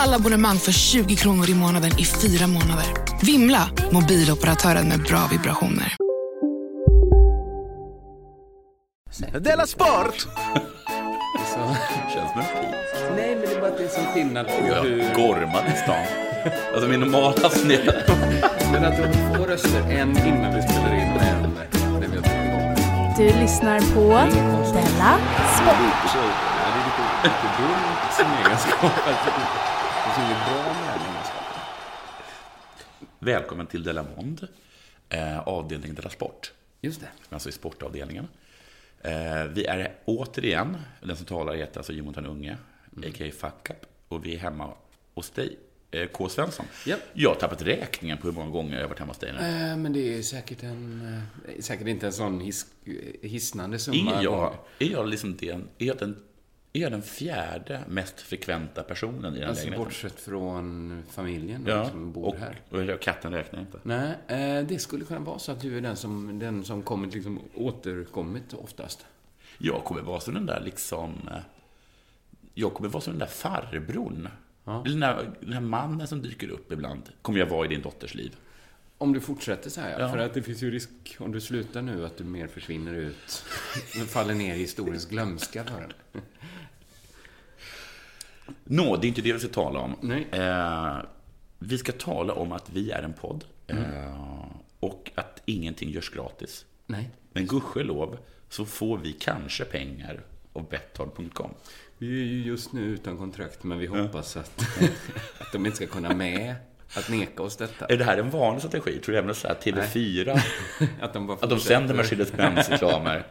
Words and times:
Alla 0.00 0.16
abonnemang 0.16 0.58
för 0.58 0.72
20 0.72 1.16
kronor 1.16 1.50
i 1.50 1.54
månaden 1.54 1.90
i 1.98 2.04
fyra 2.04 2.46
månader. 2.46 2.86
Vimla! 3.22 3.70
Mobiloperatören 3.90 4.88
med 4.88 5.02
bra 5.02 5.28
vibrationer. 5.30 5.96
Della 9.40 9.66
Sport! 9.66 10.26
Känns 12.14 12.32
som 12.32 12.40
en 12.40 12.46
pik. 12.46 12.74
Nej, 13.16 13.36
men 13.36 13.40
det 13.40 13.54
är 13.54 13.60
bara 13.60 13.70
att 13.70 13.78
det 13.78 13.84
är 13.84 13.88
sån 13.88 14.06
skillnad 14.06 14.46
på 14.46 14.66
Jag 14.68 14.82
hur... 14.82 15.14
gormar 15.14 15.64
i 15.74 15.76
stan. 15.82 16.06
Alltså 16.72 16.88
min 16.88 17.00
normala 17.00 17.50
snö. 17.50 17.78
Men 18.72 18.84
att 18.84 18.96
du 18.96 19.02
har 19.02 19.36
två 19.36 19.44
röster, 19.46 19.80
en 19.80 20.10
innan 20.26 20.54
vi 20.54 20.62
spelar 20.62 20.94
in 20.94 21.12
och 21.12 21.22
en 21.22 21.42
när 22.00 22.08
vi 22.08 22.16
har 22.16 22.22
tagit 22.22 22.46
igång. 22.46 22.74
Du 23.16 23.40
lyssnar 23.40 23.80
på 23.94 24.08
Della 24.74 25.18
Sport. 25.58 26.10
Så, 26.12 26.18
det 26.18 26.68
är 26.68 27.24
lite 27.24 27.62
dumt 27.62 27.98
som 28.16 28.26
egenskap. 28.44 29.67
Alltså, 30.18 30.32
inget 30.34 30.46
bra 30.46 30.74
den 30.74 31.12
egenskapen. 31.14 31.60
Välkommen 33.18 33.66
till 33.66 33.82
Della 33.82 34.02
Monde, 34.16 34.48
eh, 35.08 35.38
avdelningen 35.38 35.94
Della 35.96 36.10
Sport. 36.10 36.52
Just 36.80 37.00
det. 37.00 37.08
Alltså 37.30 37.48
i 37.48 37.52
sportavdelningen. 37.52 38.28
Eh, 39.00 39.44
vi 39.44 39.64
är 39.64 39.94
återigen, 40.04 40.76
den 41.02 41.16
som 41.16 41.26
talar 41.26 41.54
heter 41.54 41.78
alltså 41.80 41.92
Jonathan 41.92 42.26
Unge, 42.26 42.56
a.k.a. 42.96 43.30
Fuck 43.38 43.70
Up. 43.70 43.86
Och 44.08 44.26
vi 44.26 44.34
är 44.34 44.38
hemma 44.38 44.70
hos 45.14 45.30
dig, 45.30 45.56
eh, 45.90 46.06
K. 46.08 46.28
Svensson. 46.28 46.66
Japp. 46.86 47.00
Jag 47.12 47.30
har 47.30 47.36
tappat 47.36 47.62
räkningen 47.62 48.18
på 48.18 48.26
hur 48.26 48.34
många 48.34 48.50
gånger 48.50 48.74
jag 48.74 48.82
har 48.82 48.88
varit 48.88 48.98
hemma 48.98 49.10
hos 49.10 49.18
dig 49.18 49.32
nu. 49.32 49.38
Eh, 49.38 49.76
Men 49.76 49.92
det 49.92 50.18
är 50.18 50.22
säkert 50.22 50.62
en... 50.62 51.14
eh, 51.48 51.60
Säkert 51.60 51.86
inte 51.86 52.06
en 52.06 52.12
sån 52.12 52.40
his, 52.40 52.66
hisnande 53.22 53.78
summa. 53.78 54.12
Är 54.18 54.22
jag, 54.24 54.54
är 54.78 54.86
jag 54.90 55.08
liksom 55.08 55.36
den, 55.36 55.68
är 55.78 55.86
jag 55.86 55.98
den, 55.98 56.22
är 56.78 56.82
jag 56.82 56.92
den 56.92 57.02
fjärde 57.02 57.80
mest 57.88 58.20
frekventa 58.20 58.82
personen 58.82 59.34
i 59.36 59.38
den 59.38 59.48
Alltså 59.48 59.64
lägenheten? 59.64 59.84
bortsett 59.84 60.20
från 60.20 61.02
familjen 61.10 61.64
Ja, 61.66 61.88
som 61.90 62.12
bor 62.12 62.24
och, 62.26 62.36
här. 62.36 62.92
och 62.94 63.00
katten 63.00 63.32
räknar 63.32 63.60
inte. 63.60 63.78
Nej, 63.82 64.14
eh, 64.26 64.66
det 64.66 64.78
skulle 64.78 65.04
kunna 65.04 65.20
vara 65.20 65.38
så 65.38 65.52
att 65.52 65.60
du 65.60 65.76
är 65.76 65.80
den 65.80 65.96
som, 65.96 66.38
den 66.38 66.64
som 66.64 66.82
kommit 66.82 67.14
liksom 67.14 67.40
återkommit 67.54 68.54
oftast. 68.54 69.06
Jag 69.58 69.84
kommer 69.84 70.00
vara 70.02 70.20
som 70.20 70.34
den 70.34 70.46
där 70.46 70.60
liksom... 70.64 71.12
eh, 71.30 71.36
Jag 72.54 72.74
kommer 72.74 72.88
vara 72.88 73.00
som 73.00 73.12
den 73.12 73.20
där 73.20 73.26
farbrorn. 73.26 74.28
Ja. 74.64 74.80
Eller 74.86 74.90
Den, 74.90 75.00
där, 75.00 75.30
den 75.40 75.52
här 75.52 75.60
mannen 75.60 76.06
som 76.06 76.22
dyker 76.22 76.50
upp 76.50 76.72
ibland. 76.72 77.02
Kommer 77.22 77.38
jag 77.38 77.46
vara 77.46 77.64
i 77.66 77.68
din 77.68 77.82
dotters 77.82 78.14
liv. 78.14 78.36
Om 78.98 79.12
du 79.12 79.20
fortsätter 79.20 79.70
så 79.70 79.80
här, 79.80 80.00
ja. 80.00 80.08
För 80.08 80.18
att 80.18 80.34
det 80.34 80.42
finns 80.42 80.62
ju 80.62 80.70
risk, 80.70 80.90
om 81.18 81.32
du 81.32 81.40
slutar 81.40 81.82
nu, 81.82 82.06
att 82.06 82.16
du 82.16 82.24
mer 82.24 82.46
försvinner 82.46 82.94
ut. 82.94 83.44
faller 84.08 84.34
ner 84.34 84.54
i 84.54 84.58
historiens 84.58 85.06
glömska 85.06 85.64
bara. 85.64 86.20
Nå, 88.64 88.96
det 88.96 89.06
är 89.06 89.08
inte 89.08 89.22
det 89.22 89.32
vi 89.32 89.38
ska 89.38 89.48
tala 89.48 89.78
om. 89.78 89.96
Nej. 90.00 90.26
Eh, 90.32 90.98
vi 91.58 91.78
ska 91.78 91.92
tala 91.92 92.32
om 92.32 92.52
att 92.52 92.70
vi 92.70 92.90
är 92.90 93.02
en 93.02 93.12
podd. 93.12 93.44
Mm. 93.66 93.84
Eh, 93.84 94.44
och 94.80 95.10
att 95.14 95.42
ingenting 95.44 95.90
görs 95.90 96.10
gratis. 96.10 96.64
Nej. 96.86 97.10
Men 97.32 97.46
gudskelov 97.46 98.18
så 98.48 98.64
får 98.64 98.98
vi 98.98 99.12
kanske 99.12 99.64
pengar 99.64 100.20
av 100.52 100.68
Betthard.com. 100.68 101.50
Vi 101.98 102.20
är 102.20 102.24
ju 102.24 102.42
just 102.42 102.72
nu 102.72 102.84
utan 102.84 103.16
kontrakt, 103.16 103.64
men 103.64 103.78
vi 103.78 103.86
hoppas 103.86 104.36
att, 104.36 104.62
att 105.38 105.52
de 105.52 105.66
inte 105.66 105.76
ska 105.76 105.86
kunna 105.86 106.14
med 106.14 106.54
att 106.96 107.08
neka 107.08 107.42
oss 107.42 107.56
detta. 107.56 107.86
Är 107.86 107.96
det 107.96 108.04
här 108.04 108.18
en 108.18 108.30
vanlig 108.30 108.62
strategi? 108.62 108.98
Tror 108.98 109.12
du 109.12 109.18
även 109.18 109.34
här 109.44 109.54
TV4? 109.54 110.40
Att 111.00 111.12
de 111.12 111.26
bara 111.26 111.38
Att 111.40 111.50
de 111.50 111.60
sänder 111.60 111.94
Mercedes-Benz-reklamer? 111.94 113.26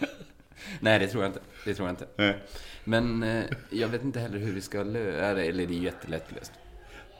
Nej, 0.80 0.98
det 0.98 1.06
tror 1.06 1.22
jag 1.22 1.30
inte. 1.30 1.40
Det 1.64 1.74
tror 1.74 1.88
jag 1.88 1.92
inte. 1.92 2.06
Nej. 2.16 2.38
Men 2.84 3.22
eh, 3.22 3.44
jag 3.70 3.88
vet 3.88 4.04
inte 4.04 4.20
heller 4.20 4.38
hur 4.38 4.52
vi 4.52 4.60
ska 4.60 4.82
lösa 4.82 5.26
Eller 5.26 5.42
eller 5.42 5.66
det 5.66 5.74
är 5.74 5.82
jättelättlöst. 5.82 6.52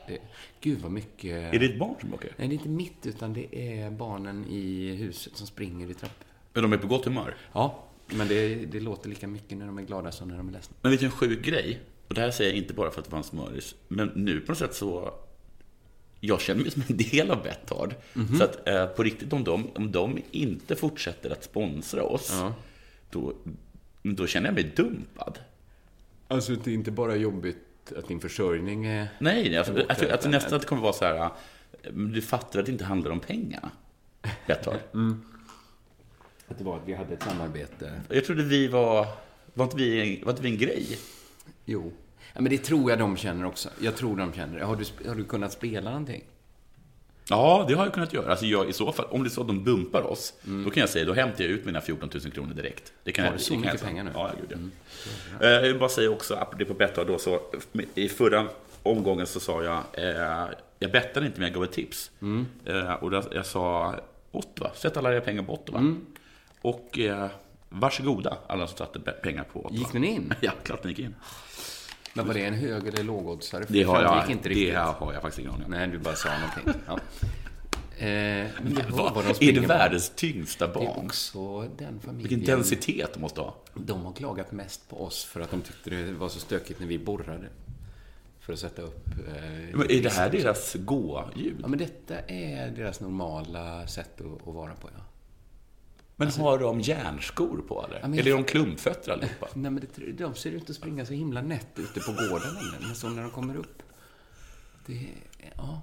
Det, 0.07 0.17
gud 0.61 0.79
vad 0.81 0.91
mycket... 0.91 1.53
Är 1.53 1.59
det 1.59 1.65
ett 1.65 1.79
barn 1.79 1.95
som 2.01 2.13
åker? 2.13 2.31
Nej, 2.37 2.47
det 2.47 2.53
är 2.53 2.57
inte 2.57 2.69
mitt, 2.69 3.05
utan 3.05 3.33
det 3.33 3.55
är 3.55 3.91
barnen 3.91 4.45
i 4.49 4.95
huset 4.95 5.37
som 5.37 5.47
springer 5.47 5.91
i 5.91 5.93
trapp. 5.93 6.23
Men 6.53 6.63
de 6.63 6.73
är 6.73 6.77
på 6.77 6.87
gott 6.87 7.05
humör? 7.05 7.35
Ja, 7.53 7.83
men 8.07 8.27
det, 8.27 8.55
det 8.55 8.79
låter 8.79 9.09
lika 9.09 9.27
mycket 9.27 9.57
när 9.57 9.65
de 9.65 9.77
är 9.77 9.81
glada 9.81 10.11
som 10.11 10.27
när 10.27 10.37
de 10.37 10.47
är 10.47 10.51
ledsna. 10.51 10.75
Men 10.81 10.91
vet 10.91 10.99
du 10.99 11.05
en 11.05 11.11
sjuk 11.11 11.45
grej? 11.45 11.79
Och 12.07 12.13
det 12.13 12.21
här 12.21 12.31
säger 12.31 12.51
jag 12.51 12.57
inte 12.57 12.73
bara 12.73 12.91
för 12.91 12.99
att 12.99 13.05
det 13.05 13.11
var 13.11 13.17
en 13.17 13.23
smöris. 13.23 13.75
Men 13.87 14.11
nu 14.15 14.39
på 14.39 14.51
något 14.51 14.57
sätt 14.57 14.75
så... 14.75 15.13
Jag 16.25 16.41
känner 16.41 16.61
mig 16.61 16.71
som 16.71 16.83
en 16.87 16.97
del 16.97 17.31
av 17.31 17.43
Betthard. 17.43 17.95
Mhm. 18.13 18.37
Så 18.37 18.43
att 18.43 18.67
eh, 18.67 18.85
på 18.85 19.03
riktigt, 19.03 19.33
om 19.33 19.43
de, 19.43 19.67
om 19.75 19.91
de 19.91 20.21
inte 20.31 20.75
fortsätter 20.75 21.29
att 21.29 21.43
sponsra 21.43 22.03
oss, 22.03 22.29
Ja. 22.41 22.53
då, 23.09 23.33
då 24.03 24.27
känner 24.27 24.47
jag 24.47 24.53
mig 24.55 24.63
dumpad. 24.75 25.39
Alltså, 26.27 26.55
det 26.55 26.71
är 26.71 26.73
inte 26.75 26.91
bara 26.91 27.15
jobbigt 27.15 27.93
att 27.97 28.07
din 28.07 28.19
försörjning 28.19 28.85
är... 28.85 29.07
Nej, 29.19 29.57
alltså, 29.57 29.73
Jag 29.73 29.85
jag, 29.89 29.97
tror- 29.97 30.11
jag 30.11 30.31
nästan 30.31 30.53
att 30.55 30.61
det 30.61 30.67
kommer 30.67 30.81
vara 30.81 30.93
så 30.93 31.05
här... 31.05 31.15
eh, 31.83 31.93
Du 31.93 32.21
fattar 32.21 32.59
att 32.59 32.65
det 32.65 32.71
inte 32.71 32.83
handlar 32.85 33.11
om 33.11 33.19
pengarna. 33.19 33.71
Betthard. 34.47 34.79
Att 36.47 36.57
det 36.57 36.63
var 36.63 36.77
att 36.77 36.87
vi 36.87 36.93
hade 36.93 37.13
ett 37.13 37.23
samarbete. 37.23 38.01
Jag 38.09 38.25
trodde 38.25 38.43
vi 38.43 38.67
var... 38.67 39.07
Var 39.53 39.65
inte 39.65 39.77
vi, 39.77 40.21
var 40.25 40.31
inte 40.31 40.43
vi 40.43 40.49
en 40.49 40.57
grej? 40.57 40.97
Jo. 41.65 41.91
Ja, 42.33 42.41
men 42.41 42.49
det 42.49 42.57
tror 42.57 42.89
jag 42.89 42.99
de 42.99 43.17
känner 43.17 43.45
också. 43.45 43.69
Jag 43.79 43.95
tror 43.95 44.17
de 44.17 44.33
känner 44.33 44.59
det. 44.59 44.65
Har 44.65 44.75
du, 44.75 45.09
har 45.09 45.15
du 45.15 45.23
kunnat 45.23 45.51
spela 45.51 45.89
någonting? 45.89 46.23
Ja, 47.29 47.65
det 47.67 47.73
har 47.73 47.83
jag 47.85 47.93
kunnat 47.93 48.13
göra. 48.13 48.31
Alltså 48.31 48.45
jag, 48.45 48.69
I 48.69 48.73
så 48.73 48.91
fall, 48.91 49.05
om 49.09 49.23
det 49.23 49.27
är 49.27 49.29
så 49.31 49.41
att 49.41 49.47
de 49.47 49.63
bumpar 49.63 50.01
oss, 50.01 50.33
då 50.65 50.69
kan 50.69 50.81
jag 50.81 50.89
säga, 50.89 51.05
då 51.05 51.13
hämtar 51.13 51.43
jag 51.43 51.51
ut 51.51 51.65
mina 51.65 51.81
14 51.81 52.09
000 52.13 52.31
kronor 52.31 52.53
direkt. 52.53 52.93
Det 53.03 53.11
kan 53.11 53.25
Har 53.25 53.33
du 53.33 53.39
så 53.39 53.55
mycket 53.55 53.79
säga. 53.79 53.89
pengar 53.89 54.03
nu? 54.03 54.11
Ja, 54.13 54.29
jag 54.33 54.39
gjorde 54.39 54.69
det. 55.39 55.45
Eh, 55.47 55.51
Jag 55.53 55.61
vill 55.61 55.79
bara 55.79 55.89
säga 55.89 56.09
också, 56.09 56.35
apropå 56.35 56.73
Betthard 56.73 57.07
då, 57.07 57.17
så 57.17 57.39
i 57.95 58.09
förra 58.09 58.47
omgången 58.83 59.27
så 59.27 59.39
sa 59.39 59.63
jag, 59.63 59.83
eh, 59.93 60.47
jag 60.79 60.91
bettade 60.91 61.25
inte 61.25 61.39
men 61.39 61.47
jag 61.47 61.53
gav 61.55 61.63
ett 61.63 61.71
tips. 61.71 62.11
Eh, 62.65 62.93
och 62.93 63.11
då, 63.11 63.23
jag 63.31 63.45
sa 63.45 63.95
Ottawa, 64.31 64.71
sätt 64.73 64.97
alla 64.97 65.13
era 65.13 65.21
pengar 65.21 65.43
på 65.43 65.53
Ottawa. 65.53 65.95
Och 66.61 66.99
eh, 66.99 67.27
varsågoda 67.69 68.37
alla 68.47 68.67
som 68.67 68.77
satte 68.77 68.99
pengar 68.99 69.43
på 69.53 69.59
Ottawa. 69.59 69.77
Gick 69.77 69.91
den 69.91 70.03
in? 70.03 70.33
Ja, 70.41 70.51
klart 70.63 70.81
den 70.81 70.89
gick 70.91 70.99
in. 70.99 71.15
Men 72.13 72.27
var 72.27 72.33
det 72.33 72.45
en 72.45 72.53
hög 72.53 72.87
eller 72.87 73.03
lågoddsare? 73.03 73.65
Det 73.67 73.83
har 73.83 74.01
jag, 74.01 74.29
inte 74.31 74.49
det 74.49 74.55
riktigt. 74.55 74.75
har 74.77 75.13
jag 75.13 75.21
faktiskt 75.21 75.39
ingen 75.39 75.51
aning 75.51 75.65
om. 75.65 75.71
Nej, 75.71 75.87
du 75.87 75.97
bara 75.97 76.15
sa 76.15 76.29
någonting. 76.39 76.81
Ja. 76.87 76.99
Eh, 78.07 78.47
Vad- 78.89 79.13
vad 79.13 79.25
de 79.39 79.49
är 79.49 79.53
det 79.61 79.67
världens 79.67 80.09
tyngsta 80.15 80.67
Det 80.67 80.73
är 80.73 80.75
barn? 80.85 81.05
också 81.05 81.61
den 81.77 81.99
familjen. 81.99 82.17
Vilken 82.39 82.55
densitet 82.55 83.13
de 83.13 83.19
måste 83.19 83.41
ha. 83.41 83.55
De 83.73 84.05
har 84.05 84.13
klagat 84.13 84.51
mest 84.51 84.89
på 84.89 85.03
oss 85.05 85.23
för 85.25 85.39
att 85.41 85.51
de 85.51 85.61
tyckte 85.61 85.89
det 85.89 86.11
var 86.11 86.29
så 86.29 86.39
stökigt 86.39 86.79
när 86.79 86.87
vi 86.87 86.99
borrade. 86.99 87.47
För 88.39 88.53
att 88.53 88.59
sätta 88.59 88.81
upp... 88.81 89.07
Eh, 89.07 89.77
Men 89.77 89.91
är 89.91 90.01
det 90.03 90.13
här 90.13 90.29
deras 90.29 90.75
gå-ljud? 90.79 91.55
Ja, 91.61 91.67
men 91.67 91.79
detta 91.79 92.19
är 92.19 92.71
deras 92.71 92.99
normala 92.99 93.87
sätt 93.87 94.21
att, 94.21 94.47
att 94.47 94.53
vara 94.53 94.73
på, 94.73 94.89
ja. 94.97 95.03
Men 96.15 96.31
har 96.31 96.59
de 96.59 96.81
järnskor 96.81 97.63
på 97.67 97.85
eller? 97.85 97.99
Ja, 97.99 98.05
eller 98.05 98.23
är 98.23 98.27
jag- 98.29 98.37
de 98.39 98.43
klumpfötter 98.43 99.11
allihopa? 99.11 99.47
Nej, 99.53 99.71
men 99.71 99.87
det, 99.95 100.11
de 100.11 100.35
ser 100.35 100.51
ut 100.51 100.69
att 100.69 100.75
springa 100.75 101.05
så 101.05 101.13
himla 101.13 101.41
nätt 101.41 101.67
ute 101.75 101.99
på 101.99 102.11
gården. 102.11 102.57
eller? 102.57 102.79
Men 102.87 102.95
så 102.95 103.09
när 103.09 103.21
de 103.21 103.31
kommer 103.31 103.55
upp. 103.55 103.83
Det... 104.85 105.07
Ja. 105.55 105.81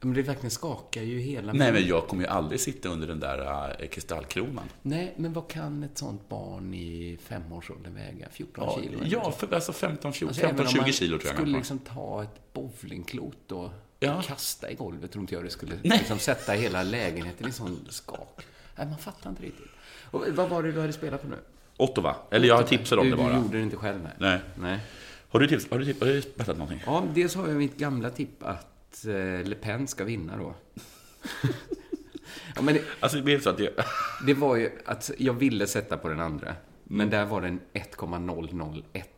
Men 0.00 0.12
det 0.14 0.22
verkligen 0.22 0.50
skakar 0.50 1.02
ju 1.02 1.18
hela... 1.20 1.52
Nej, 1.52 1.72
men 1.72 1.86
jag 1.86 2.08
kommer 2.08 2.22
ju 2.22 2.28
aldrig 2.28 2.60
sitta 2.60 2.88
under 2.88 3.06
den 3.08 3.20
där 3.20 3.76
äh, 3.82 3.88
kristallkronan. 3.88 4.64
Nej, 4.82 5.14
men 5.16 5.32
vad 5.32 5.48
kan 5.50 5.82
ett 5.82 5.98
sånt 5.98 6.28
barn 6.28 6.74
i 6.74 7.18
femårsåldern 7.22 7.94
väga? 7.94 8.28
14 8.32 8.64
Ja, 8.66 8.80
kilo? 8.82 8.98
ja 9.04 9.32
för, 9.32 9.54
alltså 9.54 9.72
15, 9.72 10.12
14, 10.12 10.28
Alltså, 10.28 10.42
även 10.42 10.56
15 10.56 10.66
om 10.66 10.72
20 10.72 10.80
man 10.80 10.92
kilo 10.92 11.18
tror 11.18 11.28
jag. 11.28 11.36
skulle 11.36 11.52
kanske. 11.54 11.74
liksom 11.74 11.78
ta 11.94 12.22
ett 12.22 12.52
bowlingklot 12.52 13.52
och 13.52 13.70
Ja. 14.00 14.22
kasta 14.26 14.70
i 14.70 14.74
golvet, 14.74 15.12
tror 15.12 15.22
inte 15.22 15.34
jag 15.34 15.44
det 15.44 15.50
skulle 15.50 15.74
Nej. 15.84 15.98
liksom 15.98 16.18
sätta 16.18 16.52
hela 16.52 16.82
lägenheten 16.82 17.48
i 17.48 17.52
sån 17.52 17.86
skak. 17.90 18.42
Nej, 18.78 18.86
man 18.86 18.98
fattar 18.98 19.30
inte 19.30 19.42
riktigt. 19.42 19.66
Och 20.10 20.24
vad 20.28 20.48
var 20.48 20.62
det 20.62 20.72
du 20.72 20.80
hade 20.80 20.92
spelat 20.92 21.22
på 21.22 21.28
nu? 21.28 21.36
Otto 21.76 22.00
va? 22.00 22.16
Eller 22.30 22.48
jag 22.48 22.66
tipsade 22.66 23.00
om 23.00 23.06
du, 23.06 23.10
det 23.10 23.22
bara. 23.22 23.32
Du 23.32 23.38
gjorde 23.38 23.56
det 23.56 23.62
inte 23.62 23.76
själv, 23.76 24.02
nej. 24.02 24.12
Nej. 24.18 24.40
nej. 24.54 24.80
Har 25.28 25.40
du, 25.40 25.48
tips, 25.48 25.70
har 25.70 25.78
du, 25.78 25.84
tips, 25.84 26.00
har 26.00 26.06
du 26.06 26.22
bettat 26.36 26.58
någonting? 26.58 26.82
Ja, 26.86 27.04
dels 27.14 27.34
har 27.34 27.48
jag 27.48 27.56
mitt 27.56 27.76
gamla 27.76 28.10
tipp 28.10 28.42
att 28.42 29.04
eh, 29.04 29.44
Le 29.44 29.54
Pen 29.54 29.86
ska 29.86 30.04
vinna 30.04 30.36
då. 30.36 30.54
ja, 32.54 32.62
men 32.62 32.74
det, 32.74 32.82
Alltså 33.00 33.16
det 33.16 33.22
blev 33.24 33.40
så 33.40 33.50
att 33.50 33.58
jag... 33.58 33.72
det 34.26 34.34
var 34.34 34.56
ju 34.56 34.70
att 34.84 35.10
jag 35.18 35.32
ville 35.32 35.66
sätta 35.66 35.96
på 35.96 36.08
den 36.08 36.20
andra. 36.20 36.54
Men 36.84 37.10
där 37.10 37.24
var 37.24 37.40
den 37.40 37.60
1,001. 37.72 39.08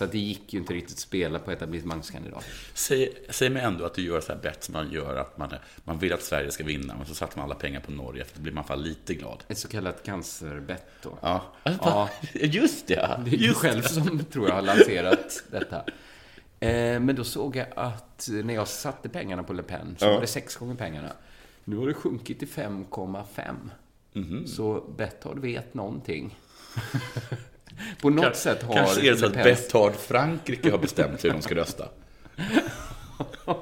Så 0.00 0.04
att 0.04 0.12
det 0.12 0.18
gick 0.18 0.52
ju 0.52 0.58
inte 0.60 0.72
riktigt 0.74 0.92
att 0.92 0.98
spela 0.98 1.38
på 1.38 1.50
etablissemangskandidat. 1.52 2.44
Säg, 2.74 3.12
säg 3.30 3.50
mig 3.50 3.62
ändå 3.62 3.84
att 3.84 3.94
du 3.94 4.02
gör 4.02 4.20
så 4.20 4.32
här 4.32 4.40
bett 4.40 4.64
som 4.64 4.72
man 4.72 4.90
gör, 4.92 5.16
att 5.16 5.38
man, 5.38 5.54
man 5.84 5.98
vill 5.98 6.12
att 6.12 6.22
Sverige 6.22 6.50
ska 6.50 6.64
vinna, 6.64 6.94
men 6.96 7.06
så 7.06 7.14
satsar 7.14 7.36
man 7.38 7.44
alla 7.44 7.54
pengar 7.54 7.80
på 7.80 7.92
Norge, 7.92 8.24
för 8.24 8.36
då 8.36 8.42
blir 8.42 8.52
man 8.52 8.64
fall 8.64 8.82
lite 8.82 9.14
glad. 9.14 9.44
Ett 9.48 9.58
så 9.58 9.68
kallat 9.68 10.02
cancerbett 10.02 10.86
då. 11.02 11.18
Ja, 11.22 11.42
Ja. 11.64 12.08
just 12.34 12.86
det. 12.86 13.20
Det 13.24 13.34
är 13.34 13.38
du 13.38 13.54
själv 13.54 13.82
som, 13.82 14.24
tror 14.24 14.48
jag, 14.48 14.54
har 14.54 14.62
lanserat 14.62 15.42
detta. 15.50 15.84
Eh, 16.60 17.00
men 17.00 17.16
då 17.16 17.24
såg 17.24 17.56
jag 17.56 17.66
att 17.76 18.28
när 18.44 18.54
jag 18.54 18.68
satte 18.68 19.08
pengarna 19.08 19.42
på 19.42 19.52
Le 19.52 19.62
Pen 19.62 19.96
så 19.98 20.06
Ja. 20.06 20.12
var 20.12 20.20
det 20.20 20.26
sex 20.26 20.56
gånger 20.56 20.74
pengarna. 20.74 21.12
Nu 21.64 21.76
har 21.76 21.86
det 21.86 21.94
sjunkit 21.94 22.38
till 22.38 22.48
5,5. 22.48 23.54
Mhm. 24.12 24.46
Så 24.46 24.80
Betthard 24.96 25.38
vet 25.38 25.74
någonting. 25.74 26.38
på 28.00 28.10
något 28.10 28.24
Kan- 28.24 28.34
sätt 28.34 28.62
har 28.62 28.74
Kanske 28.74 29.06
är 29.06 29.10
det 29.10 29.16
så 29.18 29.26
att 29.26 29.32
Betthard 29.32 29.94
Frankrike 29.94 30.70
har 30.70 30.78
bestämt 30.78 31.24
hur 31.24 31.30
de 31.30 31.42
ska 31.42 31.54
rösta. 31.54 31.88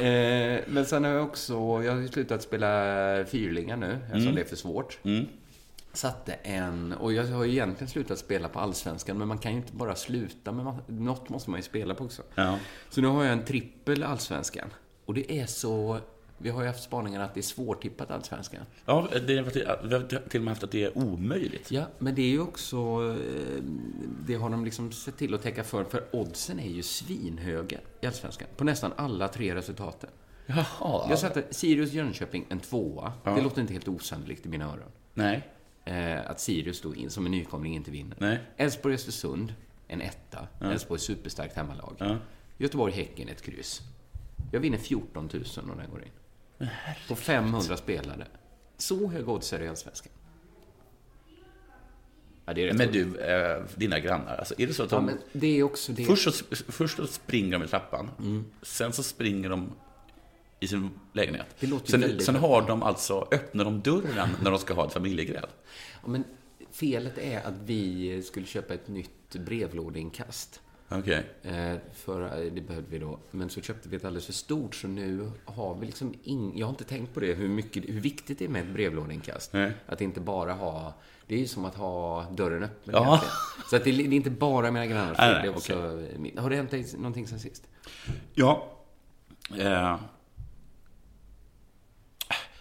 Eh, 0.00 0.60
men 0.66 0.84
sen 0.86 1.04
har 1.04 1.10
jag 1.10 1.24
också, 1.24 1.52
jag 1.54 1.92
har 1.94 2.06
slutat 2.12 2.42
spela 2.42 3.24
fyrlingar 3.24 3.76
nu, 3.76 3.92
eftersom 4.02 4.22
Mm. 4.22 4.34
det 4.34 4.40
är 4.40 4.44
för 4.44 4.56
svårt. 4.56 4.98
Mm. 5.02 5.26
Satte 5.92 6.32
en, 6.32 6.92
och 6.92 7.12
jag 7.12 7.24
har 7.24 7.44
egentligen 7.44 7.88
slutat 7.90 8.18
spela 8.18 8.48
på 8.48 8.58
Allsvenskan, 8.58 9.18
men 9.18 9.28
man 9.28 9.38
kan 9.38 9.52
ju 9.52 9.58
inte 9.58 9.72
bara 9.72 9.94
sluta, 9.96 10.52
man, 10.52 10.76
något 10.86 11.28
måste 11.28 11.50
man 11.50 11.58
ju 11.58 11.64
spela 11.64 11.94
på 11.94 12.04
också. 12.04 12.22
Ja. 12.34 12.58
Så 12.90 13.00
nu 13.00 13.06
har 13.06 13.24
jag 13.24 13.32
en 13.32 13.44
trippel 13.44 14.02
Allsvenskan. 14.02 14.68
Och 15.04 15.14
det 15.14 15.32
är 15.40 15.46
så, 15.46 15.98
vi 16.42 16.50
har 16.50 16.62
ju 16.62 16.66
haft 16.66 16.82
spaningar 16.82 17.20
att 17.20 17.34
det 17.34 17.40
är 17.40 17.42
svårtippat 17.42 18.10
Allsvenskan. 18.10 18.64
Ja, 18.84 19.08
det 19.26 19.38
är, 19.38 19.42
vi 19.88 19.94
har 19.94 20.28
till 20.28 20.40
och 20.40 20.44
med 20.44 20.50
haft 20.50 20.64
att 20.64 20.70
det 20.70 20.84
är 20.84 20.98
omöjligt. 20.98 21.70
Ja, 21.70 21.84
men 21.98 22.14
det 22.14 22.22
är 22.22 22.28
ju 22.28 22.40
också, 22.40 22.76
eh, 22.76 23.62
det 24.26 24.34
har 24.34 24.50
de 24.50 24.64
liksom 24.64 24.92
sett 24.92 25.16
till 25.16 25.34
att 25.34 25.42
täcka 25.42 25.64
för, 25.64 25.84
för 25.84 26.04
oddsen 26.12 26.60
är 26.60 26.68
ju 26.68 26.82
svinhöga 26.82 27.78
i 28.00 28.06
Allsvenskan. 28.06 28.48
På 28.56 28.64
nästan 28.64 28.92
alla 28.96 29.28
tre 29.28 29.54
resultaten. 29.54 30.10
Jaha. 30.46 31.06
Jag 31.10 31.18
satte 31.18 31.44
Sirius 31.50 31.92
Jönköping 31.92 32.46
en 32.48 32.60
tvåa. 32.60 33.12
Ja. 33.24 33.34
Det 33.34 33.42
låter 33.42 33.60
inte 33.60 33.72
helt 33.72 33.88
osannolikt 33.88 34.46
i 34.46 34.48
mina 34.48 34.64
öron. 34.64 34.90
Nej. 35.14 35.48
Eh, 35.84 36.30
att 36.30 36.40
Sirius 36.40 36.80
då 36.80 36.94
in, 36.94 37.10
som 37.10 37.26
en 37.26 37.32
nykomling 37.32 37.74
inte 37.74 37.90
vinner. 37.90 38.16
Nej. 38.20 38.40
Elfsborg 38.56 38.94
Östersund, 38.94 39.54
en 39.88 40.00
etta. 40.00 40.48
Ja. 40.60 40.72
Elfsborg 40.72 41.00
superstarkt 41.00 41.56
hemmalag. 41.56 41.96
Ja. 41.98 42.16
Göteborg 42.58 42.92
Häcken, 42.92 43.28
ett 43.28 43.42
kryss. 43.42 43.80
Jag 44.52 44.60
vinner 44.60 44.78
14 44.78 45.30
000 45.32 45.44
om 45.56 45.78
den 45.78 45.90
går 45.90 46.02
in. 46.02 46.10
På 47.08 47.16
500 47.16 47.76
spelare. 47.76 48.26
Så 48.76 49.08
hög 49.08 49.28
odds 49.28 49.52
är 49.52 49.58
det 49.58 49.64
i 49.64 49.68
Allsvenskan. 49.68 50.12
Ja, 52.44 52.52
det 52.52 52.62
är 52.62 52.66
rätt 52.66 52.76
Men 52.76 52.92
du, 52.92 53.18
eh, 53.20 53.62
dina 53.76 53.98
grannar, 53.98 54.36
alltså 54.36 54.54
är 54.58 54.66
det 54.66 54.74
så 54.74 54.82
att 54.82 54.92
Ja, 54.92 54.96
de... 54.98 55.06
men 55.06 55.18
det 55.32 55.58
är 55.58 55.62
också 55.62 55.92
det. 55.92 56.04
Först, 56.04 56.34
så, 56.34 56.44
först 56.68 56.96
så 56.96 57.06
springer 57.06 57.52
de 57.58 57.64
i 57.64 57.68
trappan, 57.68 58.10
Mm. 58.18 58.44
sen 58.62 58.92
så 58.92 59.02
springer 59.02 59.48
de 59.48 59.72
i 60.60 60.68
sin 60.68 60.90
lägenhet. 61.12 61.46
Det 61.60 61.66
låter 61.66 61.98
ju 61.98 62.08
Sen, 62.08 62.20
sen 62.20 62.36
har 62.36 62.62
de 62.68 62.82
alltså, 62.82 63.28
öppnar 63.30 63.64
de 63.64 63.80
dörren 63.80 64.28
när 64.42 64.50
de 64.50 64.58
ska 64.58 64.74
ha 64.74 64.86
ett 64.86 64.92
familjegräl. 64.92 65.46
Ja, 66.02 66.08
men 66.08 66.24
felet 66.70 67.18
är 67.18 67.46
att 67.46 67.54
vi 67.64 68.22
skulle 68.22 68.46
köpa 68.46 68.74
ett 68.74 68.88
nytt 68.88 69.34
brevlådeinkast. 69.34 70.60
Okej. 70.98 71.26
Eh, 71.42 71.76
för 71.94 72.44
eh, 72.44 72.52
det 72.52 72.60
behövde 72.60 72.90
vi 72.90 72.98
då. 72.98 73.18
Men 73.30 73.50
så 73.50 73.60
köpte 73.60 73.88
vi 73.88 73.96
ett 73.96 74.04
alldeles 74.04 74.26
för 74.26 74.32
stort 74.32 74.74
så 74.74 74.88
nu 74.88 75.30
har 75.44 75.74
vi 75.74 75.86
liksom 75.86 76.14
ing... 76.24 76.58
Jag 76.58 76.66
har 76.66 76.70
inte 76.70 76.84
tänkt 76.84 77.14
på 77.14 77.20
det, 77.20 77.34
hur, 77.34 77.48
mycket, 77.48 77.84
hur 77.88 78.00
viktigt 78.00 78.38
det 78.38 78.44
är 78.44 78.48
med 78.48 78.62
ett 78.62 78.72
brevlådeinkast. 78.72 79.52
Nej. 79.52 79.72
Att 79.86 80.00
inte 80.00 80.20
bara 80.20 80.52
ha... 80.52 80.94
Det 81.26 81.34
är 81.34 81.38
ju 81.38 81.46
som 81.46 81.64
att 81.64 81.74
ha 81.74 82.26
dörren 82.30 82.62
öppen 82.62 82.94
Ja. 82.94 83.00
egentligen. 83.06 83.34
Så 83.70 83.76
att 83.76 83.84
det, 83.84 83.90
det 83.92 84.02
är 84.02 84.12
inte 84.12 84.30
bara 84.30 84.70
mina 84.70 84.86
grannars 84.86 85.16
fel, 85.16 85.32
Nej, 85.34 85.42
det 85.42 85.48
också... 85.48 86.02
min- 86.16 86.38
Har 86.38 86.50
det 86.50 86.56
hänt 86.56 86.70
dig 86.70 86.86
någonting 86.96 87.26
sen 87.26 87.40
sist? 87.40 87.68
Ja. 88.34 88.68
Eh, 89.58 89.96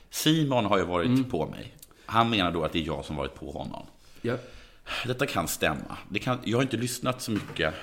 Simon 0.10 0.66
har 0.66 0.78
ju 0.78 0.86
varit 0.86 1.08
Mm. 1.08 1.24
på 1.24 1.46
mig. 1.46 1.74
Han 2.06 2.30
menar 2.30 2.52
då 2.52 2.64
att 2.64 2.74
det 2.74 2.80
är 2.80 2.86
jag 2.86 3.06
som 3.06 3.16
varit 3.16 3.36
på 3.36 3.52
honom. 3.52 3.86
Ja. 4.22 4.38
Detta 5.06 5.26
kan 5.26 5.48
stämma. 5.48 5.98
Kan, 6.22 6.40
jag 6.44 6.58
har 6.58 6.62
inte 6.64 6.78
lyssnat 6.78 7.22
så 7.22 7.32
mycket. 7.32 7.74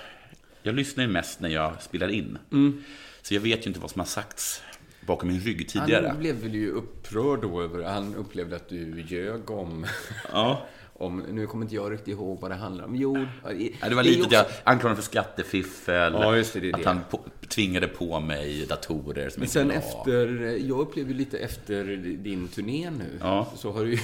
Jag 0.63 0.75
lyssnar 0.75 1.05
ju 1.05 1.11
mest 1.11 1.41
när 1.41 1.49
jag 1.49 1.83
spelar 1.83 2.09
in. 2.09 2.39
Mm. 2.53 2.85
Så 3.23 3.35
jag 3.35 3.41
vet 3.41 3.67
ju 3.67 3.69
inte 3.69 3.81
vad 3.81 3.91
som 3.91 3.99
har 3.99 4.07
sagts 4.07 4.63
bakom 5.01 5.29
min 5.29 5.41
rygg 5.41 5.69
tidigare. 5.69 6.07
Han 6.07 6.19
blev 6.19 6.37
väl 6.37 6.55
ju 6.55 6.71
upprörd 6.71 7.41
då 7.43 7.63
över... 7.63 7.85
Han 7.85 8.15
upplevde 8.15 8.57
att 8.57 8.69
du 8.69 9.05
ljög 9.09 9.51
om... 9.51 9.87
Ja. 10.33 10.67
om 10.99 11.19
nu 11.19 11.47
kommer 11.47 11.65
inte 11.65 11.75
jag 11.75 11.93
riktigt 11.93 12.09
ihåg 12.09 12.41
vad 12.41 12.51
det 12.51 12.55
handlar 12.55 12.85
om. 12.85 12.97
Jo... 12.97 13.27
Nej, 13.45 13.75
det 13.89 13.95
var 13.95 14.03
lite 14.03 14.27
att 14.27 14.33
jag 14.33 14.45
också- 14.47 14.55
anklagade 14.65 14.97
för 14.97 15.03
skattefiffel. 15.03 16.13
Ja, 16.13 16.31
det, 16.33 16.61
det 16.61 16.73
att 16.73 16.83
det. 16.83 16.89
han 16.89 17.01
på, 17.11 17.21
tvingade 17.49 17.89
på 17.89 18.21
mig 18.21 18.67
datorer 18.67 19.29
som 19.31 19.41
Men 19.41 19.49
sen 19.49 19.71
efter, 19.71 20.27
jag 20.69 20.81
upplever 20.81 21.15
lite 21.15 21.39
efter 21.39 21.85
din 21.97 22.49
turné 22.49 22.91
nu, 22.91 23.19
Ja. 23.21 23.53
så 23.57 23.73
har 23.73 23.85
du 23.85 23.99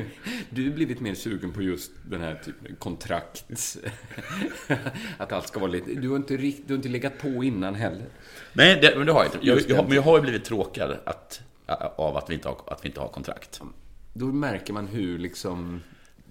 du 0.50 0.70
blivit 0.70 1.00
mer 1.00 1.14
sugen 1.14 1.52
på 1.52 1.62
just 1.62 1.90
den 2.10 2.20
här 2.20 2.34
typen 2.44 2.76
kontrakt. 2.76 3.44
att 5.18 5.32
allt 5.32 5.48
ska 5.48 5.60
vara 5.60 5.70
lite, 5.70 5.94
du 5.94 6.08
har 6.08 6.16
inte 6.16 6.36
rikt, 6.36 6.62
du 6.68 6.72
har 6.72 6.76
inte 6.76 6.88
legat 6.88 7.18
på 7.18 7.44
innan 7.44 7.74
heller. 7.74 8.06
Nej, 8.52 8.78
det, 8.82 8.94
men 8.96 9.06
det 9.06 9.12
har 9.12 9.24
jag 9.24 9.34
inte. 9.34 9.46
Jag, 9.46 9.60
jag, 9.78 9.84
men 9.86 9.96
jag 9.96 10.02
har 10.02 10.16
ju 10.16 10.22
blivit 10.22 10.44
tråkad 10.44 10.96
att, 11.04 11.40
av 11.96 12.16
att 12.16 12.30
vi, 12.30 12.34
inte 12.34 12.48
har, 12.48 12.56
att 12.66 12.84
vi 12.84 12.88
inte 12.88 13.00
har 13.00 13.08
kontrakt. 13.08 13.60
Då 14.12 14.24
märker 14.26 14.72
man 14.72 14.86
hur 14.86 15.18
liksom, 15.18 15.82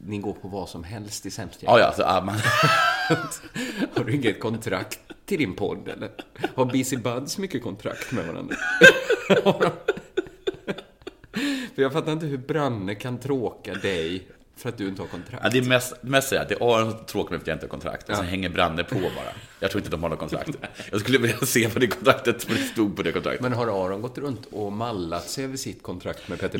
ni 0.05 0.17
går 0.17 0.33
på 0.33 0.47
vad 0.47 0.69
som 0.69 0.83
helst 0.83 1.25
i 1.25 1.31
sämst 1.31 1.63
Ja, 1.63 1.79
ja, 1.79 1.85
alltså, 1.85 2.01
ja, 2.01 2.21
man, 2.25 2.35
Har 3.95 4.03
du 4.03 4.15
inget 4.15 4.39
kontrakt 4.39 4.99
till 5.25 5.37
din 5.37 5.55
podd 5.55 5.87
eller? 5.87 6.09
Har 6.55 6.65
BC 6.65 6.97
Buds 6.97 7.37
mycket 7.37 7.63
kontrakt 7.63 8.11
med 8.11 8.27
varandra? 8.27 8.55
För 11.75 11.81
jag 11.81 11.93
fattar 11.93 12.11
inte 12.11 12.25
hur 12.25 12.37
Branne 12.37 12.95
kan 12.95 13.19
tråka 13.19 13.73
dig 13.73 14.27
för 14.59 14.69
att 14.69 14.77
du 14.77 14.87
inte 14.87 15.01
har 15.01 15.07
kontrakt. 15.07 15.43
ja, 15.43 15.49
det 15.49 15.57
är 15.57 15.63
mest, 15.63 15.93
mest 16.01 16.31
här, 16.31 16.45
det 16.49 16.55
är 16.55 16.75
Aron 16.75 16.91
som 16.91 17.05
tråkar 17.05 17.29
mig 17.29 17.39
för 17.39 17.43
att 17.43 17.47
jag 17.47 17.55
inte 17.55 17.65
har 17.65 17.69
kontrakt. 17.69 18.09
Och 18.09 18.15
sen 18.15 18.25
Ja. 18.25 18.31
hänger 18.31 18.49
Branne 18.49 18.83
på 18.83 18.95
bara. 18.95 19.33
Jag 19.59 19.71
tror 19.71 19.79
inte 19.79 19.91
de 19.91 20.03
har 20.03 20.09
något 20.09 20.19
kontrakt. 20.19 20.49
Jag 20.91 21.01
skulle 21.01 21.17
vilja 21.17 21.37
se 21.37 21.67
vad 21.67 21.81
det 21.81 21.87
kontraktet, 21.87 22.49
vad 22.49 22.57
det 22.57 22.63
stod 22.63 22.95
på 22.95 23.03
det 23.03 23.11
kontraktet. 23.11 23.41
Men 23.41 23.53
har 23.53 23.67
Aron 23.67 24.01
gått 24.01 24.17
runt 24.17 24.45
och 24.51 24.71
mallat 24.73 25.29
sig 25.29 25.43
över 25.43 25.57
sitt 25.57 25.83
kontrakt 25.83 26.27
med 26.27 26.39
Peter? 26.39 26.59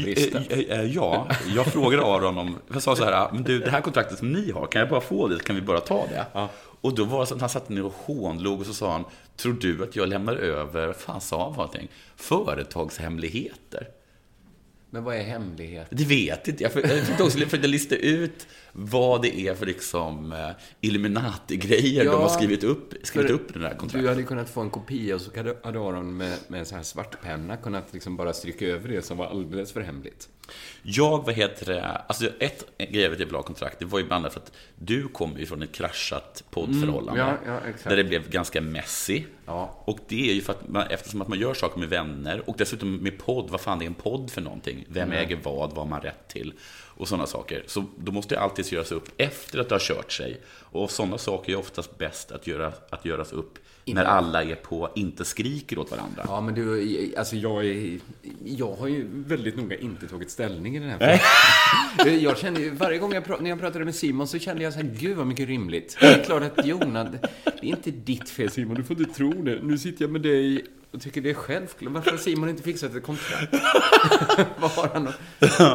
Eh, 0.50 0.60
eh, 0.60 0.79
eh, 0.79 0.86
Ja, 0.91 1.27
jag 1.56 1.65
frågade 1.65 2.03
Aron 2.06 2.38
om, 2.38 2.58
jag 2.74 2.82
sa 2.84 2.96
så 2.96 3.03
här, 3.03 3.29
men 3.34 3.44
du, 3.44 3.60
det 3.60 3.72
här 3.72 3.82
kontraktet 3.82 4.18
som 4.18 4.32
ni 4.32 4.51
har, 4.51 4.68
kan 4.68 4.79
jag 4.79 4.89
bara 4.89 5.01
få 5.01 5.27
det? 5.27 5.44
Kan 5.44 5.56
vi 5.56 5.62
bara 5.62 5.79
ta 5.79 6.06
det? 6.08 6.48
Och 6.82 6.96
då 6.96 7.03
var 7.03 7.20
det 7.20 7.25
så 7.25 7.34
att 7.36 7.41
han 7.41 7.50
satt 7.50 7.70
ner 7.70 7.86
och 7.86 7.94
hånlog 7.94 8.60
och 8.60 8.65
så 8.65 8.74
sa 8.74 8.91
han, 8.91 9.03
tror 9.38 9.53
du 9.53 9.84
att 9.84 9.96
jag 9.96 10.08
lämnar 10.10 10.36
över, 10.36 10.88
vad 10.88 10.96
fan 10.96 11.22
sa 11.22 11.44
han 11.44 11.53
för 11.53 11.62
någonting? 11.62 11.88
Företagshemligheter. 12.15 13.88
Men 14.91 15.03
vad 15.03 15.15
är 15.15 15.24
hemlighet? 15.24 15.88
Det 15.89 16.05
vet 16.05 16.48
inte 16.48 16.63
jag. 16.63 16.72
för- 16.74 16.81
Jag 16.81 16.89
försökte 17.00 17.24
också 17.24 17.38
försökte 17.38 17.67
lista 17.67 17.96
ut 17.96 18.48
vad 18.72 19.22
det 19.22 19.39
är 19.39 19.55
för 19.55 19.65
liksom 19.65 20.31
eh, 20.34 20.50
Illuminati-grejer 20.81 22.05
Ja, 22.05 22.12
de 22.12 22.22
har 22.22 22.29
skrivit 22.29 22.63
upp, 22.63 22.93
skrivit 23.03 23.31
upp 23.31 23.53
den 23.53 23.62
här 23.63 23.69
Du 23.69 23.75
kontraktet. 23.77 24.10
hade 24.10 24.24
kunnat 24.24 24.50
få 24.50 24.62
en 24.62 24.69
kopia 24.69 25.15
och 25.15 25.22
så 25.22 25.31
hade 25.38 25.55
Aron 25.63 26.17
med, 26.17 26.38
med 26.48 26.60
en 26.60 26.65
sån 26.65 26.75
här 26.75 26.84
svartpenna 26.84 27.58
kunnat 27.58 27.93
liksom 27.93 28.17
bara 28.17 28.34
stryka 28.34 28.65
över 28.67 28.89
det 28.89 29.01
som 29.01 29.17
var 29.17 29.25
alldeles 29.27 29.72
för 29.72 29.81
hemligt. 29.81 30.29
Jag, 30.84 31.25
vad 31.25 31.34
heter 31.34 31.65
det, 31.65 31.84
alltså 31.86 32.25
ett 32.39 32.65
grej 32.77 33.01
jag 33.01 33.12
jag 33.12 33.25
vill 33.25 33.36
ha 33.36 33.44
kontrakt, 33.44 33.79
det 33.79 33.86
var 33.86 34.00
ju 34.00 34.06
bland 34.06 34.22
annat 34.25 34.34
för 34.34 34.39
att 34.39 34.51
du 34.75 35.08
kommer 35.08 35.39
ju 35.39 35.46
från 35.46 35.62
ett 35.62 35.72
kraschat 35.72 36.44
poddförhållande. 36.50 37.22
Mm, 37.22 37.36
ja, 37.46 37.60
ja. 37.84 37.89
Där 37.89 37.96
det 37.96 38.03
blev 38.03 38.29
ganska 38.29 38.62
messy. 38.62 39.24
Ja. 39.46 39.84
Och 39.86 40.00
det 40.08 40.29
är 40.29 40.34
ju 40.34 40.41
för 40.41 40.53
att 40.53 40.68
man, 40.68 40.88
eftersom 40.88 41.22
att 41.22 41.27
man 41.27 41.39
gör 41.39 41.53
saker 41.53 41.79
med 41.79 41.89
vänner 41.89 42.50
och 42.50 42.56
dessutom 42.58 42.96
med 42.98 43.18
podd, 43.18 43.50
vad 43.50 43.62
fan 43.62 43.82
är 43.82 43.86
en 43.86 43.94
podd 43.94 44.32
för 44.32 44.41
någonting? 44.41 44.86
Vem 44.88 45.10
Mm. 45.10 45.25
äger 45.25 45.39
vad, 45.44 45.70
vad 45.70 45.77
har 45.77 45.86
man 45.86 46.01
rätt 46.01 46.27
till? 46.27 46.53
Och 47.00 47.08
sådana 47.08 47.27
saker. 47.27 47.63
Så 47.68 47.84
då 47.98 48.12
måste 48.12 48.36
det 48.36 48.41
alltid 48.41 48.72
göras 48.74 48.91
upp 48.91 49.10
efter 49.18 49.60
att 49.60 49.70
det 49.70 49.75
har 49.75 49.79
kört 49.79 50.12
sig. 50.12 50.41
Och 50.51 50.91
sådana 50.91 51.18
saker 51.18 51.53
är 51.53 51.58
oftast 51.60 51.98
bäst 51.98 52.32
att, 52.32 52.48
göra, 52.48 52.74
att 52.89 53.06
göras 53.06 53.32
upp 53.32 53.58
när 53.86 54.05
alla 54.05 54.43
är 54.43 54.55
på, 54.55 54.89
inte 54.95 55.25
skriker 55.25 55.79
åt 55.79 55.91
varandra. 55.91 56.24
Ja, 56.27 56.41
men 56.41 56.55
du, 56.55 57.13
alltså 57.17 57.36
jag 57.36 57.65
är, 57.65 58.00
jag 58.45 58.75
har 58.75 58.88
ju 58.88 59.07
väldigt 59.12 59.57
noga 59.57 59.77
inte 59.77 60.07
tagit 60.07 60.31
ställning 60.31 60.75
i 60.75 60.79
den 60.79 60.89
här 60.89 60.98
frågan. 61.98 62.19
Jag 62.21 62.38
kände 62.38 62.62
ju, 62.62 62.69
varje 62.69 62.98
gång 62.98 63.13
jag 63.13 63.24
pra- 63.24 63.41
när 63.41 63.50
jag 63.50 63.59
pratade 63.59 63.86
med 63.86 63.95
Simon 63.95 64.27
så 64.27 64.39
kände 64.39 64.63
jag 64.63 64.74
så 64.74 64.79
här, 64.79 64.89
gud 65.00 65.17
vad 65.17 65.27
mycket 65.27 65.48
rimligt. 65.48 65.98
Det 66.00 66.05
är 66.05 66.24
klart 66.24 66.43
att 66.43 66.65
Jonas, 66.65 67.07
det 67.43 67.50
är 67.62 67.63
inte 67.65 67.91
ditt 67.91 68.29
fel 68.29 68.50
Simon, 68.50 68.75
du 68.75 68.83
får 68.83 69.00
inte 69.00 69.13
tro 69.13 69.31
det. 69.43 69.59
Nu 69.63 69.77
sitter 69.77 70.03
jag 70.03 70.12
med 70.12 70.21
dig 70.21 70.65
och 70.91 71.01
tycker 71.01 71.21
det 71.21 71.29
är 71.29 71.33
självklart. 71.33 71.93
Varför 71.93 72.12
har 72.12 72.17
Simon 72.17 72.50
inte 72.50 72.63
fixat 72.63 72.95
ett 72.95 73.03
kontrakt? 73.03 73.53
Vad 74.59 74.71
har 74.71 74.89
han 74.93 75.05
då? 75.05 75.12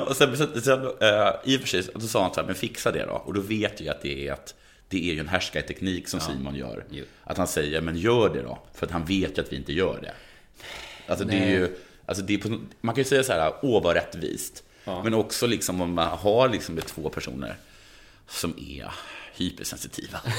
och 0.08 0.16
sen, 0.16 0.36
sen, 0.36 0.60
sen 0.62 0.82
eh, 0.82 1.30
i 1.44 1.56
och 1.56 1.60
för 1.60 1.68
sig, 1.68 1.82
så 1.82 2.00
sa 2.00 2.22
han 2.22 2.34
så 2.34 2.40
här, 2.40 2.46
men 2.46 2.54
fixa 2.54 2.92
det 2.92 3.06
då. 3.06 3.12
Och 3.12 3.34
då 3.34 3.40
vet 3.40 3.80
jag 3.80 3.94
att 3.94 4.02
det 4.02 4.28
är 4.28 4.32
att 4.32 4.54
det 4.94 5.10
är 5.10 5.14
ju 5.14 5.20
en 5.20 5.28
härskarteknik 5.28 6.08
som 6.08 6.20
Simon 6.20 6.54
gör. 6.54 6.84
Jo. 6.90 7.04
Att 7.24 7.38
han 7.38 7.46
säger, 7.46 7.80
men 7.80 7.96
gör 7.96 8.34
det 8.34 8.42
då. 8.42 8.58
För 8.74 8.86
att 8.86 8.92
han 8.92 9.04
vet 9.04 9.38
ju 9.38 9.42
att 9.42 9.52
vi 9.52 9.56
inte 9.56 9.72
gör 9.72 10.00
det. 10.02 10.12
Alltså 11.06 11.24
det 11.24 11.36
är 11.36 11.48
ju, 11.48 11.76
alltså 12.06 12.24
det 12.24 12.34
är 12.34 12.38
på, 12.38 12.60
man 12.80 12.94
kan 12.94 13.00
ju 13.04 13.08
säga 13.08 13.22
så 13.22 13.32
här, 13.32 13.52
åh 13.62 13.82
vad 13.82 13.94
rättvist. 13.94 14.62
Men 14.84 15.14
också 15.14 15.46
liksom 15.46 15.80
om 15.80 15.94
man 15.94 16.18
har 16.18 16.48
liksom 16.48 16.76
två 16.76 17.08
personer 17.08 17.56
som 18.28 18.54
är 18.58 18.92
hypersensitiva. 19.34 20.20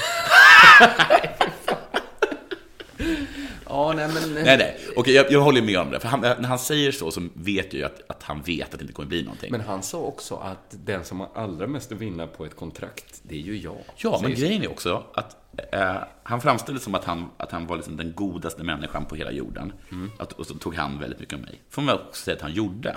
Ja, 3.68 3.92
nej 3.96 4.08
men... 4.14 4.34
nej, 4.34 4.56
nej. 4.58 4.76
Okej, 4.96 5.14
jag, 5.14 5.32
jag 5.32 5.40
håller 5.40 5.62
med 5.62 5.78
om 5.78 5.90
det. 5.90 6.00
För 6.00 6.08
han, 6.08 6.20
när 6.20 6.48
han 6.48 6.58
säger 6.58 6.92
så, 6.92 7.10
så 7.10 7.28
vet 7.34 7.72
jag 7.72 7.80
ju 7.80 7.84
att, 7.84 8.10
att 8.10 8.22
han 8.22 8.42
vet 8.42 8.72
att 8.72 8.78
det 8.78 8.82
inte 8.82 8.92
kommer 8.92 9.08
bli 9.08 9.22
någonting. 9.22 9.52
Men 9.52 9.60
han 9.60 9.82
sa 9.82 9.98
också 9.98 10.34
att 10.34 10.76
den 10.84 11.04
som 11.04 11.20
har 11.20 11.28
allra 11.34 11.66
mest 11.66 11.92
att 11.92 11.98
vinna 11.98 12.26
på 12.26 12.46
ett 12.46 12.56
kontrakt, 12.56 13.20
det 13.22 13.34
är 13.34 13.40
ju 13.40 13.56
jag. 13.58 13.84
Ja, 13.96 14.20
men 14.22 14.34
grejen 14.34 14.62
är 14.62 14.70
också 14.70 15.04
att 15.14 15.36
eh, 15.72 15.96
han 16.22 16.40
framställdes 16.40 16.84
som 16.84 16.94
att 16.94 17.04
han, 17.04 17.28
att 17.36 17.52
han 17.52 17.66
var 17.66 17.76
liksom 17.76 17.96
den 17.96 18.12
godaste 18.14 18.64
människan 18.64 19.04
på 19.04 19.14
hela 19.14 19.30
jorden. 19.32 19.72
Att, 20.18 20.32
och 20.32 20.46
så 20.46 20.54
tog 20.54 20.74
han 20.74 20.98
väldigt 20.98 21.20
mycket 21.20 21.34
om 21.34 21.40
mig. 21.40 21.60
Får 21.70 21.82
man 21.82 21.94
också 21.94 22.24
säga 22.24 22.34
att 22.36 22.42
han 22.42 22.52
gjorde. 22.52 22.96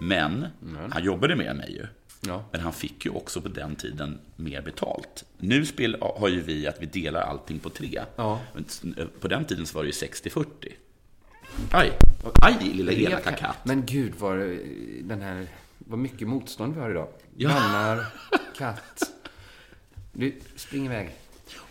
Men 0.00 0.46
han 0.90 1.04
jobbade 1.04 1.36
mer 1.36 1.46
än 1.50 1.56
mig 1.56 1.72
ju. 1.72 1.86
Ja. 2.20 2.44
Men 2.52 2.60
han 2.60 2.72
fick 2.72 3.04
ju 3.04 3.10
också 3.10 3.40
på 3.40 3.48
den 3.48 3.76
tiden 3.76 4.18
mer 4.36 4.62
betalt. 4.62 5.24
Nu 5.38 5.66
spel, 5.66 5.96
har 6.00 6.28
ju 6.28 6.40
vi 6.40 6.66
att 6.66 6.76
vi 6.82 6.86
delar 6.86 7.20
allting 7.20 7.58
på 7.58 7.70
tre. 7.70 8.02
Ja. 8.16 8.40
Eh, 8.96 9.06
På 9.20 9.28
den 9.28 9.44
tiden 9.44 9.66
så 9.66 9.74
var 9.78 9.82
det 9.84 9.90
ju 9.90 10.06
60-40. 10.08 10.44
Aj, 11.70 11.92
aj 12.42 12.56
lilla 12.60 12.92
elaka 12.92 13.32
katt. 13.32 13.58
Men 13.64 13.86
gud, 13.86 14.12
vad 14.18 14.42
eh, 14.42 14.56
den 15.02 15.22
här... 15.22 15.46
Vad 15.78 15.98
mycket 15.98 16.28
motstånd 16.28 16.74
vi 16.74 16.80
har 16.80 16.90
idag. 16.90 17.08
Ja. 17.36 17.48
Grannar, 17.48 18.06
katt. 18.58 19.02
Du, 20.12 20.40
spring 20.56 20.86
iväg. 20.86 21.14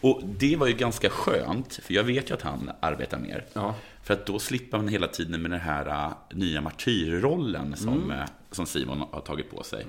Och 0.01 0.21
det 0.25 0.55
var 0.55 0.67
ju 0.67 0.73
ganska 0.73 1.09
skönt, 1.09 1.73
för 1.83 1.93
jag 1.93 2.03
vet 2.03 2.29
ju 2.29 2.33
att 2.33 2.41
han 2.41 2.71
arbetar 2.79 3.17
mer. 3.19 3.45
Ja. 3.53 3.75
För 4.05 4.13
att 4.13 4.25
då 4.25 4.39
slipper 4.39 4.77
man 4.77 4.88
hela 4.88 5.07
tiden 5.07 5.41
med 5.41 5.51
den 5.51 5.59
här 5.59 5.85
äh, 5.88 6.12
nya 6.38 6.62
martyrrollen 6.62 7.75
som, 7.77 7.93
Mm. 7.93 8.12
äh, 8.12 8.25
som 8.51 8.65
Simon 8.65 9.03
har 9.12 9.21
tagit 9.21 9.51
på 9.51 9.63
sig. 9.63 9.85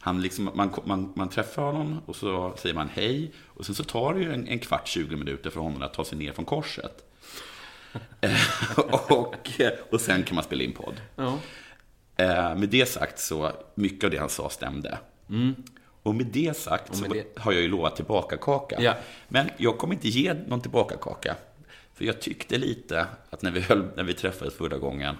Han 0.00 0.22
liksom, 0.22 0.50
man, 0.54 0.74
man, 0.84 1.12
man 1.16 1.28
träffar 1.28 1.62
honom 1.62 2.00
och 2.06 2.16
så 2.16 2.54
säger 2.56 2.74
man 2.74 2.88
hej. 2.88 3.32
Och 3.46 3.66
sen 3.66 3.74
så 3.74 3.84
tar 3.84 4.14
det 4.14 4.20
ju 4.20 4.32
en, 4.32 4.48
en 4.48 4.58
kvart, 4.58 4.88
20 4.88 5.16
minuter 5.16 5.50
för 5.50 5.60
honom 5.60 5.82
att 5.82 5.94
ta 5.94 6.04
sig 6.04 6.18
ner 6.18 6.32
från 6.32 6.44
korset. 6.44 7.04
Eh, 8.20 8.78
och, 9.12 9.36
och 9.90 10.00
sen 10.00 10.22
kan 10.22 10.34
man 10.34 10.44
spela 10.44 10.62
in 10.62 10.72
podd. 10.72 11.00
Ja. 11.16 11.38
Eh, 12.16 12.56
Med 12.56 12.68
det 12.68 12.86
sagt 12.88 13.18
så, 13.18 13.52
mycket 13.74 14.04
av 14.04 14.10
det 14.10 14.18
han 14.18 14.28
sa 14.28 14.48
stämde. 14.50 14.98
Och 16.02 16.14
med 16.14 16.26
det 16.26 16.56
sagt 16.56 16.88
Mm. 16.98 17.00
med 17.00 17.10
så 17.10 17.14
det- 17.34 17.40
har 17.42 17.52
jag 17.52 17.62
ju 17.62 17.68
lovat 17.68 17.96
tillbaka 17.96 18.36
kaka. 18.36 18.76
Ja. 18.82 18.94
Men 19.28 19.50
jag 19.56 19.78
kommer 19.78 19.94
inte 19.94 20.08
ge 20.08 20.34
någon 20.34 20.60
tillbaka 20.60 20.96
kaka. 20.96 21.36
För 22.00 22.04
jag 22.04 22.20
tyckte 22.20 22.58
lite 22.58 23.06
att 23.30 23.42
när 23.42 23.50
vi, 23.50 23.60
höll, 23.60 23.88
när 23.96 24.02
vi 24.02 24.14
träffades 24.14 24.54
förra 24.54 24.78
gången, 24.78 25.16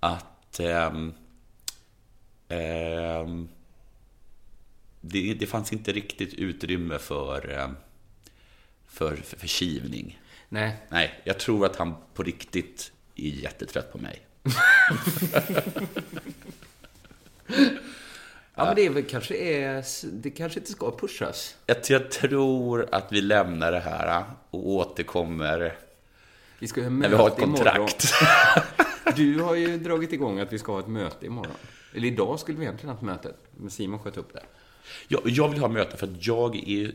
att 0.00 0.60
ehm, 0.60 1.12
ehm, 2.48 3.48
det, 5.00 5.34
det 5.34 5.46
fanns 5.46 5.72
inte 5.72 5.92
riktigt 5.92 6.34
utrymme 6.34 6.98
för, 6.98 7.50
ehm, 7.50 7.76
för, 8.86 9.16
för 9.16 9.36
förkivning. 9.36 10.20
Nej. 10.48 10.76
Nej, 10.88 11.20
jag 11.24 11.38
tror 11.38 11.66
att 11.66 11.76
han 11.76 11.94
på 12.14 12.22
riktigt 12.22 12.92
är 13.16 13.28
jättetrött 13.28 13.92
på 13.92 13.98
mig. 13.98 14.26
Ja, 18.54 18.64
men 18.64 18.74
det 18.74 18.86
är 18.86 18.90
väl 18.90 19.04
kanske 19.04 19.36
är... 19.36 19.84
Det 20.12 20.30
kanske 20.30 20.60
inte 20.60 20.72
ska 20.72 20.96
pushas. 20.96 21.56
Jag, 21.66 21.76
jag 21.88 22.10
tror 22.10 22.88
att 22.92 23.12
vi 23.12 23.20
lämnar 23.20 23.72
det 23.72 23.80
här 23.80 24.24
och 24.50 24.68
återkommer 24.68 25.78
Vi 26.58 26.68
ska 26.68 26.80
ju 26.80 26.86
ha 26.86 26.90
när 26.90 27.08
vi 27.08 27.14
har 27.14 27.28
ett 27.28 27.32
möte 27.38 27.42
imorgon. 27.42 27.76
kontrakt. 27.76 28.12
Du 29.16 29.40
har 29.40 29.54
ju 29.54 29.78
dragit 29.78 30.12
igång 30.12 30.38
att 30.40 30.52
vi 30.52 30.58
ska 30.58 30.72
ha 30.72 30.80
ett 30.80 30.88
möte 30.88 31.26
imorgon. 31.26 31.52
Eller 31.94 32.08
idag 32.08 32.40
skulle 32.40 32.58
vi 32.58 32.64
egentligen 32.64 32.90
haft 32.90 33.02
mötet, 33.02 33.36
men 33.56 33.70
Simon 33.70 33.98
sköt 34.00 34.16
upp 34.16 34.32
det. 34.34 34.42
Jag, 35.08 35.20
jag 35.24 35.48
vill 35.48 35.60
ha 35.60 35.68
möte 35.68 35.96
för 35.96 36.06
att 36.06 36.26
jag 36.26 36.56
är... 36.56 36.92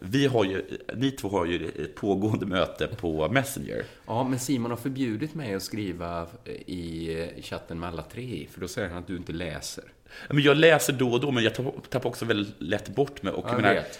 Vi 0.00 0.26
har 0.26 0.44
ju, 0.44 0.64
ni 0.96 1.10
två 1.10 1.28
har 1.28 1.46
ju 1.46 1.68
ett 1.68 1.94
pågående 1.94 2.46
möte 2.46 2.86
på 2.86 3.28
Messenger. 3.28 3.84
Ja, 4.06 4.24
men 4.24 4.38
Simon 4.38 4.70
har 4.70 4.78
förbjudit 4.78 5.34
mig 5.34 5.54
att 5.54 5.62
skriva 5.62 6.26
i 6.66 7.16
chatten 7.42 7.80
med 7.80 7.88
alla 7.88 8.02
tre 8.02 8.46
för 8.50 8.60
då 8.60 8.68
säger 8.68 8.88
han 8.88 8.98
att 8.98 9.06
du 9.06 9.16
inte 9.16 9.32
läser. 9.32 9.84
Men 10.28 10.42
jag 10.42 10.56
läser 10.56 10.92
då 10.92 11.12
och 11.12 11.20
då, 11.20 11.30
men 11.30 11.44
jag 11.44 11.54
tappar, 11.90 12.06
också 12.10 12.24
väldigt 12.24 12.54
lätt 12.58 12.88
bort 12.88 13.22
mig. 13.22 13.32
Och 13.32 13.44
Ja, 13.44 13.48
jag 13.48 13.54
jag 13.56 13.62
menar, 13.62 13.74
vet. 13.74 13.98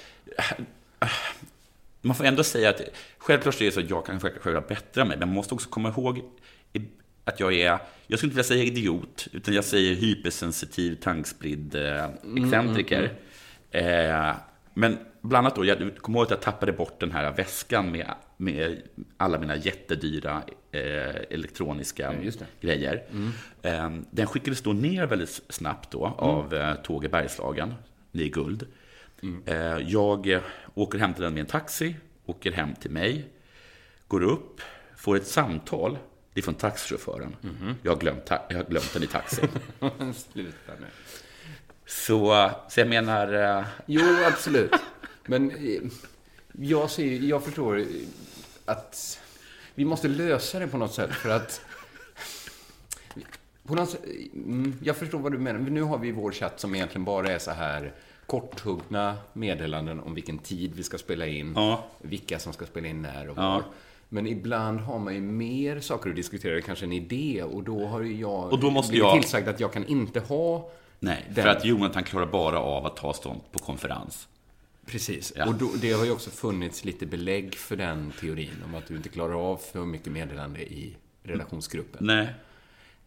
Man 2.02 2.16
får 2.16 2.24
ändå 2.24 2.44
säga 2.44 2.70
att 2.70 2.80
självklart 3.18 3.60
är 3.60 3.64
det 3.64 3.72
så 3.72 3.80
att 3.80 3.90
jag 3.90 4.06
kan 4.06 4.20
själva 4.20 4.60
bättra 4.60 5.04
mig, 5.04 5.16
men 5.16 5.28
man 5.28 5.34
måste 5.34 5.54
också 5.54 5.68
komma 5.68 5.88
ihåg 5.88 6.22
att 7.24 7.40
jag 7.40 7.54
är, 7.54 7.78
jag 8.06 8.18
skulle 8.18 8.30
inte 8.30 8.36
vilja 8.36 8.44
säga 8.44 8.64
idiot, 8.64 9.28
utan 9.32 9.54
jag 9.54 9.64
säger 9.64 9.94
hypersensitiv, 9.94 10.94
tankspridd 10.94 11.74
eh, 11.74 12.04
excentriker. 12.36 13.12
Eh, 13.70 14.34
men 14.74 14.98
bland 15.20 15.46
annat 15.46 15.56
då, 15.56 15.64
jag 15.64 15.96
kommer 15.96 16.18
ihåg 16.18 16.24
att 16.24 16.30
jag 16.30 16.40
tappade 16.40 16.72
bort 16.72 17.00
den 17.00 17.10
här 17.10 17.30
väskan 17.30 17.92
med, 17.92 18.14
med 18.36 18.82
alla 19.16 19.38
mina 19.38 19.56
jättedyra 19.56 20.42
eh, 20.72 21.16
elektroniska 21.30 22.14
grejer. 22.60 23.02
Eh, 23.62 23.90
den 24.10 24.26
skickades 24.26 24.62
då 24.62 24.72
ner 24.72 25.06
väldigt 25.06 25.42
snabbt 25.48 25.90
då 25.90 26.06
av 26.06 26.54
eh, 26.54 26.74
Tåg 26.74 27.04
i 27.04 27.08
Bergslagen, 27.08 27.74
det 28.12 28.24
är 28.24 28.28
guld. 28.28 28.66
Jag 29.86 30.40
åker 30.74 30.98
hem 30.98 31.14
till 31.14 31.22
den 31.22 31.34
med 31.34 31.40
en 31.40 31.46
taxi, 31.46 31.96
åker 32.26 32.52
hem 32.52 32.74
till 32.74 32.90
mig, 32.90 33.28
går 34.08 34.22
upp, 34.22 34.60
får 34.96 35.16
ett 35.16 35.26
samtal. 35.26 35.98
Det 36.34 36.40
är 36.40 36.44
från 36.44 36.54
taxichauffören. 36.54 37.36
Jag, 37.82 37.92
har 37.92 37.98
glömt, 38.00 38.30
jag 38.48 38.56
har 38.56 38.64
glömt 38.64 38.92
den 38.92 39.02
i 39.02 39.06
taxin. 39.06 39.48
Sluta 40.32 40.72
nu. 40.80 40.86
så, 41.86 42.50
så 42.68 42.80
jag 42.80 42.88
menar... 42.88 43.58
eh, 43.58 43.64
Jo, 43.86 44.02
absolut. 44.26 44.72
Men 45.26 45.50
eh, 45.50 45.80
jag, 46.52 46.90
ser, 46.90 47.04
jag 47.20 47.44
förstår 47.44 47.84
att 48.64 49.20
vi 49.74 49.84
måste 49.84 50.08
lösa 50.08 50.58
det 50.58 50.66
på 50.68 50.78
något 50.78 50.94
sätt 50.94 51.10
för 51.14 51.28
att 51.30 51.60
på 53.66 53.74
något 53.74 53.90
sätt, 53.90 54.00
mm, 54.34 54.78
jag 54.82 54.96
förstår 54.96 55.18
vad 55.18 55.32
du 55.32 55.38
menar. 55.38 55.58
Nu 55.60 55.82
har 55.82 55.98
vi 55.98 56.12
vår 56.12 56.32
chatt 56.32 56.60
som 56.60 56.74
egentligen 56.74 57.04
bara 57.04 57.28
är 57.28 57.38
så 57.38 57.50
här 57.50 57.92
korthuggna 58.36 59.16
meddelanden 59.32 60.00
om 60.00 60.14
vilken 60.14 60.38
tid 60.38 60.72
vi 60.74 60.82
ska 60.82 60.98
spela 60.98 61.26
in, 61.26 61.52
Ja. 61.56 61.84
vilka 61.98 62.38
som 62.38 62.52
ska 62.52 62.66
spela 62.66 62.88
in 62.88 63.02
när 63.02 63.28
och 63.30 63.38
Ja. 63.38 63.42
var. 63.42 63.62
Men 64.08 64.26
ibland 64.26 64.80
har 64.80 64.98
man 64.98 65.14
ju 65.14 65.20
mer 65.20 65.80
saker 65.80 66.10
att 66.10 66.16
diskutera, 66.16 66.60
kanske 66.60 66.84
en 66.84 66.92
idé, 66.92 67.42
och 67.42 67.62
då 67.62 67.86
har 67.86 68.00
ju 68.02 68.16
jag 68.20 68.52
Och 68.52 68.58
då 68.60 68.70
måste 68.70 68.90
blivit 68.90 69.06
jag- 69.08 69.20
tillsagd 69.22 69.48
att 69.48 69.60
jag 69.60 69.72
kan 69.72 69.86
inte 69.86 70.20
ha 70.20 70.70
Nej, 71.00 71.24
den. 71.34 71.34
för 71.44 71.50
att 71.50 71.64
Jonathan 71.64 72.04
klarar 72.04 72.26
bara 72.26 72.58
av 72.58 72.86
att 72.86 72.96
ta 72.96 73.12
stånd 73.12 73.40
på 73.52 73.58
konferens. 73.58 74.28
Precis. 74.86 75.32
Ja. 75.36 75.46
Och 75.48 75.54
då, 75.54 75.70
det 75.80 75.92
har 75.92 76.04
ju 76.04 76.10
också 76.12 76.30
funnits 76.30 76.84
lite 76.84 77.06
belägg 77.06 77.54
för 77.54 77.76
den 77.76 78.12
teorin 78.20 78.62
om 78.66 78.74
att 78.74 78.86
du 78.88 78.96
inte 78.96 79.08
klarar 79.08 79.50
av 79.50 79.56
för 79.56 79.84
mycket 79.84 80.12
meddelande 80.12 80.60
i 80.60 80.96
redaktionsgruppen. 81.22 82.06
Nej. 82.06 82.28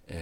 Eh, 0.07 0.17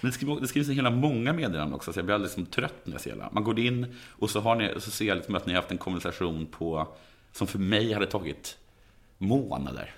Men 0.00 0.10
det 0.10 0.12
skrivs, 0.12 0.40
det 0.40 0.48
skrivs 0.48 0.68
en 0.68 0.74
hela 0.74 0.90
många 0.90 1.32
meddelanden 1.32 1.74
också, 1.74 1.92
så 1.92 1.98
jag 1.98 2.04
blir 2.06 2.14
alldeles 2.14 2.32
som 2.34 2.46
trött 2.46 2.74
när 2.84 2.92
jag 2.92 3.00
ser 3.00 3.16
det. 3.16 3.28
Man 3.32 3.44
går 3.44 3.58
in 3.58 3.96
och 4.18 4.30
så, 4.30 4.40
har 4.40 4.56
ni, 4.56 4.74
så 4.78 4.90
ser 4.90 5.04
jag 5.04 5.16
liksom 5.16 5.34
att 5.34 5.46
ni 5.46 5.52
har 5.52 5.60
haft 5.60 5.70
en 5.70 5.78
konversation 5.78 6.46
på, 6.46 6.88
som 7.32 7.46
för 7.46 7.58
mig 7.58 7.92
hade 7.92 8.06
tagit 8.06 8.58
månader. 9.18 9.94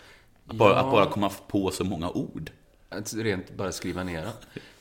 Att 0.46 0.56
bara, 0.56 0.70
Ja. 0.72 0.76
att 0.78 0.90
bara 0.90 1.06
komma 1.06 1.30
på 1.48 1.70
så 1.70 1.84
många 1.84 2.10
ord. 2.10 2.50
att 2.88 3.14
rent 3.14 3.56
bara 3.56 3.72
skriva 3.72 4.02
ner. 4.04 4.28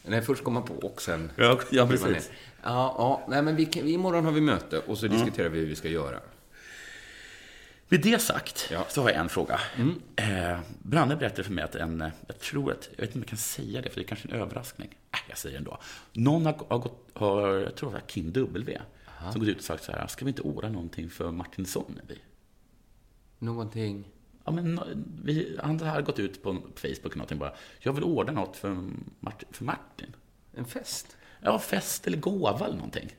Nej, 0.06 0.22
först 0.22 0.44
komma 0.44 0.62
på 0.62 0.74
och 0.74 1.02
sen 1.02 1.32
Ja, 1.36 1.44
ja, 1.44 1.60
skriva 1.66 1.88
precis. 1.88 2.08
ner. 2.30 2.38
Ja, 2.64 2.96
ja, 2.98 3.22
nej 3.28 3.42
men 3.42 3.56
vi, 3.56 3.70
imorgon 3.94 4.26
har 4.26 4.32
vi 4.32 4.42
möte 4.42 4.80
och 4.80 4.98
så 4.98 5.08
diskuterar 5.08 5.50
vi 5.50 5.60
hur 5.60 5.66
vi 5.68 5.76
ska 5.76 5.88
göra. 5.88 6.20
Med 7.92 8.02
det 8.02 8.22
sagt 8.22 8.68
Ja. 8.72 8.86
så 8.90 9.02
har 9.02 9.10
jag 9.10 9.20
en 9.20 9.30
fråga. 9.30 9.60
Eh, 10.16 10.60
Branne 10.80 11.16
berättade 11.16 11.44
för 11.44 11.52
mig 11.52 11.64
att 11.64 11.76
en, 11.76 12.12
jag 12.28 12.40
tror 12.40 12.72
att, 12.72 12.90
jag 12.96 13.02
vet 13.02 13.10
inte 13.10 13.14
om 13.18 13.22
jag 13.22 13.28
kan 13.28 13.38
säga 13.38 13.82
det, 13.82 13.90
för 13.90 13.96
det 13.96 14.02
är 14.02 14.08
kanske 14.08 14.28
en 14.28 14.34
överraskning. 14.36 14.90
Äh, 15.12 15.20
jag 15.30 15.38
säger 15.38 15.58
ändå. 15.58 15.80
Någon 16.14 16.46
har, 16.46 16.66
har 16.70 16.78
gått, 16.78 17.10
har, 17.14 17.48
jag 17.58 17.76
tror 17.76 17.90
det 17.90 17.94
var 17.94 18.08
Kim 18.08 18.32
W, 18.32 18.82
som 19.32 19.40
gått 19.40 19.50
ut 19.50 19.58
och 19.58 19.64
sagt 19.64 19.84
så 19.84 19.92
här, 19.92 20.08
ska 20.08 20.26
vi 20.26 20.30
inte 20.30 20.42
ordna 20.42 20.70
någonting 20.70 21.10
för 21.10 21.32
Martin 21.32 21.66
Sonnevi? 21.66 22.20
Någonting... 23.40 24.08
Ja, 24.46 24.52
men 24.52 24.80
vi, 25.24 25.60
han 25.64 25.80
hade 25.80 26.02
gått 26.02 26.20
ut 26.20 26.44
på 26.44 26.54
Facebook 26.76 27.06
och 27.12 27.18
någonting 27.18 27.40
bara, 27.40 27.54
jag 27.80 27.94
vill 27.94 28.04
ordna 28.04 28.32
något 28.32 28.58
för, 28.58 28.90
Martin, 29.20 29.50
för 29.52 29.66
Martin. 29.66 30.16
En 30.56 30.66
fest? 30.66 31.18
Ja, 31.42 31.60
fest 31.60 32.08
eller 32.08 32.18
gåva 32.18 32.66
eller 32.66 32.76
någonting. 32.76 33.16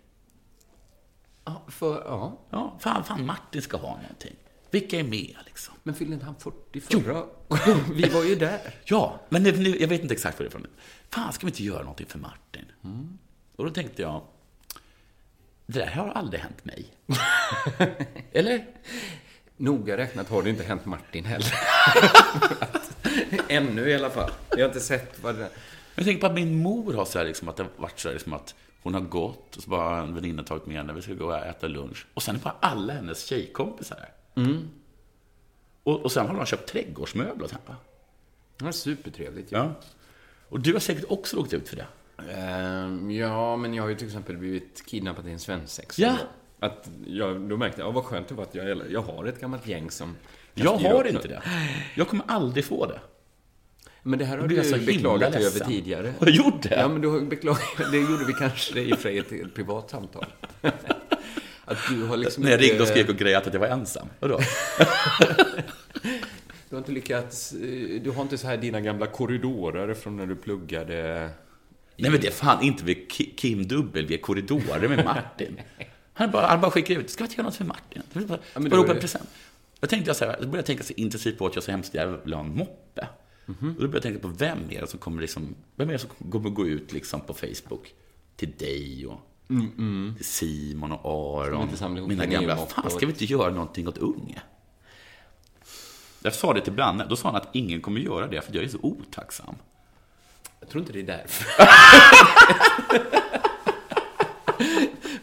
Ja, 1.44 1.62
för... 1.68 1.94
Ja. 2.04 2.38
Ja, 2.50 2.78
fan, 2.80 3.04
fan 3.04 3.26
Martin 3.26 3.62
ska 3.62 3.76
ha 3.76 3.96
någonting. 4.02 4.36
Vilka 4.72 4.98
är 4.98 5.02
med 5.02 5.36
liksom? 5.46 5.74
Men 5.82 5.94
fyllde 5.94 6.14
inte 6.14 6.26
han 6.26 6.34
40 6.34 6.80
förra? 6.80 7.24
Vi 7.92 8.08
var 8.08 8.24
ju 8.24 8.34
där. 8.34 8.74
Ja, 8.84 9.20
men 9.28 9.42
nu, 9.42 9.76
jag 9.80 9.88
vet 9.88 10.02
inte 10.02 10.14
exakt 10.14 10.38
vad 10.38 10.46
det 10.46 10.48
är 10.48 10.50
från. 10.50 10.66
Fan, 11.10 11.32
ska 11.32 11.46
vi 11.46 11.50
inte 11.50 11.64
göra 11.64 11.80
någonting 11.80 12.06
för 12.06 12.18
Martin? 12.18 12.64
Mm. 12.84 13.18
Och 13.56 13.64
då 13.64 13.70
tänkte 13.70 14.02
jag, 14.02 14.22
det 15.66 15.78
där 15.78 15.86
har 15.86 16.08
aldrig 16.08 16.42
hänt 16.42 16.64
mig. 16.64 16.86
Eller? 18.32 18.66
Noga 19.56 19.96
räknat 19.96 20.28
har 20.28 20.42
det 20.42 20.50
inte 20.50 20.64
hänt 20.64 20.86
Martin 20.86 21.24
heller. 21.24 21.54
Ännu 23.48 23.88
i 23.88 23.94
alla 23.94 24.10
fall. 24.10 24.30
Jag 24.50 24.58
har 24.58 24.66
inte 24.66 24.80
sett 24.80 25.22
vad 25.22 25.34
det... 25.34 25.50
Jag 25.94 26.04
tänker 26.04 26.20
på 26.20 26.26
att 26.26 26.34
min 26.34 26.62
mor 26.62 26.92
har 26.92 27.04
så 27.04 27.18
här, 27.18 27.26
liksom, 27.26 27.48
att 27.48 27.56
det 27.56 27.66
varit 27.76 27.98
så 28.00 28.08
här, 28.08 28.14
liksom, 28.14 28.32
att 28.32 28.54
hon 28.82 28.94
har 28.94 29.00
gått 29.00 29.56
och 29.56 29.62
så 29.62 29.70
bara 29.70 29.88
har 29.88 30.02
en 30.02 30.14
väninna 30.14 30.42
tagit 30.42 30.66
med 30.66 30.76
henne, 30.76 30.92
vi 30.92 31.02
ska 31.02 31.14
gå 31.14 31.26
och 31.26 31.46
äta 31.46 31.66
lunch. 31.66 32.06
Och 32.14 32.22
sen 32.22 32.34
är 32.36 32.40
bara 32.40 32.56
alla 32.60 32.92
hennes 32.92 33.26
tjejkompisar. 33.26 34.08
Mm. 34.34 34.68
Och, 35.82 36.00
och 36.00 36.12
sen 36.12 36.26
har 36.26 36.36
de 36.36 36.46
köpt 36.46 36.68
trädgårdsmöbler 36.68 37.48
här. 37.48 37.76
Det 38.58 38.64
var 38.64 38.72
supertrevligt. 38.72 39.52
Ja. 39.52 39.74
Och 40.48 40.60
du 40.60 40.72
har 40.72 40.80
säkert 40.80 41.04
också 41.08 41.36
åkt 41.36 41.52
ut 41.52 41.68
för 41.68 41.76
det. 41.76 41.86
Ehm, 42.32 43.10
ja, 43.10 43.56
men 43.56 43.74
jag 43.74 43.82
har 43.82 43.90
ju 43.90 43.96
till 43.96 44.06
exempel 44.06 44.36
blivit 44.36 44.86
kidnappad 44.86 45.28
i 45.28 45.30
en 45.30 45.38
svensexa. 45.38 46.02
Ja. 46.02 46.16
Att 46.58 46.90
jag, 47.06 47.40
då 47.40 47.56
märkte 47.56 47.80
jag, 47.80 47.88
ja, 47.88 47.92
vad 47.92 48.04
skönt 48.04 48.28
det 48.28 48.34
var 48.34 48.42
att 48.42 48.54
jag, 48.54 48.90
jag 48.90 49.02
har 49.02 49.24
ett 49.24 49.40
gammalt 49.40 49.66
gäng 49.66 49.90
som... 49.90 50.16
Jag 50.54 50.76
har 50.76 51.04
inte 51.04 51.28
det. 51.28 51.42
Jag 51.96 52.08
kommer 52.08 52.24
aldrig 52.28 52.64
få 52.64 52.86
det. 52.86 53.00
Men 54.02 54.18
det 54.18 54.24
här 54.24 54.38
har 54.38 54.48
Då 54.48 54.54
du 54.54 54.86
beklagat 54.86 55.32
dig 55.32 55.46
över 55.46 55.60
tidigare. 55.60 56.14
Har 56.18 56.26
jag 56.26 56.36
gjort 56.36 56.62
det? 56.62 56.74
Ja, 56.74 56.88
men 56.88 57.00
du 57.00 57.08
har 57.08 57.20
beklagat, 57.20 57.62
det 57.90 57.98
gjorde 57.98 58.24
vi 58.24 58.32
kanske 58.32 58.80
i 58.80 58.92
och 58.92 58.96
för 58.96 59.02
sig 59.02 59.14
i 59.14 59.18
ett, 59.18 59.32
ett 59.32 59.54
privat 59.54 59.90
samtal. 59.90 60.26
Att 61.64 61.78
du 61.88 62.04
har 62.04 62.16
liksom 62.16 62.42
När 62.42 62.50
jag 62.50 62.62
ringde 62.62 62.82
och 62.82 62.88
skrek 62.88 63.08
och 63.08 63.16
grät 63.16 63.46
att 63.46 63.52
jag 63.52 63.60
var 63.60 63.66
ensam. 63.68 64.08
Vadå? 64.20 64.40
Du 66.68 66.76
har 66.76 66.78
inte 66.80 66.92
lyckats, 66.92 67.52
eh, 67.52 68.00
du 68.02 68.10
har 68.10 68.22
inte 68.22 68.38
så 68.38 68.46
här 68.46 68.56
dina 68.56 68.80
gamla 68.80 69.06
korridorer 69.06 69.94
från 69.94 70.16
när 70.16 70.26
du 70.26 70.36
pluggade. 70.36 71.30
Nej 71.96 72.10
men 72.10 72.20
det 72.20 72.26
är 72.26 72.30
fan 72.32 72.62
inte 72.62 72.84
vid 72.84 72.96
Ki- 72.96 73.34
Kim 73.36 73.66
W 73.68 74.16
korridorer 74.18 74.88
med 74.88 75.04
Martin. 75.04 75.60
Han 76.12 76.30
bara, 76.30 76.46
han 76.46 76.60
bara 76.60 76.70
skickar 76.70 76.94
ut, 76.94 77.10
ska 77.10 77.24
vi 77.24 77.26
inte 77.28 77.36
göra 77.36 77.44
något 77.46 77.56
för 77.56 77.64
Martin? 77.64 78.02
Vi 78.12 78.24
bara, 78.24 78.38
men 78.54 78.70
bara 78.70 78.90
en 78.94 79.00
present? 79.00 79.28
Jag 79.80 79.90
tänkte 79.90 80.08
jag 80.08 80.16
så 80.16 80.24
här, 80.24 80.32
då 80.32 80.38
började 80.40 80.58
jag 80.58 80.66
tänka 80.66 80.82
så 80.84 80.92
intensivt 80.96 81.38
på 81.38 81.46
att 81.46 81.54
jag 81.54 81.64
så 81.64 81.70
hemskt 81.70 81.94
gärna 81.94 82.16
vill 82.16 82.32
ha 82.34 82.40
en 82.40 82.56
moppe. 82.56 83.08
Och 83.46 83.54
då 83.62 83.72
började 83.74 83.96
jag 83.96 84.02
tänka 84.02 84.18
på 84.18 84.28
vem 84.28 84.58
är 84.70 84.80
det 84.80 84.86
som 84.86 84.98
kommer 84.98 85.20
liksom, 85.20 85.54
vem 85.76 85.88
är 85.88 85.92
det 85.92 85.98
som 85.98 86.10
kommer 86.30 86.50
gå 86.50 86.66
ut 86.66 86.92
liksom 86.92 87.20
på 87.20 87.34
Facebook 87.34 87.94
till 88.36 88.52
dig 88.58 89.06
och 89.06 89.20
till 90.16 90.24
Simon 90.24 90.92
och 90.92 91.42
Aron. 91.44 91.68
Mina 92.08 92.26
gamla, 92.26 92.56
fan 92.56 92.90
ska 92.90 93.06
vi 93.06 93.12
inte 93.12 93.24
göra 93.24 93.50
någonting 93.50 93.88
åt 93.88 93.98
unge? 93.98 94.42
Jag 96.22 96.34
sa 96.34 96.52
det 96.54 96.60
till 96.60 96.72
Branne, 96.72 97.06
då 97.08 97.16
sa 97.16 97.28
han 97.28 97.36
att 97.36 97.48
ingen 97.52 97.80
kommer 97.80 98.00
göra 98.00 98.26
det 98.26 98.40
för 98.40 98.54
jag 98.54 98.64
är 98.64 98.68
så 98.68 98.78
otacksam. 98.82 99.54
Jag 100.60 100.68
tror 100.68 100.80
inte 100.80 100.92
det 100.92 101.00
är 101.00 101.02
därför. 101.02 101.46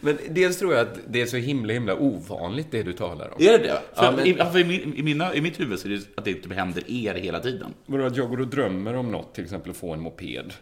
Men 0.00 0.18
dels 0.28 0.58
tror 0.58 0.74
jag 0.74 0.80
att 0.88 0.98
det 1.08 1.20
är 1.22 1.26
så 1.26 1.36
himla, 1.36 1.72
himla 1.72 1.96
ovanligt 1.96 2.66
det 2.70 2.82
du 2.82 2.92
talar 2.92 3.34
om. 3.34 3.42
Är 3.42 3.52
det 3.52 3.58
det? 3.58 3.82
För 3.94 4.04
Ja, 4.04 4.12
men- 4.16 4.26
i, 4.26 4.34
för 4.34 4.58
i, 4.58 4.64
min, 4.64 4.94
i, 4.94 5.02
mina, 5.02 5.34
I 5.34 5.40
mitt 5.40 5.60
huvud 5.60 5.78
så 5.78 5.88
är 5.88 5.92
det 5.92 6.02
att 6.16 6.24
det 6.24 6.34
typ 6.34 6.52
händer 6.52 6.90
er 6.90 7.14
hela 7.14 7.40
tiden. 7.40 7.74
Vadå, 7.86 8.04
att 8.04 8.16
jag 8.16 8.28
går 8.30 8.40
och 8.40 8.48
drömmer 8.48 8.94
om 8.94 9.10
något, 9.12 9.34
till 9.34 9.44
exempel 9.44 9.70
att 9.70 9.76
få 9.76 9.92
en 9.92 10.00
moped. 10.00 10.52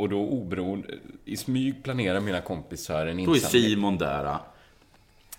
Och 0.00 0.08
då 0.08 0.20
oberoende, 0.20 0.88
i 1.24 1.36
smyg 1.36 1.82
planerar 1.82 2.20
mina 2.20 2.40
kompisar 2.40 3.06
en 3.06 3.24
Då 3.24 3.32
är 3.32 3.34
insamling. 3.36 3.62
Simon 3.62 3.98
där. 3.98 4.38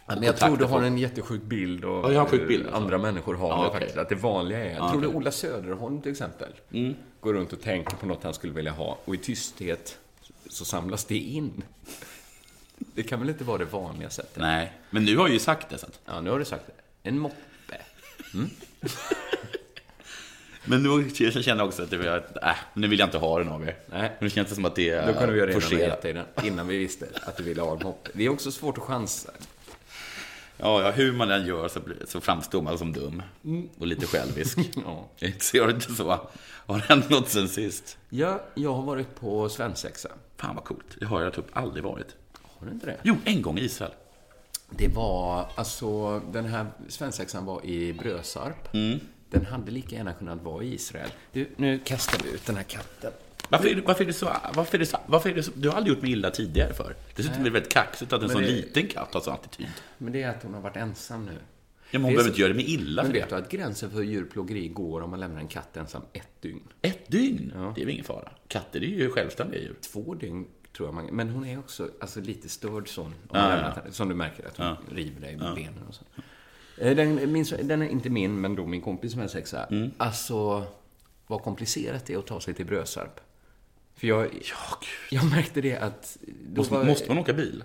Men 0.07 0.23
jag 0.23 0.37
tror 0.37 0.57
du 0.57 0.65
har 0.65 0.81
en 0.81 0.97
jättesjuk 0.97 1.41
bild 1.41 1.85
och 1.85 2.05
Ja, 2.05 2.11
jag 2.11 2.19
har 2.19 2.27
sjuk 2.27 2.47
bild, 2.47 2.61
eh, 2.61 2.67
alltså. 2.67 2.83
andra 2.83 2.97
människor 2.97 3.35
har 3.35 3.49
Ja, 3.49 3.63
det 3.63 3.71
faktiskt. 3.79 3.97
Att 3.97 4.09
det 4.09 4.15
vanliga 4.15 4.65
är, 4.65 4.75
Ja, 4.75 4.89
tror 4.91 5.01
du 5.01 5.07
okej. 5.07 5.17
Ola 5.17 5.31
Söderholm 5.31 6.01
till 6.01 6.11
exempel 6.11 6.49
går 7.19 7.33
runt 7.33 7.53
och 7.53 7.61
tänker 7.61 7.95
på 7.95 8.05
något 8.05 8.23
han 8.23 8.33
skulle 8.33 8.53
vilja 8.53 8.71
ha 8.71 8.97
och 9.05 9.15
i 9.15 9.17
tysthet 9.17 9.97
så 10.47 10.65
samlas 10.65 11.05
det 11.05 11.17
in. 11.17 11.63
Det 12.77 13.03
kan 13.03 13.19
väl 13.19 13.29
inte 13.29 13.43
vara 13.43 13.57
det 13.57 13.65
vanliga 13.65 14.09
sättet? 14.09 14.37
Nej, 14.41 14.71
men 14.89 15.05
nu 15.05 15.17
har 15.17 15.27
jag 15.27 15.33
ju 15.33 15.39
sagt 15.39 15.69
det. 15.69 15.77
Så 15.77 15.85
att. 15.85 15.99
Ja, 16.05 16.21
nu 16.21 16.29
har 16.29 16.39
du 16.39 16.45
sagt 16.45 16.67
det. 16.67 17.09
En 17.09 17.19
moppe. 17.19 17.35
Men 20.71 20.83
nu 20.83 21.09
känner 21.09 21.57
jag 21.57 21.67
också 21.67 21.83
att 21.83 21.89
det 21.89 21.97
var, 21.97 22.23
äh, 22.43 22.55
nu 22.73 22.87
vill 22.87 22.99
jag 22.99 23.07
inte 23.07 23.17
ha 23.17 23.39
den 23.39 23.49
av 23.49 23.63
er. 23.63 23.75
Nej. 23.85 24.11
Nu 24.19 24.29
känns 24.29 24.49
det 24.49 24.55
som 24.55 24.65
att 24.65 24.75
det 24.75 24.89
är 24.89 25.05
Då 25.05 25.33
ju 25.33 25.35
redan 25.35 25.53
ha 25.53 25.61
forcerat. 25.61 25.81
gett 25.81 26.01
dig 26.01 26.13
den 26.13 26.25
innan 26.43 26.67
vi 26.67 26.77
visste 26.77 27.07
att 27.23 27.37
du 27.37 27.43
ville 27.43 27.61
ha 27.61 27.71
en 27.71 27.83
moppe. 27.83 28.09
Det 28.13 28.25
är 28.25 28.29
också 28.29 28.51
svårt 28.51 28.77
att 28.77 28.83
chansa. 28.83 29.31
Ja, 30.57 30.81
ja, 30.81 30.91
hur 30.91 31.13
man 31.13 31.31
än 31.31 31.45
gör 31.45 31.67
så, 31.67 31.79
så 32.07 32.21
framstår 32.21 32.61
man 32.61 32.77
som 32.77 32.93
dum. 32.93 33.23
Och 33.79 33.87
lite 33.87 34.05
självisk. 34.05 34.57
Ja. 34.85 35.09
Ser 35.39 35.67
du 35.67 35.73
inte 35.73 35.93
så? 35.93 36.29
Har 36.43 36.77
det 36.77 36.83
hänt 36.83 37.09
något 37.09 37.29
sen 37.29 37.49
sist? 37.49 37.97
Ja, 38.09 38.41
jag 38.55 38.73
har 38.73 38.83
varit 38.83 39.15
på 39.15 39.49
svensexa. 39.49 40.09
Fan 40.37 40.55
vad 40.55 40.63
coolt. 40.63 40.95
Det 40.99 41.05
har 41.05 41.21
jag 41.21 41.33
typ 41.33 41.45
aldrig 41.53 41.83
varit. 41.83 42.15
Har 42.41 42.67
du 42.67 42.73
inte 42.73 42.85
det? 42.85 42.97
Jo, 43.03 43.15
en 43.25 43.41
gång 43.41 43.57
i 43.59 43.61
Israel. 43.61 43.91
Det 44.69 44.87
var, 44.87 45.47
alltså, 45.55 46.19
den 46.19 46.45
här 46.45 46.65
svensexan 46.87 47.45
var 47.45 47.65
i 47.65 47.93
Brösarp. 47.93 48.75
Den 49.31 49.45
hade 49.45 49.71
lika 49.71 49.95
gärna 49.95 50.13
kunnat 50.13 50.41
vara 50.43 50.63
i 50.63 50.73
Israel. 50.73 51.09
Du, 51.31 51.47
nu 51.55 51.79
kastar 51.79 52.19
vi 52.23 52.29
ut 52.33 52.45
den 52.45 52.55
här 52.55 52.63
katten. 52.63 53.11
Varför 53.49 53.67
är, 53.67 53.75
det, 53.75 53.81
varför 53.81 54.03
är 54.03 54.07
det 54.07 54.13
så? 54.13 54.29
Varför 54.53 54.75
är 54.77 54.79
det 54.79 54.85
så? 54.85 54.97
Varför 55.07 55.29
är 55.29 55.35
det 55.35 55.43
så? 55.43 55.51
Du 55.55 55.69
har 55.69 55.75
aldrig 55.77 55.95
gjort 55.95 56.01
mig 56.03 56.11
illa 56.11 56.31
tidigare 56.31 56.73
för. 56.73 56.95
Dessutom 57.15 57.39
är 57.39 57.43
det 57.43 57.49
väldigt 57.49 57.71
kaxigt 57.73 58.13
att 58.13 58.23
en 58.23 58.29
sån 58.29 58.41
det- 58.41 58.47
liten 58.47 58.87
katt 58.87 59.13
har 59.13 59.21
sån 59.21 59.33
attityd. 59.33 59.67
Men 59.97 60.13
det 60.13 60.23
är 60.23 60.29
att 60.29 60.43
hon 60.43 60.53
har 60.53 60.61
varit 60.61 60.75
ensam 60.77 61.25
nu. 61.25 61.31
Ja, 61.31 61.99
men 61.99 62.01
hon 62.01 62.11
Det 62.11 62.15
behöver 62.15 62.29
inte 62.29 62.41
göra 62.41 62.53
mig 62.53 62.73
illa 62.73 63.03
Men 63.03 63.11
för 63.11 63.19
vet 63.19 63.29
det. 63.29 63.35
du 63.35 63.41
att 63.41 63.49
gränsen 63.51 63.91
för 63.91 64.01
djurplågeri 64.01 64.67
går 64.67 65.01
om 65.01 65.09
man 65.09 65.19
lämnar 65.19 65.39
en 65.39 65.47
katt 65.47 65.77
ensam 65.77 66.01
ett 66.13 66.41
dygn? 66.41 66.67
Ett 66.81 67.07
dygn? 67.11 67.51
Ja. 67.55 67.71
Det 67.75 67.81
är 67.81 67.85
väl 67.85 67.93
ingen 67.93 68.05
fara. 68.05 68.31
Katter 68.47 68.83
är 68.83 68.87
ju 68.87 69.09
självständiga 69.09 69.61
djur. 69.61 69.75
Två 69.81 70.13
dygn 70.13 70.47
tror 70.77 70.87
jag 70.87 70.93
man... 70.95 71.05
Men 71.05 71.29
hon 71.29 71.45
är 71.45 71.59
också 71.59 71.89
alltså, 72.01 72.21
lite 72.21 72.49
störd 72.49 72.87
sån. 72.89 73.13
Ja, 73.33 73.73
ja. 73.85 73.91
Som 73.91 74.09
du 74.09 74.15
märker 74.15 74.47
att 74.47 74.57
hon 74.57 74.95
river 74.95 75.21
dig 75.21 75.37
med 75.37 75.55
benen 75.55 75.83
och 75.87 75.95
så. 75.95 76.03
Eh, 76.77 76.95
Den, 76.95 77.31
min, 77.31 77.45
den 77.63 77.81
är 77.81 77.89
inte 77.89 78.09
min, 78.09 78.41
men 78.41 78.55
då 78.55 78.65
min 78.65 78.81
kompis 78.81 79.11
som 79.11 79.21
är 79.21 79.27
sexa. 79.27 79.65
Mm. 79.65 79.91
Alltså, 79.97 80.63
vad 81.27 81.41
komplicerat 81.43 82.05
det 82.05 82.13
är 82.13 82.17
att 82.17 82.27
ta 82.27 82.41
sig 82.41 82.53
till 82.53 82.65
Brösarp. 82.65 83.19
För 83.95 84.07
jag, 84.07 84.25
Ja, 84.33 84.77
jag 85.11 85.29
märkte 85.29 85.61
det 85.61 85.77
att... 85.77 86.17
Måste, 86.55 86.73
var- 86.73 86.83
måste 86.83 87.07
man 87.07 87.17
åka 87.17 87.33
bil? 87.33 87.63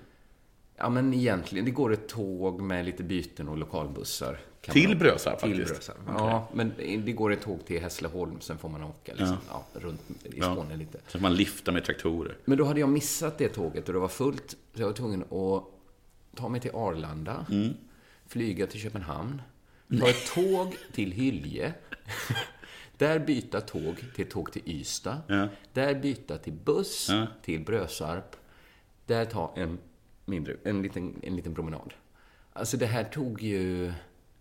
Ja, 0.77 0.89
men 0.89 1.15
egentligen. 1.15 1.65
Det 1.65 1.71
går 1.71 1.93
ett 1.93 2.09
tåg 2.09 2.61
med 2.61 2.85
lite 2.85 3.03
byten 3.03 3.49
och 3.49 3.59
lokalbussar. 3.59 4.39
Till 4.61 4.97
Brösarp, 4.99 5.39
Till 5.41 5.49
faktiskt? 5.51 5.75
Brösarp. 5.75 5.97
Okej. 6.07 6.15
Ja, 6.19 6.49
men 6.53 6.73
det 7.05 7.13
går 7.13 7.33
ett 7.33 7.41
tåg 7.41 7.65
till 7.67 7.81
Hässleholm, 7.83 8.41
sen 8.41 8.59
får 8.59 8.69
man 8.69 8.83
åka 8.83 9.13
liksom, 9.15 9.37
ja. 9.49 9.65
runt 9.73 10.01
i 10.25 10.39
Ja. 10.39 10.55
Skåne 10.55 10.77
lite. 10.77 10.99
Så 11.09 11.19
att 11.19 11.23
man 11.23 11.35
lyfter 11.35 11.73
med 11.73 11.85
traktorer. 11.85 12.37
Men 12.45 12.59
då 12.59 12.65
hade 12.65 12.81
jag 12.81 12.89
missat 12.89 13.39
det 13.39 13.49
tåget 13.49 13.87
och 13.89 13.93
det 13.95 13.99
var 14.01 14.09
fullt. 14.09 14.51
Så 14.75 14.81
jag 14.81 14.87
var 14.87 14.93
tvungen 14.93 15.23
att 15.23 15.65
ta 16.37 16.49
mig 16.49 16.61
till 16.61 16.71
Arlanda, 16.75 17.47
Mm. 17.51 17.75
Flyga 18.29 18.67
till 18.67 18.81
Köpenhamn, 18.81 19.43
ta 20.01 20.09
ett 20.09 20.27
tåg 20.35 20.77
till 20.93 21.13
Hylje, 21.13 21.75
där 22.99 23.19
byta 23.19 23.61
tåg 23.61 24.05
till 24.15 24.29
tåg 24.29 24.53
till 24.53 24.63
Ystad, 24.67 25.19
Ja. 25.27 25.49
där 25.73 25.95
byta 25.95 26.39
till 26.39 26.53
buss 26.53 27.07
Ja. 27.11 27.27
till 27.43 27.61
Brösarp, 27.65 28.37
där 29.07 29.25
ta 29.25 29.55
en, 29.57 29.79
mindre, 30.25 30.57
en, 30.65 30.83
liten, 30.83 31.15
en 31.23 31.37
liten 31.37 31.55
promenad. 31.55 31.95
Alltså 32.53 32.77
det 32.77 32.87
här 32.87 33.05
tog 33.05 33.43
ju... 33.43 33.93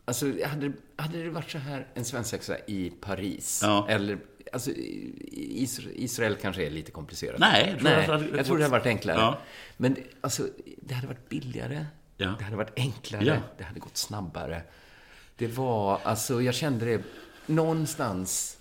Alltså 0.06 0.26
hade, 0.46 0.72
hade 0.96 1.24
det 1.24 1.30
varit 1.30 1.52
så 1.52 1.58
här 1.58 1.88
en 1.94 2.06
svensexa 2.06 2.58
i 2.68 2.90
Paris, 3.02 3.60
Ja. 3.64 3.88
eller 3.90 4.18
Alltså, 4.54 4.72
Israel 4.76 6.36
kanske 6.42 6.66
är 6.66 6.70
lite 6.70 6.92
komplicerat. 6.92 7.40
Nej, 7.40 7.70
jag 7.70 7.80
tror 8.08 8.18
Nej, 8.18 8.30
jag 8.38 8.46
tror 8.46 8.58
det 8.58 8.64
hade 8.64 8.72
varit 8.78 8.86
enklare. 8.86 9.18
Ja. 9.18 9.40
Men 9.78 9.96
alltså, 10.22 10.48
det 10.82 10.94
hade 10.94 11.08
varit 11.08 11.30
billigare. 11.30 11.86
Ja. 12.18 12.36
Det 12.38 12.44
hade 12.44 12.56
varit 12.58 12.74
enklare. 12.80 13.26
Ja. 13.26 13.36
Det 13.58 13.64
hade 13.64 13.80
gått 13.80 13.98
snabbare. 13.98 14.62
Det 15.38 15.48
var, 15.48 16.00
alltså 16.04 16.42
jag 16.42 16.54
kände 16.56 16.86
det 16.86 17.02
någonstans, 17.46 18.58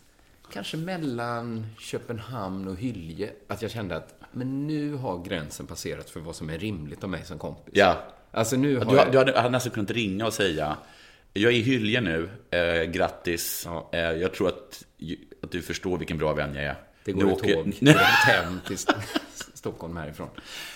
kanske 0.53 0.77
mellan 0.77 1.67
Köpenhamn 1.79 2.69
och 2.69 2.77
Hylje, 2.77 3.31
att 3.49 3.63
jag 3.63 3.71
kände 3.71 3.97
att 3.97 4.15
men 4.33 4.67
nu 4.67 4.95
har 4.95 5.25
gränsen 5.25 5.67
passerat 5.67 6.11
för 6.11 6.21
vad 6.21 6.37
som 6.37 6.51
är 6.51 6.59
rimligt 6.59 7.05
av 7.05 7.11
mig 7.11 7.25
som 7.25 7.39
kompis. 7.39 7.75
Ja. 7.77 7.97
Alltså 8.31 8.57
nu 8.57 8.79
har 8.79 8.85
Du, 8.85 8.97
jag... 8.97 9.13
du 9.13 9.19
hade, 9.19 9.37
hade 9.41 9.51
nästan 9.51 9.73
kunnat 9.73 9.91
ringa 9.91 10.27
och 10.27 10.33
säga 10.33 10.77
jag 11.33 11.53
är 11.53 11.57
i 11.57 11.61
Hylje 11.63 12.01
nu, 12.01 12.31
eh, 12.51 12.83
grattis. 12.91 13.63
Ja. 13.67 13.91
Eh, 13.93 13.99
jag 14.01 14.35
tror 14.35 14.49
att, 14.49 14.85
att 15.43 15.51
du 15.51 15.63
förstår 15.63 15.99
vilken 15.99 16.19
bra 16.19 16.33
vän 16.35 16.55
jag 16.55 16.65
är. 16.65 16.77
Det 17.05 17.13
går 17.13 17.27
ett 17.27 17.33
åker- 17.33 17.55
tåg 17.55 17.65
direkt 17.81 18.25
hem 18.27 18.61
till 18.67 18.79
Stockholm 19.65 19.97
härifrån. 19.97 20.29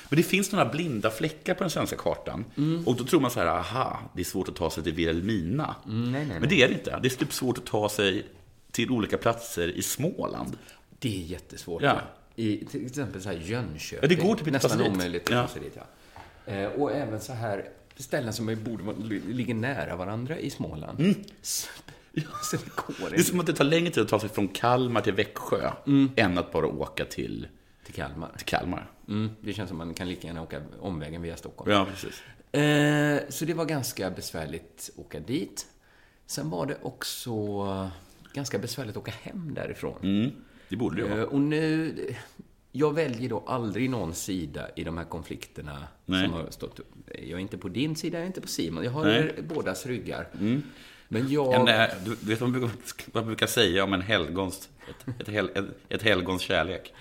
Men 0.09 0.17
det 0.17 0.23
finns 0.23 0.53
några 0.53 0.65
blinda 0.65 1.11
fläckar 1.11 1.55
på 1.55 1.63
den 1.65 1.71
svenska 1.71 1.97
kartan. 1.97 2.45
Mm. 2.57 2.87
Och 2.87 2.97
då 2.97 3.05
tror 3.05 3.21
man 3.21 3.31
så 3.31 3.41
här, 3.41 3.47
aha, 3.47 4.01
det 4.15 4.21
är 4.21 4.25
svårt 4.25 4.49
att 4.49 4.57
ta 4.57 4.71
sig 4.71 4.83
till 4.83 4.93
Vilhelmina. 4.93 5.75
Mm, 5.87 6.13
nej, 6.13 6.27
nej, 6.27 6.41
Men 6.41 6.49
det 6.49 6.63
är 6.63 6.69
det 6.69 6.75
inte. 6.75 6.99
Det 7.03 7.09
är 7.09 7.17
typ 7.17 7.33
svårt 7.33 7.59
att 7.59 7.67
ta 7.67 7.89
sig 7.89 8.27
till 8.71 8.91
olika 8.91 9.19
platser 9.19 9.69
i 9.69 9.83
Småland. 9.83 10.59
Det 10.99 11.23
är 11.23 11.27
jättesvårt. 11.27 11.83
Ja. 11.83 12.01
I 12.37 12.65
till 12.65 12.87
exempel 12.87 13.23
så 13.23 13.29
här 13.29 13.37
Jönköping. 13.37 13.99
Ja, 14.03 14.09
det 14.09 14.15
går 14.15 14.35
typ 14.35 14.47
inte 14.47 14.51
Nästan 14.51 14.83
omöjligt 14.83 15.31
att 15.31 15.49
ta 15.49 15.55
sig 15.55 15.63
dit. 15.63 15.77
Ja. 15.77 16.53
Eh, 16.53 16.67
och 16.67 16.93
även 16.93 17.21
så 17.21 17.33
här, 17.33 17.65
ställen 17.97 18.33
som 18.33 18.57
borde 18.65 18.83
ligger 19.27 19.55
nära 19.55 19.97
varandra 19.97 20.39
i 20.39 20.51
Småland. 20.51 21.01
Mm. 21.01 21.15
Det 23.11 23.17
är 23.17 23.23
som 23.23 23.41
att 23.41 23.47
det 23.47 23.53
tar 23.53 23.65
längre 23.65 23.91
tid 23.91 24.03
att 24.03 24.09
ta 24.09 24.21
sig 24.21 24.29
från 24.29 24.49
Kalmar 24.49 25.01
till 25.01 25.13
Växjö 25.13 25.71
än 26.17 26.39
att 26.39 26.53
bara 26.53 26.67
åka 26.67 27.05
till, 27.05 27.49
till 27.89 27.95
Kalmar. 28.03 28.33
till 28.37 28.47
Kalmar. 28.47 28.91
Mm, 29.09 29.31
det 29.41 29.53
känns 29.53 29.69
som 29.69 29.81
att 29.81 29.87
man 29.87 29.95
kan 29.95 30.09
lika 30.09 30.27
gärna 30.27 30.43
åka 30.43 30.63
omvägen 30.81 31.23
via 31.23 31.37
Stockholm. 31.37 31.71
Ja, 31.73 31.87
precis. 31.91 32.23
Eh, 32.53 33.21
så 33.29 33.45
det 33.45 33.55
var 33.55 33.65
ganska 33.65 34.11
besvärligt 34.11 34.91
att 34.95 34.99
åka 34.99 35.21
dit. 35.21 35.67
Sen 36.27 36.51
var 36.51 36.67
det 36.67 36.77
också 36.83 37.91
ganska 38.33 38.59
besvärligt 38.59 38.97
att 38.97 39.03
åka 39.03 39.13
hem 39.23 39.55
därifrån. 39.55 39.99
Mm, 40.03 40.31
det 40.69 40.77
borde 40.77 40.97
det 40.97 41.03
ju 41.03 41.09
Eh, 41.09 41.17
vara. 41.17 41.27
och 41.27 41.41
nu, 41.41 41.95
jag 42.73 42.95
väljer 42.95 43.29
då 43.29 43.45
aldrig 43.47 43.91
någon 43.91 44.15
sida 44.15 44.69
i 44.77 44.85
de 44.85 44.99
här 44.99 45.05
konflikterna 45.05 45.89
Nej. 46.07 46.25
som 46.25 46.33
har 46.35 46.51
stått 46.51 46.79
upp. 46.79 46.93
Jag 47.07 47.31
är 47.31 47.39
inte 47.39 47.59
på 47.59 47.69
din 47.69 47.97
sida, 47.97 48.19
jag 48.19 48.23
är 48.23 48.27
inte 48.27 48.41
på 48.41 48.49
Simon. 48.49 48.85
Jag 48.85 48.91
har 48.91 49.05
Nej. 49.05 49.21
Mm. 49.21 49.49
bådas 49.49 49.87
ryggar. 49.87 50.29
Men 51.09 51.29
jag... 51.29 51.69
En, 51.69 51.89
du 52.05 52.17
du 52.21 52.27
vet 52.27 52.41
vad 52.41 52.51
man 52.51 52.61
brukar, 52.61 53.05
vad 53.13 53.23
man 53.23 53.27
brukar 53.27 53.47
säga 53.47 53.85
om 53.85 53.93
en 53.93 54.03
helgons, 54.03 54.69
ett, 54.91 55.21
ett, 55.21 55.29
hel, 55.29 55.51
ett, 55.55 55.65
ett 55.89 56.03
helgons 56.03 56.43
kärlek? 56.43 56.95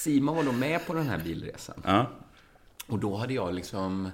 Simon 0.00 0.36
var 0.36 0.44
då 0.44 0.52
med 0.52 0.86
på 0.86 0.94
den 0.94 1.06
här 1.08 1.18
bilresan. 1.18 1.82
Ja. 1.84 2.10
Och 2.86 2.98
då 2.98 3.16
hade 3.16 3.34
jag 3.34 3.54
liksom... 3.54 4.10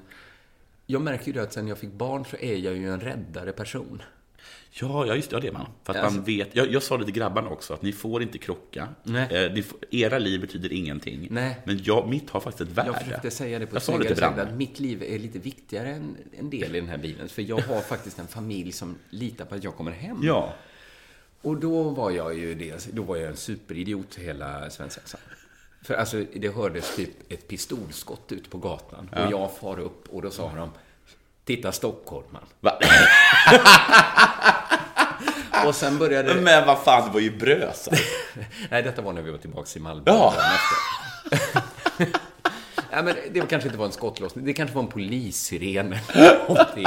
Jag 0.87 1.03
märker 1.03 1.27
ju 1.27 1.33
det 1.33 1.43
att 1.43 1.53
sen 1.53 1.69
jag 1.69 1.79
fick 1.79 1.93
barn 1.93 2.25
så 2.25 2.37
är 2.37 2.57
jag 2.57 2.77
ju 2.77 2.93
en 2.93 3.01
räddare 3.01 3.53
person. 3.53 4.03
Ja, 4.71 5.07
ja, 5.07 5.15
just 5.15 5.31
det. 5.31 5.37
Ja, 5.37 5.41
det 5.41 5.49
är 5.49 5.53
man. 5.53 5.67
För 5.85 5.93
att 5.93 5.99
Alltså- 5.99 6.15
man 6.17 6.25
vet, 6.25 6.57
jag, 6.57 6.73
jag 6.73 6.83
sa 6.83 6.97
det 6.99 7.05
till 7.05 7.15
grabbarna 7.15 7.49
också, 7.49 7.75
att 7.75 7.83
ni 7.83 7.93
får 7.93 8.23
inte 8.23 8.39
krocka. 8.39 8.89
Eh, 9.05 9.13
ni 9.31 9.65
era 9.91 10.19
liv 10.19 10.41
betyder 10.41 10.73
ingenting. 10.73 11.29
Nej. 11.31 11.61
Men 11.65 11.81
jag, 11.83 12.09
mitt 12.09 12.31
har 12.31 12.41
faktiskt 12.41 12.71
ett 12.71 12.77
värde. 12.77 12.89
Jag 12.89 13.03
försökte 13.03 13.31
säga 13.31 13.59
det 13.59 13.67
på 13.67 13.77
ett 13.77 13.83
snyggare 13.83 14.17
sätt, 14.17 14.39
att 14.39 14.55
mitt 14.55 14.81
liv 14.81 15.03
är 15.03 15.19
lite 15.19 15.39
viktigare 15.39 15.89
än 15.89 16.17
en 16.39 16.51
del 16.51 16.77
i 16.77 16.81
den 16.81 16.89
här 16.89 16.99
bilen. 16.99 17.29
För 17.29 17.43
jag 17.43 17.61
har 17.61 17.81
faktiskt 17.81 18.19
en 18.19 18.27
familj 18.27 18.73
som 18.73 18.97
litar 19.11 19.45
på 19.45 19.55
att 19.55 19.65
jag 19.65 19.75
kommer 19.75 19.93
hem. 19.93 20.19
Ja. 20.23 20.55
Och 21.43 21.57
då 21.61 21.83
var 21.83 22.11
jag 22.11 22.39
ju 22.39 22.55
det, 22.55 22.89
då 22.93 23.03
var 23.03 23.17
jag 23.17 23.31
en 23.31 23.37
superidiot 23.37 24.15
hela 24.15 24.71
svensexan. 24.71 25.21
För 25.87 25.95
alltså, 25.95 26.25
det 26.35 26.55
hördes 26.55 26.97
typ 26.97 27.33
ett 27.33 27.49
pistolskott 27.49 28.33
ute 28.33 28.51
på 28.51 28.59
gatan. 28.59 29.11
Ja. 29.13 29.27
Och 29.27 29.33
jag 29.33 29.51
far 29.61 29.79
upp 29.79 30.09
och 30.09 30.23
då 30.23 30.31
sa 30.31 30.53
de, 30.57 30.71
titta 31.45 31.73
stockholmaren. 31.73 32.47
Va? 32.61 32.73
Och 35.67 35.75
sen 35.75 35.99
började... 35.99 36.35
Men 36.35 36.67
vad 36.67 36.79
fan, 36.79 37.07
det 37.07 37.15
var 37.15 37.21
ju 37.21 37.39
Brösa. 37.39 37.91
Nej, 38.71 38.83
detta 38.83 39.03
var 39.03 39.13
när 39.13 39.23
vi 39.23 39.31
var 39.31 39.39
tillbaka 39.39 39.69
i 39.77 39.81
Malmö. 39.81 40.03
Ja. 40.07 40.35
Ja, 42.97 43.03
men 43.03 43.15
det 43.33 43.41
kanske 43.41 43.69
inte 43.69 43.79
var 43.79 43.87
en 43.87 43.93
skottlossning. 43.93 44.45
Det 44.45 44.53
kanske 44.53 44.75
var 44.75 44.83
en 44.83 44.89
polissiren 44.89 45.95
eller 46.13 46.39
någonting. 46.49 46.87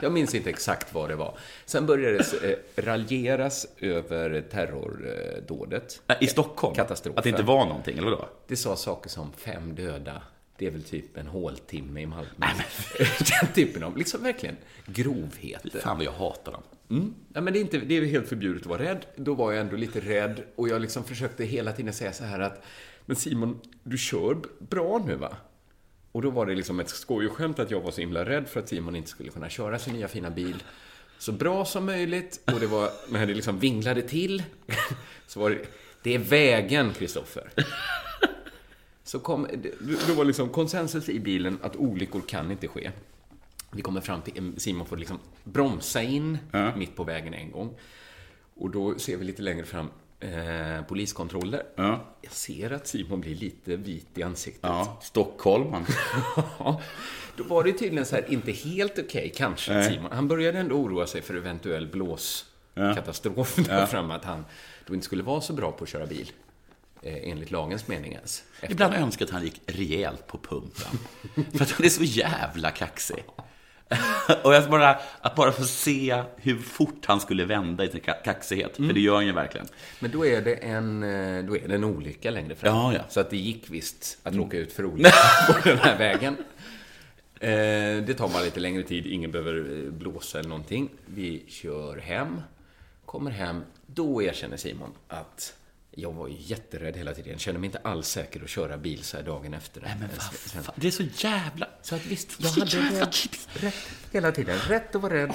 Jag 0.00 0.12
minns 0.12 0.34
inte 0.34 0.50
exakt 0.50 0.94
vad 0.94 1.08
det 1.08 1.16
var. 1.16 1.38
Sen 1.64 1.86
började 1.86 2.16
det 2.16 2.52
eh, 2.52 2.84
raljeras 2.84 3.66
över 3.78 4.40
terrordådet. 4.40 6.02
Nej, 6.06 6.18
I 6.20 6.26
Stockholm? 6.26 6.74
Katastrofen. 6.74 7.18
Att 7.18 7.24
det 7.24 7.30
inte 7.30 7.42
var 7.42 7.66
någonting, 7.66 7.98
eller 7.98 8.10
vadå? 8.10 8.28
Det 8.46 8.56
sa 8.56 8.76
saker 8.76 9.10
som 9.10 9.32
fem 9.32 9.74
döda. 9.74 10.22
Det 10.56 10.66
är 10.66 10.70
väl 10.70 10.82
typ 10.82 11.16
en 11.16 11.26
håltimme 11.26 12.00
i 12.00 12.06
Malmö. 12.06 12.26
Den 13.42 13.52
typen 13.54 13.82
av, 13.82 13.96
liksom 13.96 14.22
verkligen, 14.22 14.56
grovheter. 14.86 15.80
Fan 15.80 15.96
vad 15.96 16.06
jag 16.06 16.12
hatar 16.12 16.52
dem. 16.52 16.62
Mm. 16.90 17.14
Ja, 17.34 17.40
men 17.40 17.52
det 17.52 17.58
är, 17.58 17.60
inte, 17.60 17.78
det 17.78 17.96
är 17.96 18.04
helt 18.04 18.28
förbjudet 18.28 18.62
att 18.62 18.68
vara 18.68 18.82
rädd. 18.82 19.06
Då 19.16 19.34
var 19.34 19.52
jag 19.52 19.60
ändå 19.60 19.76
lite 19.76 20.00
rädd 20.00 20.42
och 20.56 20.68
jag 20.68 20.80
liksom 20.80 21.04
försökte 21.04 21.44
hela 21.44 21.72
tiden 21.72 21.92
säga 21.92 22.12
så 22.12 22.24
här 22.24 22.40
att 22.40 22.62
Men 23.10 23.16
Simon, 23.16 23.60
du 23.82 23.98
kör 23.98 24.38
bra 24.58 25.02
nu 25.06 25.14
va? 25.16 25.36
Och 26.12 26.22
då 26.22 26.30
var 26.30 26.46
det 26.46 26.54
liksom 26.54 26.80
ett 26.80 26.88
skojskämt 26.88 27.58
att 27.58 27.70
jag 27.70 27.80
var 27.80 27.90
så 27.90 28.00
himla 28.00 28.24
rädd 28.24 28.48
för 28.48 28.60
att 28.60 28.68
Simon 28.68 28.96
inte 28.96 29.10
skulle 29.10 29.30
kunna 29.30 29.48
köra 29.48 29.78
sin 29.78 29.94
nya 29.94 30.08
fina 30.08 30.30
bil 30.30 30.62
så 31.18 31.32
bra 31.32 31.64
som 31.64 31.86
möjligt. 31.86 32.40
Och 32.54 32.60
det 32.60 32.66
var, 32.66 32.90
när 33.08 33.26
det 33.26 33.34
liksom 33.34 33.58
vinglade 33.58 34.02
till, 34.02 34.42
så 35.26 35.40
var 35.40 35.50
det, 35.50 35.58
det 36.02 36.14
är 36.14 36.18
vägen, 36.18 36.92
Kristoffer. 36.92 37.50
Så 39.04 39.18
kom, 39.18 39.46
det 40.06 40.12
var 40.16 40.24
liksom 40.24 40.48
konsensus 40.48 41.08
i 41.08 41.20
bilen 41.20 41.58
att 41.62 41.76
olyckor 41.76 42.20
kan 42.20 42.50
inte 42.50 42.68
ske. 42.68 42.90
Vi 43.70 43.82
kommer 43.82 44.00
fram 44.00 44.22
till, 44.22 44.54
Simon 44.56 44.86
får 44.86 44.96
liksom 44.96 45.18
bromsa 45.44 46.02
in 46.02 46.38
Ja. 46.52 46.76
mitt 46.76 46.96
på 46.96 47.04
vägen 47.04 47.34
en 47.34 47.50
gång. 47.50 47.74
Och 48.54 48.70
då 48.70 48.98
ser 48.98 49.16
vi 49.16 49.24
lite 49.24 49.42
längre 49.42 49.64
fram 49.64 49.88
eh, 50.20 50.82
poliskontroller. 50.88 51.62
Ja. 51.76 52.04
Jag 52.22 52.32
ser 52.32 52.70
att 52.70 52.86
Simon 52.86 53.20
blir 53.20 53.34
lite 53.34 53.76
vit 53.76 54.06
i 54.18 54.22
ansiktet. 54.22 54.60
Ja, 54.62 54.98
Stockholm. 55.02 55.72
Han. 55.72 55.86
Ja, 56.58 56.80
Då 57.36 57.44
var 57.44 57.64
det 57.64 57.72
tydligen 57.72 58.06
så 58.06 58.14
här, 58.16 58.32
inte 58.32 58.52
helt 58.52 58.98
okej 58.98 59.32
kanske, 59.36 59.72
Nej. 59.74 59.92
Simon. 59.94 60.12
Han 60.12 60.28
började 60.28 60.58
ändå 60.58 60.74
oroa 60.76 61.06
sig 61.06 61.22
för 61.22 61.34
eventuell 61.34 61.86
blåskatastrof 61.86 63.56
där 63.56 63.80
Ja. 63.80 63.86
framme, 63.86 64.14
att 64.14 64.24
han 64.24 64.44
då 64.86 64.94
inte 64.94 65.04
skulle 65.06 65.22
vara 65.22 65.40
så 65.40 65.52
bra 65.52 65.72
på 65.72 65.84
att 65.84 65.90
köra 65.90 66.06
bil. 66.06 66.32
Eh, 67.02 67.30
enligt 67.30 67.50
lagens 67.50 67.88
mening 67.88 68.12
ens. 68.12 68.42
Efter- 68.60 68.70
Ibland 68.72 68.94
önskar 68.94 69.22
jag 69.22 69.28
att 69.28 69.32
han 69.34 69.42
gick 69.44 69.60
rejält 69.66 70.26
på 70.26 70.38
pumpen. 70.38 70.98
För 71.56 71.62
att 71.62 71.70
han 71.70 71.84
är 71.86 71.90
så 71.90 72.02
jävla 72.04 72.70
kaxig. 72.70 73.24
Och 74.44 74.54
jag 74.54 74.70
bara, 74.70 74.98
att 75.20 75.34
bara 75.36 75.52
få 75.52 75.64
se 75.64 76.22
hur 76.36 76.58
fort 76.58 77.04
han 77.06 77.20
skulle 77.20 77.44
vända 77.44 77.84
i 77.84 77.88
sin 77.88 78.00
ka- 78.00 78.22
kaxighet. 78.24 78.76
För 78.76 78.82
det 78.92 79.00
gör 79.00 79.14
han 79.14 79.26
ju 79.26 79.32
verkligen. 79.32 79.66
Men 80.00 80.10
då 80.10 80.26
är 80.26 80.40
det 80.42 80.54
en, 80.54 81.02
eh, 81.02 81.44
då 81.44 81.56
är 81.56 81.68
det 81.68 81.74
en 81.74 81.84
olycka 81.84 82.30
längre 82.30 82.54
fram. 82.54 82.74
Ja, 82.76 82.94
ja. 82.94 83.00
Så 83.08 83.20
att 83.20 83.30
det 83.30 83.36
gick 83.36 83.70
visst 83.70 84.18
att 84.22 84.34
råka 84.34 84.56
ut 84.56 84.72
för 84.72 84.84
olycka 84.84 85.10
på 85.62 85.68
den 85.68 85.78
här 85.78 85.98
vägen. 85.98 86.36
Eh, 87.40 88.04
det 88.06 88.14
tar 88.18 88.28
bara 88.28 88.42
lite 88.42 88.60
längre 88.60 88.82
tid, 88.82 89.06
ingen 89.06 89.30
behöver 89.30 89.54
eh, 89.84 89.90
blåsa 89.92 90.38
eller 90.38 90.48
någonting. 90.48 90.88
Vi 91.06 91.44
kör 91.48 91.96
hem, 91.96 92.40
kommer 93.06 93.30
hem. 93.30 93.62
Då 93.86 94.22
erkänner 94.22 94.56
Simon 94.56 94.90
att 95.08 95.54
jag 95.92 96.12
var 96.12 96.28
ju 96.28 96.36
jätterädd 96.38 96.96
hela 96.96 97.14
tiden. 97.14 97.32
Jag 97.32 97.40
kände 97.40 97.60
mig 97.60 97.66
inte 97.66 97.78
alls 97.78 98.08
säker 98.08 98.42
att 98.42 98.50
köra 98.50 98.78
bil 98.78 99.02
så 99.02 99.16
här 99.16 99.24
dagen 99.24 99.54
efter. 99.54 99.80
Nej, 99.80 99.96
Men 100.00 100.08
vad 100.08 100.64
fan, 100.64 100.74
det 100.76 100.86
är 100.86 100.90
så 100.90 101.02
jävla... 101.02 101.68
Så 101.82 101.94
att 101.94 102.06
visst, 102.06 102.36
jag 102.38 102.50
hade 102.50 102.76
jävla 102.76 103.10
rätt, 103.54 103.74
hela 104.12 104.32
tiden. 104.32 104.58
Rätt 104.68 104.94
att 104.94 105.02
vara 105.02 105.14
rädd. 105.14 105.34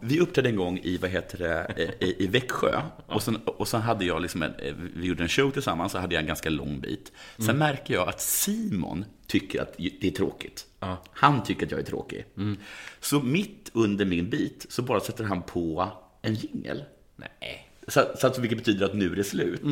Vi 0.00 0.20
uppträdde 0.20 0.48
en 0.48 0.56
gång 0.56 0.78
i, 0.82 0.96
vad 0.96 1.10
heter 1.10 1.38
det, 1.38 1.94
i, 2.00 2.24
i 2.24 2.26
Växjö. 2.26 2.82
Och 3.06 3.22
sen, 3.22 3.36
och 3.36 3.68
sen 3.68 3.80
hade 3.80 4.04
jag 4.04 4.22
liksom 4.22 4.42
en, 4.42 4.54
vi 4.96 5.06
gjorde 5.06 5.22
en 5.22 5.28
show 5.28 5.50
tillsammans, 5.50 5.92
så 5.92 5.98
hade 5.98 6.14
jag 6.14 6.20
en 6.20 6.26
ganska 6.26 6.50
lång 6.50 6.80
bit. 6.80 7.12
Sen 7.46 7.58
märker 7.58 7.94
jag 7.94 8.08
att 8.08 8.20
Simon 8.20 9.04
tycker 9.26 9.62
att 9.62 9.76
det 9.76 10.06
är 10.06 10.10
tråkigt. 10.10 10.66
Han 11.12 11.42
tycker 11.42 11.66
att 11.66 11.72
jag 11.72 11.80
är 11.80 11.84
tråkig. 11.84 12.26
Så 13.00 13.20
mitt 13.20 13.70
under 13.72 14.04
min 14.04 14.30
bit 14.30 14.66
så 14.68 14.82
bara 14.82 15.00
sätter 15.00 15.24
han 15.24 15.42
på 15.42 15.92
en 16.22 16.34
jingel. 16.34 16.84
Nej. 17.16 17.68
Så, 17.88 18.04
så 18.32 18.40
vilket 18.40 18.58
betyder 18.58 18.86
att 18.86 18.94
nu 18.94 19.12
är 19.12 19.16
det 19.16 19.24
slut. 19.24 19.62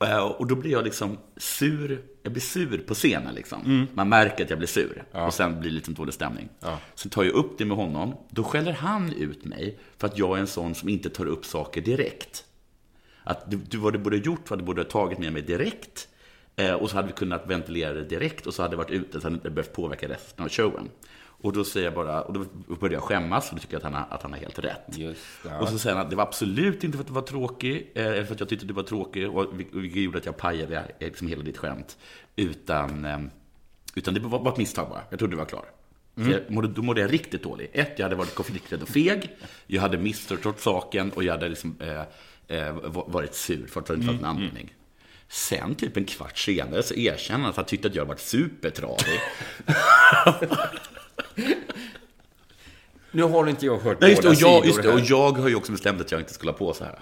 Eh, 0.00 0.18
Och 0.24 0.46
då 0.46 0.54
blir 0.54 0.70
jag 0.72 0.84
liksom 0.84 1.18
sur. 1.36 2.02
Jag 2.22 2.32
blir 2.32 2.42
sur 2.42 2.78
på 2.78 2.94
scenen 2.94 3.34
liksom. 3.34 3.86
Man 3.94 4.08
märker 4.08 4.44
att 4.44 4.50
jag 4.50 4.58
blir 4.58 4.68
sur. 4.68 5.04
Och 5.26 5.34
sen 5.34 5.60
blir 5.60 5.70
det 5.70 5.74
lite 5.74 5.90
dålig 5.90 6.14
stämning. 6.14 6.48
Ja. 6.60 6.78
Sen 6.94 7.10
tar 7.10 7.24
jag 7.24 7.32
upp 7.34 7.58
det 7.58 7.64
med 7.64 7.76
honom. 7.76 8.14
Då 8.30 8.44
skäller 8.44 8.72
han 8.72 9.12
ut 9.12 9.44
mig 9.44 9.78
för 9.98 10.06
att 10.06 10.18
jag 10.18 10.36
är 10.36 10.40
en 10.40 10.46
sån 10.46 10.74
som 10.74 10.88
inte 10.88 11.10
tar 11.10 11.26
upp 11.26 11.44
saker 11.46 11.80
direkt. 11.80 12.44
Att 13.24 13.50
du, 13.50 13.56
du 13.56 13.78
vad 13.78 13.92
du 13.92 13.98
borde 13.98 14.16
ha 14.16 14.22
gjort 14.22 14.50
var 14.50 14.56
att 14.56 14.60
du 14.60 14.66
borde 14.66 14.82
ha 14.82 14.88
tagit 14.88 15.18
med 15.18 15.32
mig 15.32 15.42
direkt. 15.42 16.08
Eh, 16.56 16.72
och 16.72 16.90
så 16.90 16.96
hade 16.96 17.08
vi 17.08 17.14
kunnat 17.14 17.46
ventilera 17.46 17.92
det 17.92 18.04
direkt 18.04 18.46
och 18.46 18.54
så 18.54 18.62
hade 18.62 18.72
det 18.72 18.76
varit 18.76 18.90
ute 18.90 19.20
så 19.20 19.26
hade 19.26 19.34
det 19.34 19.38
inte 19.38 19.50
behövt 19.50 19.72
påverka 19.72 20.08
resten 20.08 20.44
av 20.44 20.50
showen. 20.50 20.88
Och 21.42 21.52
då 21.52 21.64
säger 21.64 21.86
jag 21.86 21.94
bara, 21.94 22.22
och 22.22 22.32
då 22.32 22.44
börjar 22.80 22.94
jag 22.94 23.02
skämmas 23.02 23.48
och 23.48 23.54
då 23.56 23.60
tycker 23.60 23.74
jag 23.74 23.78
att 23.78 23.84
han 23.84 23.94
har, 23.94 24.06
att 24.10 24.22
han 24.22 24.32
har 24.32 24.38
helt 24.38 24.58
rätt. 24.58 24.84
Just. 24.98 25.20
Och 25.60 25.68
så 25.68 25.78
säger 25.78 25.96
han 25.96 26.04
att 26.04 26.10
det 26.10 26.16
var 26.16 26.22
absolut 26.24 26.84
inte 26.84 26.96
för 26.98 27.02
att 27.02 27.08
du 27.08 27.12
var 27.14 27.22
tråkig, 27.22 27.92
eh, 27.94 28.06
eller 28.06 28.24
för 28.24 28.34
att 28.34 28.40
jag 28.40 28.48
tyckte 28.48 28.62
att 28.64 28.68
du 28.68 28.74
var 28.74 28.82
tråkig, 28.82 29.30
och 29.30 29.44
vil- 29.54 29.80
vilket 29.80 30.02
gjorde 30.02 30.18
att 30.18 30.26
jag 30.26 30.36
pajade 30.36 30.76
eh, 30.76 31.06
liksom 31.06 31.28
hela 31.28 31.42
ditt 31.42 31.58
skämt. 31.58 31.98
Utan, 32.36 33.04
eh, 33.04 33.18
utan 33.94 34.14
det 34.14 34.20
var 34.20 34.38
bara 34.44 34.52
ett 34.52 34.58
misstag 34.58 34.88
bara. 34.88 35.02
Jag 35.10 35.18
trodde 35.18 35.32
du 35.32 35.38
var 35.38 35.44
klar. 35.44 35.64
Så 36.14 36.22
jag 36.30 36.50
mådde, 36.50 36.68
då 36.68 36.82
mådde 36.82 37.00
jag 37.00 37.12
riktigt 37.12 37.42
dåligt. 37.42 37.70
Ett, 37.72 37.92
jag 37.96 38.04
hade 38.04 38.16
varit 38.16 38.34
konflikträdd 38.34 38.82
och 38.82 38.88
feg. 38.88 39.30
Jag 39.66 39.82
hade 39.82 39.98
missförstått 39.98 40.60
saken 40.60 41.10
och 41.10 41.24
jag 41.24 41.32
hade 41.32 41.48
liksom, 41.48 41.76
eh, 41.80 42.56
eh, 42.58 42.72
va- 42.72 43.04
varit 43.08 43.34
sur 43.34 43.66
för 43.66 43.80
att 43.80 43.86
det 43.86 43.94
inte 43.94 44.06
fanns 44.06 44.18
en 44.20 44.24
anledning. 44.24 44.74
Sen, 45.28 45.74
typ 45.74 45.96
en 45.96 46.04
kvart 46.04 46.38
senare, 46.38 46.82
så 46.82 46.94
erkänner 46.94 47.40
han 47.40 47.50
att 47.50 47.56
han 47.56 47.64
tyckte 47.64 47.88
att 47.88 47.94
jag 47.94 48.04
varit 48.04 48.20
supertradig. 48.20 49.20
Nu 53.10 53.22
har 53.22 53.46
inte 53.46 53.66
jag 53.66 53.78
hört 53.78 54.00
Nej, 54.00 54.10
just 54.10 54.22
det, 54.22 54.28
och 54.28 54.34
jag, 54.34 54.66
just 54.66 54.82
det, 54.82 54.92
och 54.92 55.00
jag 55.00 55.32
har 55.32 55.48
ju 55.48 55.54
också 55.54 55.72
bestämt 55.72 56.00
att 56.00 56.12
jag 56.12 56.20
inte 56.20 56.34
skulle 56.34 56.52
ha 56.52 56.58
på 56.58 56.74
så 56.74 56.84
här. 56.84 56.98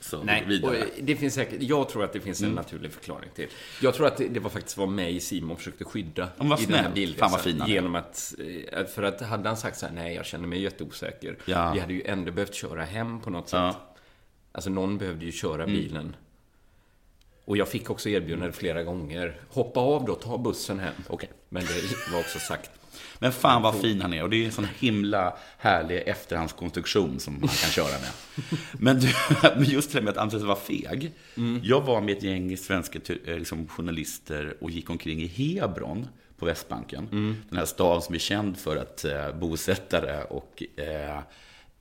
Så 0.00 0.22
Nej, 0.22 0.44
vidare. 0.48 0.78
och 0.80 0.86
det 1.02 1.16
finns 1.16 1.34
säkert, 1.34 1.62
jag 1.62 1.88
tror 1.88 2.04
att 2.04 2.12
det 2.12 2.20
finns 2.20 2.42
en 2.42 2.50
naturlig 2.50 2.92
förklaring 2.92 3.30
till. 3.34 3.48
Jag 3.82 3.94
tror 3.94 4.06
att 4.06 4.16
det, 4.16 4.28
det 4.28 4.40
var 4.40 4.50
faktiskt 4.50 4.76
vad 4.76 4.88
mig 4.88 5.20
Simon 5.20 5.56
försökte 5.56 5.84
skydda 5.84 6.28
vad 6.36 6.60
i 6.60 6.66
den 6.66 6.74
här 6.74 6.90
är. 6.98 7.66
Genom 7.68 7.94
att, 7.94 8.34
eh, 8.72 8.86
för 8.86 9.02
att 9.02 9.20
hade 9.20 9.48
han 9.48 9.56
sagt 9.56 9.78
så 9.78 9.86
här, 9.86 9.92
nej 9.92 10.14
jag 10.14 10.26
känner 10.26 10.48
mig 10.48 10.62
jätteosäker. 10.62 11.36
Ja. 11.44 11.72
Vi 11.74 11.80
hade 11.80 11.92
ju 11.94 12.02
ändå 12.02 12.32
behövt 12.32 12.54
köra 12.54 12.84
hem 12.84 13.20
på 13.20 13.30
något 13.30 13.48
sätt. 13.48 13.58
Ja. 13.58 13.94
Alltså 14.52 14.70
någon 14.70 14.98
behövde 14.98 15.24
ju 15.24 15.32
köra 15.32 15.62
Mm. 15.62 15.74
bilen. 15.76 16.16
Och 17.44 17.56
jag 17.56 17.68
fick 17.68 17.90
också 17.90 18.08
erbjudande 18.08 18.52
flera 18.52 18.82
gånger. 18.82 19.40
Hoppa 19.48 19.80
av 19.80 20.04
då, 20.04 20.14
ta 20.14 20.38
bussen 20.38 20.78
hem. 20.78 20.94
Okej. 21.08 21.30
Men 21.48 21.62
det 21.64 22.12
var 22.12 22.20
också 22.20 22.38
sagt 22.38 22.70
Men 23.18 23.32
fan 23.32 23.62
vad 23.62 23.80
fin 23.80 24.00
han 24.00 24.14
är 24.14 24.22
och 24.22 24.30
det 24.30 24.36
är 24.36 24.46
en 24.46 24.52
sån 24.52 24.68
himla 24.78 25.36
härlig 25.58 26.02
efterhandskonstruktion 26.06 27.20
som 27.20 27.34
man 27.40 27.48
kan 27.48 27.70
köra 27.70 27.86
med. 28.00 28.10
Men 28.72 29.00
du, 29.00 29.12
just 29.72 29.92
det 29.92 30.02
med 30.02 30.10
att 30.10 30.16
anses 30.16 30.42
vara 30.42 30.58
feg. 30.58 31.12
Jag 31.62 31.80
var 31.80 32.00
med 32.00 32.16
ett 32.16 32.22
gäng 32.22 32.56
svenska 32.56 32.98
eh, 33.26 33.38
liksom, 33.38 33.68
journalister 33.68 34.56
och 34.60 34.70
gick 34.70 34.90
omkring 34.90 35.22
i 35.22 35.26
Hebron 35.26 36.08
på 36.36 36.46
Västbanken. 36.46 37.08
Den 37.48 37.58
här 37.58 37.66
staden 37.66 38.02
som 38.02 38.14
är 38.14 38.18
känd 38.18 38.58
för 38.58 38.76
att 38.76 39.04
eh, 39.04 39.32
bosättare 39.34 40.24
och 40.24 40.62
eh, 40.76 41.18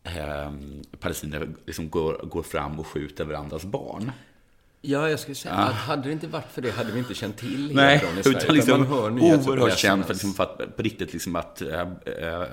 eh, 0.04 0.52
palestinier 1.00 1.50
liksom 1.66 1.90
går, 1.90 2.14
går 2.24 2.44
fram 2.44 2.80
och 2.80 2.88
skjuter 2.88 3.26
varandras 3.26 3.66
barn. 3.66 4.12
Ja, 4.84 5.10
jag 5.10 5.20
skulle 5.20 5.36
säga 5.36 5.56
Ah. 5.56 5.64
att 5.64 5.74
hade 5.76 6.02
det 6.04 6.12
inte 6.12 6.28
varit 6.28 6.52
för 6.52 6.62
det 6.62 6.72
hade 6.72 6.92
vi 6.92 7.00
inte 7.00 7.14
känt 7.14 7.38
till 7.38 7.72
Nej, 7.76 7.98
Hebron 7.98 8.20
i 8.20 8.24
Sverige. 8.24 8.38
utan 8.38 8.56
liksom 8.56 8.80
man 8.80 8.88
hör 8.90 9.12
oerhört 9.12 9.78
känd 9.78 10.06
för, 10.06 10.14
liksom, 10.14 10.34
för 10.34 10.44
att, 10.44 10.76
på 10.78 10.84
riktigt 10.84 11.14
liksom 11.14 11.36
att 11.36 11.62
äh, 11.62 11.80
äh, 11.82 12.44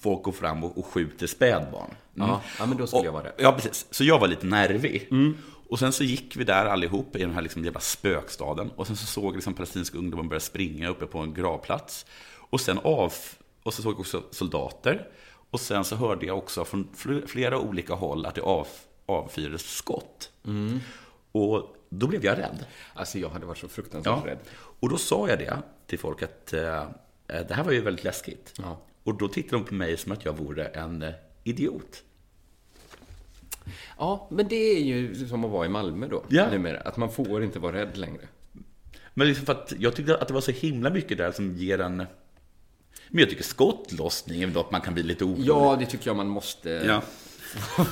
folk 0.00 0.22
går 0.22 0.32
fram 0.32 0.64
och, 0.64 0.78
och 0.78 0.86
skjuter 0.86 1.26
spädbarn. 1.26 1.90
Ja, 2.14 2.42
ja, 2.58 2.66
men 2.66 2.76
då 2.78 2.86
skulle 2.86 3.00
och, 3.00 3.06
jag 3.06 3.12
vara 3.12 3.24
rädd. 3.24 3.32
Ja, 3.36 3.52
precis. 3.52 3.86
Så 3.90 4.04
jag 4.04 4.18
var 4.18 4.28
lite 4.28 4.46
nervig. 4.46 5.08
Och 5.68 5.78
sen 5.78 5.92
så 5.92 6.04
gick 6.04 6.36
vi 6.36 6.44
där 6.44 6.66
allihop 6.66 7.16
i 7.16 7.18
den 7.18 7.32
här 7.34 7.42
liksom 7.42 7.64
jävla 7.64 7.80
spökstaden. 7.80 8.70
Och 8.76 8.86
sen 8.86 8.96
så 8.96 9.06
såg 9.06 9.34
liksom 9.34 9.54
palestinska 9.54 9.98
ungdomar 9.98 10.24
börja 10.24 10.40
springa 10.40 10.88
uppe 10.88 11.06
på 11.06 11.18
en 11.18 11.34
gravplats. 11.34 12.06
Och 12.50 12.60
sen 12.60 12.78
av, 12.78 13.12
och 13.62 13.74
så 13.74 13.82
såg 13.82 13.92
jag 13.92 14.00
också 14.00 14.22
soldater. 14.30 15.06
Och 15.50 15.60
sen 15.60 15.84
så 15.84 15.96
hörde 15.96 16.26
jag 16.26 16.38
också 16.38 16.64
från 16.64 16.88
fl- 16.96 17.26
flera 17.26 17.58
olika 17.58 17.94
håll 17.94 18.26
att 18.26 18.34
det 18.34 18.40
av, 18.42 18.66
avfyrades 19.06 19.62
skott. 19.76 20.30
Och 21.32 21.76
då 21.88 22.06
blev 22.06 22.24
jag 22.24 22.38
rädd. 22.38 22.66
Alltså, 22.94 23.18
jag 23.18 23.28
hade 23.28 23.46
varit 23.46 23.58
så 23.58 23.68
fruktansvärt 23.68 24.18
Ja. 24.24 24.30
rädd. 24.30 24.38
Och 24.54 24.88
då 24.88 24.98
sa 24.98 25.28
jag 25.28 25.38
det 25.38 25.58
till 25.86 25.98
folk 25.98 26.22
att 26.22 26.52
eh, 26.52 26.84
det 27.26 27.54
här 27.54 27.64
var 27.64 27.72
ju 27.72 27.80
väldigt 27.80 28.04
läskigt. 28.04 28.54
Ja. 28.58 28.78
Och 29.04 29.14
då 29.18 29.28
tittade 29.28 29.56
de 29.62 29.64
på 29.68 29.74
mig 29.74 29.96
som 29.96 30.12
att 30.12 30.24
jag 30.24 30.36
vore 30.36 30.64
en 30.64 31.02
eh, 31.02 31.10
idiot. 31.44 32.02
Ja, 33.98 34.28
men 34.30 34.48
det 34.48 34.56
är 34.56 34.80
ju 34.80 35.28
som 35.28 35.44
att 35.44 35.50
vara 35.50 35.66
i 35.66 35.68
Malmö 35.68 36.06
då, 36.08 36.24
Ja. 36.28 36.50
numera. 36.50 36.80
Att 36.80 36.96
man 36.96 37.12
får 37.12 37.44
inte 37.44 37.58
vara 37.58 37.72
rädd 37.76 37.96
längre. 37.96 38.28
Men 39.14 39.28
liksom 39.28 39.46
för 39.46 39.52
att 39.52 39.72
jag 39.78 39.96
tyckte 39.96 40.18
att 40.18 40.28
det 40.28 40.34
var 40.34 40.40
så 40.40 40.50
himla 40.50 40.90
mycket 40.90 41.18
där 41.18 41.32
som 41.32 41.56
ger 41.56 41.78
en... 41.80 41.96
Men 43.08 43.20
jag 43.20 43.30
tycker 43.30 43.44
skottlossning 43.44 44.42
är 44.42 44.46
väl 44.46 44.58
att 44.58 44.70
man 44.70 44.80
kan 44.80 44.94
bli 44.94 45.02
lite 45.02 45.24
orolig. 45.24 45.44
Ja, 45.46 45.76
det 45.80 45.86
tycker 45.86 46.06
jag 46.06 46.16
man 46.16 46.28
måste 46.28 46.70
Ja. 46.70 47.02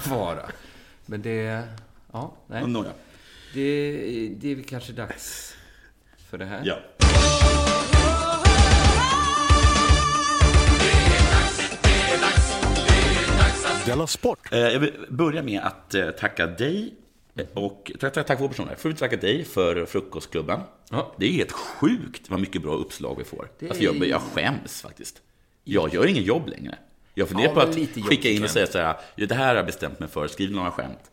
vara. 0.09 0.51
Men 1.07 1.23
det... 1.23 1.63
Ja, 2.13 2.33
nej. 2.47 2.67
Nåja. 2.67 2.91
Det, 3.55 4.29
det 4.41 4.51
är 4.51 4.55
väl 4.55 4.65
kanske 4.65 4.93
dags 4.93 5.57
för 6.31 6.39
det 6.39 6.45
här. 6.45 6.63
Ja. 6.65 6.79
Della 13.87 14.07
Sport! 14.07 14.53
Eh, 14.53 14.59
Jag 14.59 14.81
vill 14.81 14.93
börja 15.09 15.43
med 15.43 15.61
att 15.61 15.95
eh, 15.95 16.11
tacka 16.11 16.47
dig 16.47 16.95
och 17.55 17.93
tack, 18.01 18.13
tack, 18.13 18.27
tack 18.27 18.39
för 18.39 18.49
personer. 18.49 18.75
Först 18.79 18.99
tacka 18.99 19.17
dig 19.17 19.45
för 19.45 19.87
Frukostklubben. 19.87 20.61
Ja. 20.91 21.15
Det 21.19 21.27
är 21.27 21.33
helt 21.33 21.53
sjukt 21.53 22.31
vad 22.31 22.41
mycket 22.41 22.63
bra 22.63 22.75
uppslag 22.75 23.15
vi 23.19 23.25
får. 23.25 23.49
Det 23.59 23.69
Alltså 23.69 23.85
jag, 23.85 23.97
är- 23.97 24.05
jag 24.05 24.21
skäms 24.21 24.83
faktiskt. 24.83 25.23
Jag 25.65 25.95
gör 25.95 26.07
ingen 26.07 26.25
jobb 26.25 26.49
längre. 26.49 26.79
Jag 27.15 27.29
funderar 27.29 27.49
Ja, 27.49 27.55
på 27.55 27.61
att 27.61 27.77
skicka 28.09 28.29
in 28.29 28.45
och 28.45 28.51
säga 28.51 28.67
så 28.67 28.79
här, 28.79 28.97
"Ja, 29.17 29.27
det 29.27 29.35
här 29.35 29.49
har 29.49 29.55
jag 29.55 29.67
bestämt 29.67 30.01
mig 30.01 30.09
för, 30.09 30.29
skriv 30.29 30.51
några 30.53 30.71
skämt. 30.71 31.10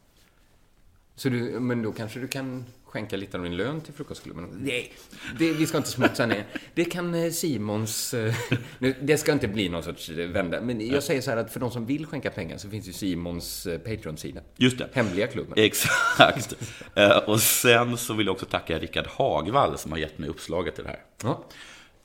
Så 1.17 1.29
du, 1.29 1.59
men 1.59 1.81
då 1.81 1.91
kanske 1.91 2.19
du 2.19 2.27
kan 2.27 2.65
skänka 2.85 3.17
lite 3.17 3.37
av 3.37 3.43
din 3.43 3.57
lön 3.57 3.81
till 3.81 3.93
frukostklubben? 3.93 4.49
Nej, 4.53 4.93
det, 5.39 5.51
vi 5.51 5.67
ska 5.67 5.77
inte 5.77 5.89
smutsa 5.89 6.25
ner. 6.25 6.45
Det 6.73 6.85
kan 6.85 7.15
eh, 7.15 7.31
Simons... 7.31 8.13
eh, 8.13 8.33
Nu, 8.79 8.95
det 9.01 9.17
ska 9.17 9.31
inte 9.31 9.47
bli 9.47 9.69
någon 9.69 9.83
sorts 9.83 10.09
eh, 10.09 10.27
vända. 10.27 10.61
Men 10.61 10.87
jag 10.87 11.03
säger 11.03 11.21
så 11.21 11.29
här 11.29 11.37
att 11.37 11.53
för 11.53 11.59
de 11.59 11.71
som 11.71 11.85
vill 11.85 12.05
skänka 12.05 12.29
pengar 12.29 12.57
så 12.57 12.69
finns 12.69 12.87
ju 12.87 12.93
Simons 12.93 13.67
Patreon-sida. 13.85 14.41
Just 14.57 14.77
det. 14.77 14.89
Hemliga 14.93 15.27
klubben. 15.27 15.53
Exakt. 15.55 16.53
Och 17.27 17.41
sen 17.41 17.97
så 17.97 18.13
vill 18.13 18.25
jag 18.25 18.33
också 18.33 18.45
tacka 18.45 18.79
Rickard 18.79 19.07
Hagvall 19.07 19.77
som 19.77 19.91
har 19.91 19.99
gett 19.99 20.17
mig 20.17 20.29
uppslaget 20.29 20.75
till 20.75 20.83
det 20.83 20.89
här. 20.89 21.01
Ja. 21.23 21.43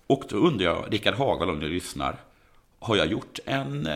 Och 0.07 0.25
då 0.29 0.37
undrar 0.37 0.64
jag, 0.64 0.87
Rickard 0.90 1.14
Hagvall 1.14 1.51
om 1.51 1.61
du 1.61 1.68
lyssnar, 1.68 2.16
har 2.79 2.96
jag 2.96 3.07
gjort 3.07 3.38
en, 3.44 3.88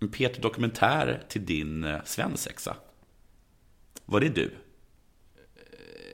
en 0.00 0.08
Peter 0.08 0.42
Dokumentär 0.42 1.22
till 1.28 1.46
din 1.46 1.96
svensexa? 2.04 2.76
Var 4.10 4.20
det 4.20 4.28
du? 4.28 4.50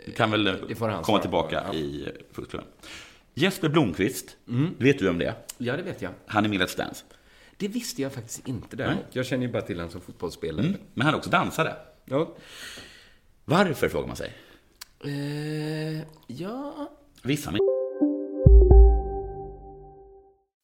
Du 0.07 0.13
kan 0.13 0.31
väl 0.31 0.47
eh, 0.47 0.55
komma 0.55 0.75
svara 0.75 1.03
på, 1.03 1.19
tillbaka 1.19 1.65
ja. 1.67 1.75
i 1.75 2.09
Fruktklubben. 2.33 2.69
Jesper 3.35 3.69
Blomqvist, 3.69 4.37
vet 4.79 4.99
du 4.99 5.09
om 5.09 5.19
det 5.19 5.35
ja, 5.59 5.77
det 5.77 5.83
vet 5.83 6.03
jag. 6.03 6.13
Han 6.27 6.45
är 6.45 6.49
med 6.49 6.61
i 6.61 6.65
Let's 6.65 6.77
Dance. 6.77 7.05
Det 7.57 7.69
visste 7.69 8.03
jag 8.03 8.13
faktiskt 8.13 8.49
inte 8.49 8.77
däremot. 8.77 9.05
Jag 9.13 9.27
känner 9.27 9.47
ju 9.47 9.53
bara 9.53 9.63
till 9.63 9.77
honom 9.77 9.91
som 9.91 10.01
fotbollsspelare. 10.01 10.67
Mm. 10.67 10.81
Men 10.95 11.05
han 11.07 11.15
är 11.15 11.19
också 11.19 11.31
dansare. 11.31 11.75
Ja. 12.05 12.37
Varför, 13.45 13.89
frågar 13.89 14.07
man 14.07 14.17
sig. 14.17 14.33
Eh, 15.05 16.03
ja... 16.27 16.91
Vissa 17.23 17.51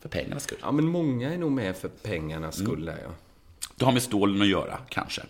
för 0.00 0.08
pengarnas 0.08 0.42
skull. 0.42 0.58
Ja, 0.62 0.72
men 0.72 0.88
många 0.88 1.34
är 1.34 1.38
nog 1.38 1.52
med 1.52 1.76
för 1.76 1.88
pengarnas 1.88 2.58
skull 2.58 2.84
där, 2.84 2.98
ja. 3.02 3.10
Det 3.76 3.84
har 3.84 3.92
med 3.92 4.02
stålen 4.02 4.42
att 4.42 4.48
göra, 4.48 4.78
kanske. 4.88 5.22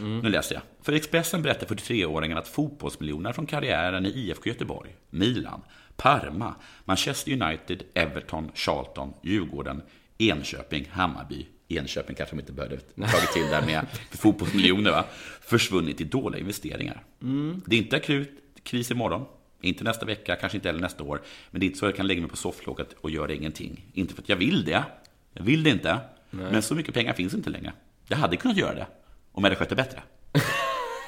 Nu 0.00 0.28
läser 0.28 0.54
jag. 0.54 0.62
För 0.82 0.92
Expressen 0.92 1.42
berättar 1.42 1.66
43-åringen 1.66 2.38
att 2.38 2.48
fotbollsmiljoner 2.48 3.32
från 3.32 3.46
karriären 3.46 4.06
i 4.06 4.08
IFK 4.08 4.48
Göteborg, 4.48 4.96
Milan, 5.10 5.62
Parma, 5.96 6.54
Manchester 6.84 7.32
United, 7.32 7.82
Everton, 7.94 8.50
Charlton, 8.54 9.12
Djurgården, 9.22 9.82
Enköping, 10.18 10.88
Hammarby, 10.92 11.46
Enköping 11.68 12.16
kanske 12.16 12.36
de 12.36 12.40
inte 12.40 12.52
behövde 12.52 12.76
tagit 12.96 13.32
till 13.32 13.46
där 13.50 13.66
med 13.66 13.86
fotbollsmiljoner, 14.10 14.90
va? 14.90 15.04
försvunnit 15.40 16.00
i 16.00 16.04
dåliga 16.04 16.40
investeringar. 16.40 17.04
Mm. 17.22 17.62
Det 17.66 17.76
är 17.76 17.80
inte 17.80 17.96
akut 17.96 18.30
kris 18.62 18.90
imorgon, 18.90 19.24
inte 19.62 19.84
nästa 19.84 20.06
vecka, 20.06 20.36
kanske 20.36 20.58
inte 20.58 20.68
heller 20.68 20.80
nästa 20.80 21.04
år. 21.04 21.22
Men 21.50 21.60
det 21.60 21.64
är 21.64 21.68
inte 21.68 21.78
så 21.78 21.86
jag 21.86 21.96
kan 21.96 22.06
lägga 22.06 22.20
mig 22.20 22.30
på 22.30 22.36
sofflocket 22.36 22.88
och 23.00 23.10
göra 23.10 23.32
ingenting. 23.32 23.84
Inte 23.92 24.14
för 24.14 24.22
att 24.22 24.28
jag 24.28 24.36
vill 24.36 24.64
det. 24.64 24.84
Jag 25.32 25.44
vill 25.44 25.62
det 25.62 25.70
inte. 25.70 25.98
Nej. 26.30 26.52
Men 26.52 26.62
så 26.62 26.74
mycket 26.74 26.94
pengar 26.94 27.12
finns 27.12 27.34
inte 27.34 27.50
längre. 27.50 27.72
Jag 28.08 28.16
hade 28.16 28.36
kunnat 28.36 28.56
göra 28.56 28.74
det. 28.74 28.86
Om 29.32 29.44
jag 29.44 29.50
hade 29.50 29.56
skött 29.56 29.68
det 29.68 29.74
bättre. 29.74 30.02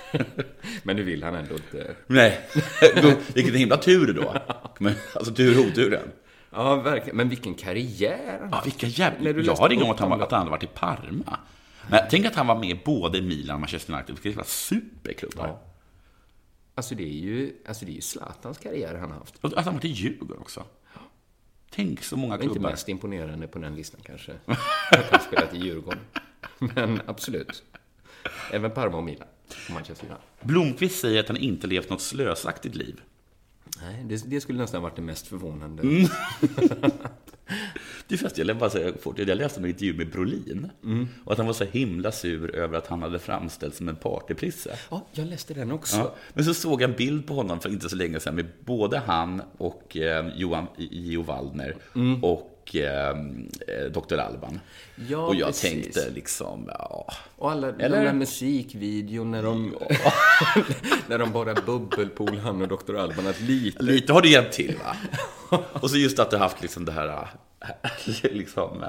Men 0.82 0.96
nu 0.96 1.02
vill 1.02 1.22
han 1.22 1.34
ändå 1.34 1.54
inte... 1.54 1.94
Nej, 2.06 2.40
vilken 3.34 3.54
himla 3.54 3.76
tur 3.76 4.12
då. 4.12 4.34
Men, 4.78 4.94
alltså 5.14 5.34
tur 5.34 5.58
och 5.58 5.64
oturen. 5.64 6.10
Ja, 6.50 6.76
verkligen. 6.76 7.16
Men 7.16 7.28
vilken 7.28 7.54
karriär 7.54 8.48
Ja, 8.52 8.60
vilka 8.64 8.86
jävla... 8.86 9.30
Jag 9.30 9.54
har 9.54 9.72
ingen 9.72 9.82
upp 9.82 9.88
om 9.88 9.92
att 9.92 10.00
han, 10.00 10.22
att 10.22 10.30
hade 10.30 10.50
varit 10.50 10.62
i 10.62 10.66
Parma. 10.66 11.38
Men 11.90 12.00
tänk 12.10 12.26
att 12.26 12.34
han 12.34 12.46
var 12.46 12.58
med 12.58 12.78
både 12.84 13.18
i 13.18 13.22
Milan 13.22 13.54
och 13.54 13.60
Manchester 13.60 13.92
United. 13.92 14.14
Vilka 14.14 14.28
jävla 14.28 14.44
superklubbar. 14.44 15.58
Alltså 16.74 16.94
det 16.94 17.02
är 17.04 17.18
ju, 17.18 17.52
alltså 17.66 17.84
det 17.84 17.90
är 17.90 17.94
ju 17.94 18.00
Zlatans 18.00 18.58
karriär 18.58 18.94
han 18.94 19.10
har 19.10 19.18
haft. 19.18 19.44
Att 19.44 19.64
han 19.64 19.74
var 19.74 19.86
i 19.86 19.88
Djurgården 19.88 20.38
också. 20.38 20.64
Tänk 21.70 22.04
så 22.04 22.16
många 22.16 22.36
Det 22.36 22.42
är 22.42 22.44
inte 22.44 22.54
klubbar. 22.54 22.70
mest 22.70 22.88
imponerande 22.88 23.46
på 23.48 23.58
den 23.58 23.74
listan 23.74 24.00
kanske. 24.04 24.32
Att 24.90 25.10
han 25.10 25.20
spelat 25.20 25.54
i 25.54 25.58
Djurgården. 25.58 26.00
Men 26.58 27.00
absolut. 27.06 27.62
Även 28.52 28.70
Parma 28.70 28.96
och 28.96 29.04
Milan. 29.04 29.28
Manchester. 29.70 30.16
Blomqvist 30.40 31.00
säger 31.00 31.20
att 31.20 31.28
han 31.28 31.36
inte 31.36 31.66
levt 31.66 31.90
något 31.90 32.00
slösaktigt 32.00 32.74
liv. 32.74 33.00
Nej, 33.82 34.04
det, 34.08 34.30
det 34.30 34.40
skulle 34.40 34.58
nästan 34.58 34.82
varit 34.82 34.96
det 34.96 35.02
mest 35.02 35.26
förvånande. 35.26 35.82
Mm. 35.82 36.06
Det 38.08 38.14
är 38.14 38.18
fast, 38.18 38.38
jag, 38.38 38.58
bara 38.58 38.70
säga, 38.70 38.92
fort, 39.00 39.18
jag 39.18 39.38
läste 39.38 39.60
en 39.60 39.66
intervju 39.66 39.94
med 39.94 40.10
Brolin. 40.10 40.70
Mm. 40.84 41.08
Och 41.24 41.32
att 41.32 41.38
han 41.38 41.46
var 41.46 41.54
så 41.54 41.64
himla 41.64 42.12
sur 42.12 42.54
över 42.56 42.78
att 42.78 42.86
han 42.86 43.02
hade 43.02 43.18
framställts 43.18 43.78
som 43.78 43.88
en 43.88 43.96
partyprisse. 43.96 44.78
Ja, 44.90 45.06
jag 45.12 45.26
läste 45.26 45.54
den 45.54 45.72
också. 45.72 45.96
Ja. 45.96 46.14
Men 46.34 46.44
så 46.44 46.54
såg 46.54 46.82
jag 46.82 46.90
en 46.90 46.96
bild 46.96 47.26
på 47.26 47.34
honom 47.34 47.60
för 47.60 47.68
inte 47.68 47.88
så 47.88 47.96
länge 47.96 48.20
sedan 48.20 48.34
med 48.34 48.46
både 48.64 48.98
han 48.98 49.42
och 49.58 49.96
eh, 49.96 50.26
Johan 50.36 50.66
Jo 50.76 51.22
Waldner 51.22 51.76
Mm. 51.94 52.24
och 52.24 52.53
eh, 52.74 53.14
Dr. 53.92 54.18
Alban. 54.18 54.60
Ja, 55.08 55.18
och 55.18 55.34
jag 55.34 55.46
precis. 55.46 55.70
tänkte 55.70 56.10
liksom, 56.10 56.70
ja. 56.78 57.06
Och 57.36 57.50
alla 57.50 57.68
Eller? 57.68 57.98
de 57.98 58.04
där 58.04 58.12
musikvideon 58.12 59.30
när 59.30 59.42
de, 59.42 59.74
när 61.08 61.18
de 61.18 61.32
bara 61.32 61.54
bubbelpool, 61.54 62.38
han 62.38 62.62
och 62.62 62.68
Dr. 62.68 62.96
Alban, 62.96 63.26
att 63.26 63.40
lite... 63.40 63.82
Lite 63.82 64.12
har 64.12 64.22
det 64.22 64.28
hjälpt 64.28 64.52
till 64.52 64.76
va? 64.84 64.96
Och 65.72 65.90
så 65.90 65.96
just 65.96 66.18
att 66.18 66.30
du 66.30 66.36
haft 66.36 66.62
liksom 66.62 66.84
det 66.84 66.92
här, 66.92 67.28
äh, 67.60 67.90
liksom, 68.32 68.84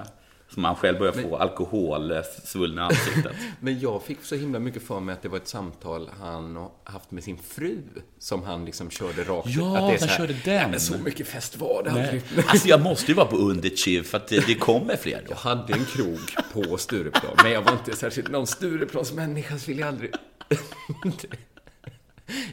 som 0.56 0.62
man 0.62 0.76
själv 0.76 1.00
börjar 1.00 1.14
få 1.14 1.38
alkoholsvullna 1.38 2.86
ansiktet. 2.86 3.32
Men 3.60 3.80
jag 3.80 4.04
fick 4.04 4.18
så 4.24 4.36
himla 4.36 4.60
mycket 4.60 4.84
för 4.84 5.00
mig 5.00 5.14
att 5.14 5.22
det 5.22 5.30
var 5.30 5.38
ett 5.38 5.48
samtal 5.48 6.10
han 6.22 6.56
har 6.56 6.72
haft 6.84 7.12
med 7.12 7.24
sin 7.24 7.38
fru 7.38 7.78
som 8.20 8.44
han 8.44 8.66
liksom 8.66 8.90
körde 8.90 9.24
rakt 9.24 9.50
Ja, 9.50 9.78
att 9.78 9.88
det 9.88 9.96
är 9.96 10.00
han 10.00 10.00
så 10.00 10.06
här, 10.06 10.18
körde 10.18 10.34
den. 10.34 10.42
"Nej, 10.56 10.68
Men 10.72 10.80
så 10.80 10.98
mycket 10.98 11.28
fest 11.28 11.58
var 11.58 11.84
det 11.84 11.92
aldrig. 11.92 12.22
Alltså 12.48 12.68
jag 12.68 12.82
måste 12.82 13.06
ju 13.12 13.14
vara 13.16 13.26
på 13.28 13.36
Underchiv 13.38 14.04
för 14.04 14.18
att 14.18 14.28
det, 14.28 14.48
det 14.48 14.56
kommer 14.56 14.96
fler 14.98 15.22
då. 15.26 15.32
Jag 15.32 15.38
hade 15.38 15.74
en 15.74 15.86
krog 15.86 16.20
på 16.54 16.78
Stureplan, 16.78 17.36
men 17.44 17.52
jag 17.52 17.62
var 17.62 17.72
inte 17.72 17.96
särskilt 17.96 18.32
någon 18.32 18.48
Stureplansmänniska, 18.48 19.58
så 19.58 19.68
vill 19.68 19.80
jag 19.80 19.88
aldrig... 19.88 20.12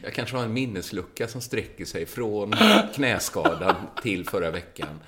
Jag 0.03 0.15
kanske 0.15 0.37
har 0.37 0.45
en 0.45 0.53
minneslucka 0.53 1.29
som 1.29 1.41
sträcker 1.41 1.85
sig 1.85 2.07
från 2.07 2.55
knäskadan 2.95 3.75
till 4.03 4.25
förra 4.29 4.51
veckan. 4.51 5.01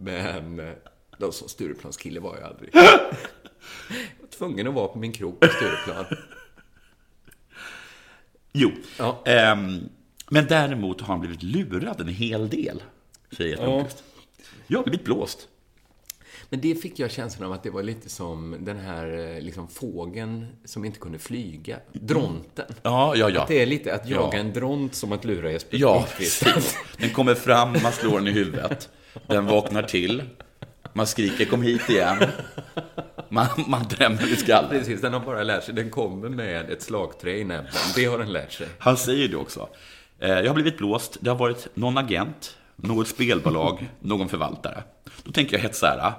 Men 0.00 0.72
någon 1.18 1.32
som 1.32 1.48
Stureplanskille 1.48 2.20
var 2.20 2.36
jag 2.36 2.44
aldrig. 2.48 2.70
Jag 2.74 4.20
var 4.20 4.28
tvungen 4.38 4.66
att 4.68 4.74
vara 4.74 4.88
på 4.88 4.98
min 4.98 5.12
krog 5.12 5.40
på 5.40 5.46
Stureplan. 5.48 6.04
Jo. 8.52 8.70
Ehm, 9.24 9.88
men 10.30 10.46
däremot 10.46 11.00
har 11.00 11.06
han 11.08 11.20
blivit 11.20 11.42
lurad 11.42 12.00
en 12.00 12.08
hel 12.08 12.48
del, 12.48 12.82
säger 13.36 13.50
Jesper 13.50 13.66
Ja. 13.66 13.86
Jag 14.66 14.78
har 14.78 14.84
blivit 14.84 15.04
blåst. 15.04 15.48
Men 16.50 16.60
det 16.60 16.74
fick 16.74 16.98
jag 16.98 17.10
känslan 17.10 17.46
av 17.46 17.52
att 17.52 17.62
det 17.62 17.70
var 17.70 17.82
lite 17.82 18.08
som 18.08 18.56
den 18.60 18.76
här 18.76 19.34
eh, 19.36 19.40
liksom, 19.42 19.68
fågeln 19.68 20.46
som 20.64 20.84
inte 20.84 20.98
kunde 20.98 21.18
flyga. 21.18 21.78
Dronten. 21.92 22.74
Ja, 22.82 23.16
ja, 23.16 23.30
ja. 23.30 23.42
Att 23.42 23.48
det 23.48 23.62
är 23.62 23.66
lite 23.66 23.94
att 23.94 24.08
jaga 24.08 24.36
Ja. 24.36 24.40
en 24.40 24.52
dront 24.52 24.94
som 24.94 25.12
att 25.12 25.24
lura 25.24 25.52
Jesper 25.52 25.76
Ja, 25.78 26.06
precis. 26.16 26.76
Den 26.98 27.10
kommer 27.10 27.34
fram, 27.34 27.72
man 27.82 27.92
slår 27.92 28.18
den 28.18 28.28
i 28.28 28.32
huvudet. 28.32 28.88
Den 29.26 29.46
vaknar 29.46 29.82
till. 29.82 30.22
Man 30.96 31.06
skriker 31.06 31.44
kom 31.44 31.62
hit 31.62 31.88
igen. 31.90 32.16
Man, 33.28 33.46
man 33.66 33.82
drämmer 33.88 34.32
i 34.32 34.36
skallen. 34.36 34.70
Precis, 34.70 35.00
den 35.00 35.12
har 35.12 35.20
bara 35.20 35.42
lärt 35.42 35.64
sig. 35.64 35.74
Den 35.74 35.90
kommer 35.90 36.28
med 36.28 36.70
ett 36.70 36.82
slagträ 36.82 37.36
i 37.38 37.44
näbben. 37.44 37.72
Det 37.96 38.04
har 38.04 38.18
den 38.18 38.32
lärt 38.32 38.52
sig. 38.52 38.66
Han 38.78 38.96
säger 38.96 39.28
det 39.28 39.36
också. 39.36 39.68
Eh, 40.18 40.28
Jag 40.30 40.46
har 40.46 40.54
blivit 40.54 40.78
blåst. 40.78 41.16
Det 41.20 41.30
har 41.30 41.36
varit 41.36 41.68
någon 41.74 41.98
agent, 41.98 42.56
något 42.76 43.08
spelbolag, 43.08 43.88
någon 44.00 44.28
förvaltare. 44.28 44.82
Då 45.24 45.32
tänker 45.32 45.56
jag 45.58 45.70
här, 45.82 46.12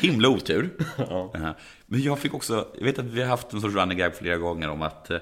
himla 0.00 0.28
otur. 0.28 0.70
Eh, 1.34 1.50
Men 1.86 2.02
jag 2.02 2.18
fick 2.18 2.34
också, 2.34 2.68
jag 2.78 2.84
vet 2.84 2.98
att 2.98 3.04
vi 3.04 3.20
har 3.20 3.28
haft 3.28 3.52
en 3.52 3.60
sorts 3.60 3.74
running 3.74 3.98
gag 3.98 4.14
flera 4.16 4.36
gånger 4.36 4.68
om 4.70 4.82
att, 4.82 5.10
eh, 5.10 5.18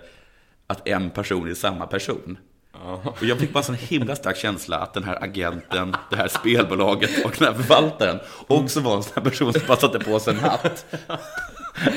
att 0.66 0.88
en 0.88 1.10
person 1.10 1.50
är 1.50 1.54
samma 1.54 1.86
person. 1.86 2.38
Och 2.82 3.22
jag 3.22 3.38
fick 3.38 3.52
bara 3.52 3.64
en 3.68 3.74
himla 3.74 4.16
stark 4.16 4.36
känsla 4.36 4.78
att 4.78 4.94
den 4.94 5.04
här 5.04 5.22
agenten, 5.24 5.96
det 6.10 6.16
här 6.16 6.28
spelbolaget 6.28 7.24
och 7.24 7.34
den 7.38 7.48
här 7.48 7.62
förvaltaren 7.62 8.20
också 8.46 8.80
var 8.80 8.96
en 8.96 9.02
sån 9.02 9.12
här 9.14 9.22
person 9.22 9.52
som 9.52 9.62
bara 9.66 9.76
satte 9.78 9.98
på 9.98 10.20
sig 10.20 10.34
en 10.34 10.40
hatt. 10.40 10.86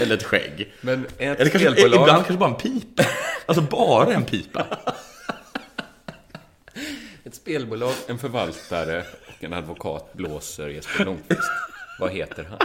Eller 0.01 0.15
ett 0.15 0.23
skägg. 0.23 0.73
Men 0.81 1.05
ett 1.05 1.39
Eller 1.39 1.51
kanske, 1.51 1.71
spelbolag- 1.71 1.85
ibland 2.01 2.09
kanske 2.25 2.33
bara 2.33 2.49
en 2.49 2.55
pipa. 2.55 3.03
Alltså 3.45 3.61
bara 3.61 4.13
en 4.13 4.25
pipa. 4.25 4.65
Ett 7.23 7.35
spelbolag, 7.35 7.93
en 8.07 8.17
förvaltare 8.19 9.03
och 9.27 9.43
en 9.43 9.53
advokat 9.53 10.13
blåser 10.13 10.67
Jesper 10.69 11.05
Lundqvist. 11.05 11.41
Vad 11.99 12.11
heter 12.11 12.43
han? 12.49 12.59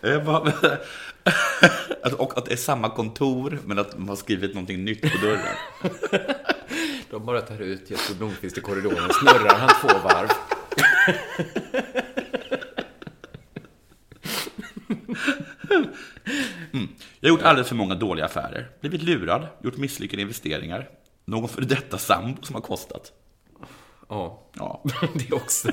Jag 0.00 0.24
bara- 0.24 0.52
Att- 2.02 2.12
Och 2.12 2.38
att 2.38 2.44
det 2.46 2.52
är 2.52 2.56
samma 2.56 2.90
kontor, 2.90 3.58
men 3.64 3.78
att 3.78 3.98
man 3.98 4.08
har 4.08 4.16
skrivit 4.16 4.54
någonting 4.54 4.84
nytt 4.84 5.00
på 5.02 5.26
dörren. 5.26 5.56
De 7.10 7.26
bara 7.26 7.40
tar 7.40 7.62
ut 7.62 7.90
Jesper 7.90 8.14
Blomqvist 8.14 8.58
i 8.58 8.60
korridoren, 8.60 9.10
snurrar 9.12 9.54
han 9.58 9.68
två 9.80 9.98
varv. 10.08 10.28
Mm. 16.72 16.88
Jag 17.20 17.28
har 17.30 17.36
gjort 17.36 17.42
alldeles 17.46 17.68
för 17.68 17.74
många 17.76 17.94
dåliga 17.94 18.24
affärer. 18.24 18.68
Blivit 18.80 19.02
lurad, 19.02 19.46
gjort 19.62 19.76
misslyckade 19.76 20.22
investeringar. 20.22 20.88
Någon 21.24 21.48
före 21.48 21.64
detta 21.64 21.98
sambo 21.98 22.42
som 22.42 22.54
har 22.54 22.62
kostat. 22.62 23.12
Ja. 24.08 24.42
Ja. 24.52 24.84
Det 25.14 25.28
är 25.28 25.34
också, 25.34 25.68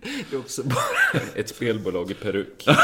det 0.00 0.32
är 0.32 0.38
också 0.38 0.62
bara 0.62 1.20
ett 1.34 1.48
spelbolag 1.48 2.10
i 2.10 2.14
peruk. 2.14 2.66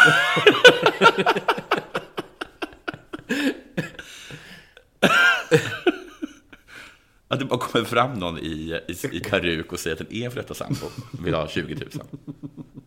Att 7.29 7.39
det 7.39 7.45
bara 7.45 7.59
kommer 7.59 7.85
fram 7.85 8.15
någon 8.15 8.39
i, 8.39 8.81
i, 8.89 9.17
i 9.17 9.21
peruk 9.21 9.73
och 9.73 9.79
säger 9.79 9.97
att 9.97 10.09
den 10.09 10.13
är 10.17 10.31
för 10.31 10.37
detta 10.37 10.55
sambo. 10.55 10.87
Vill 11.23 11.35
ha 11.35 11.49
20 11.49 11.75
000. 11.75 11.89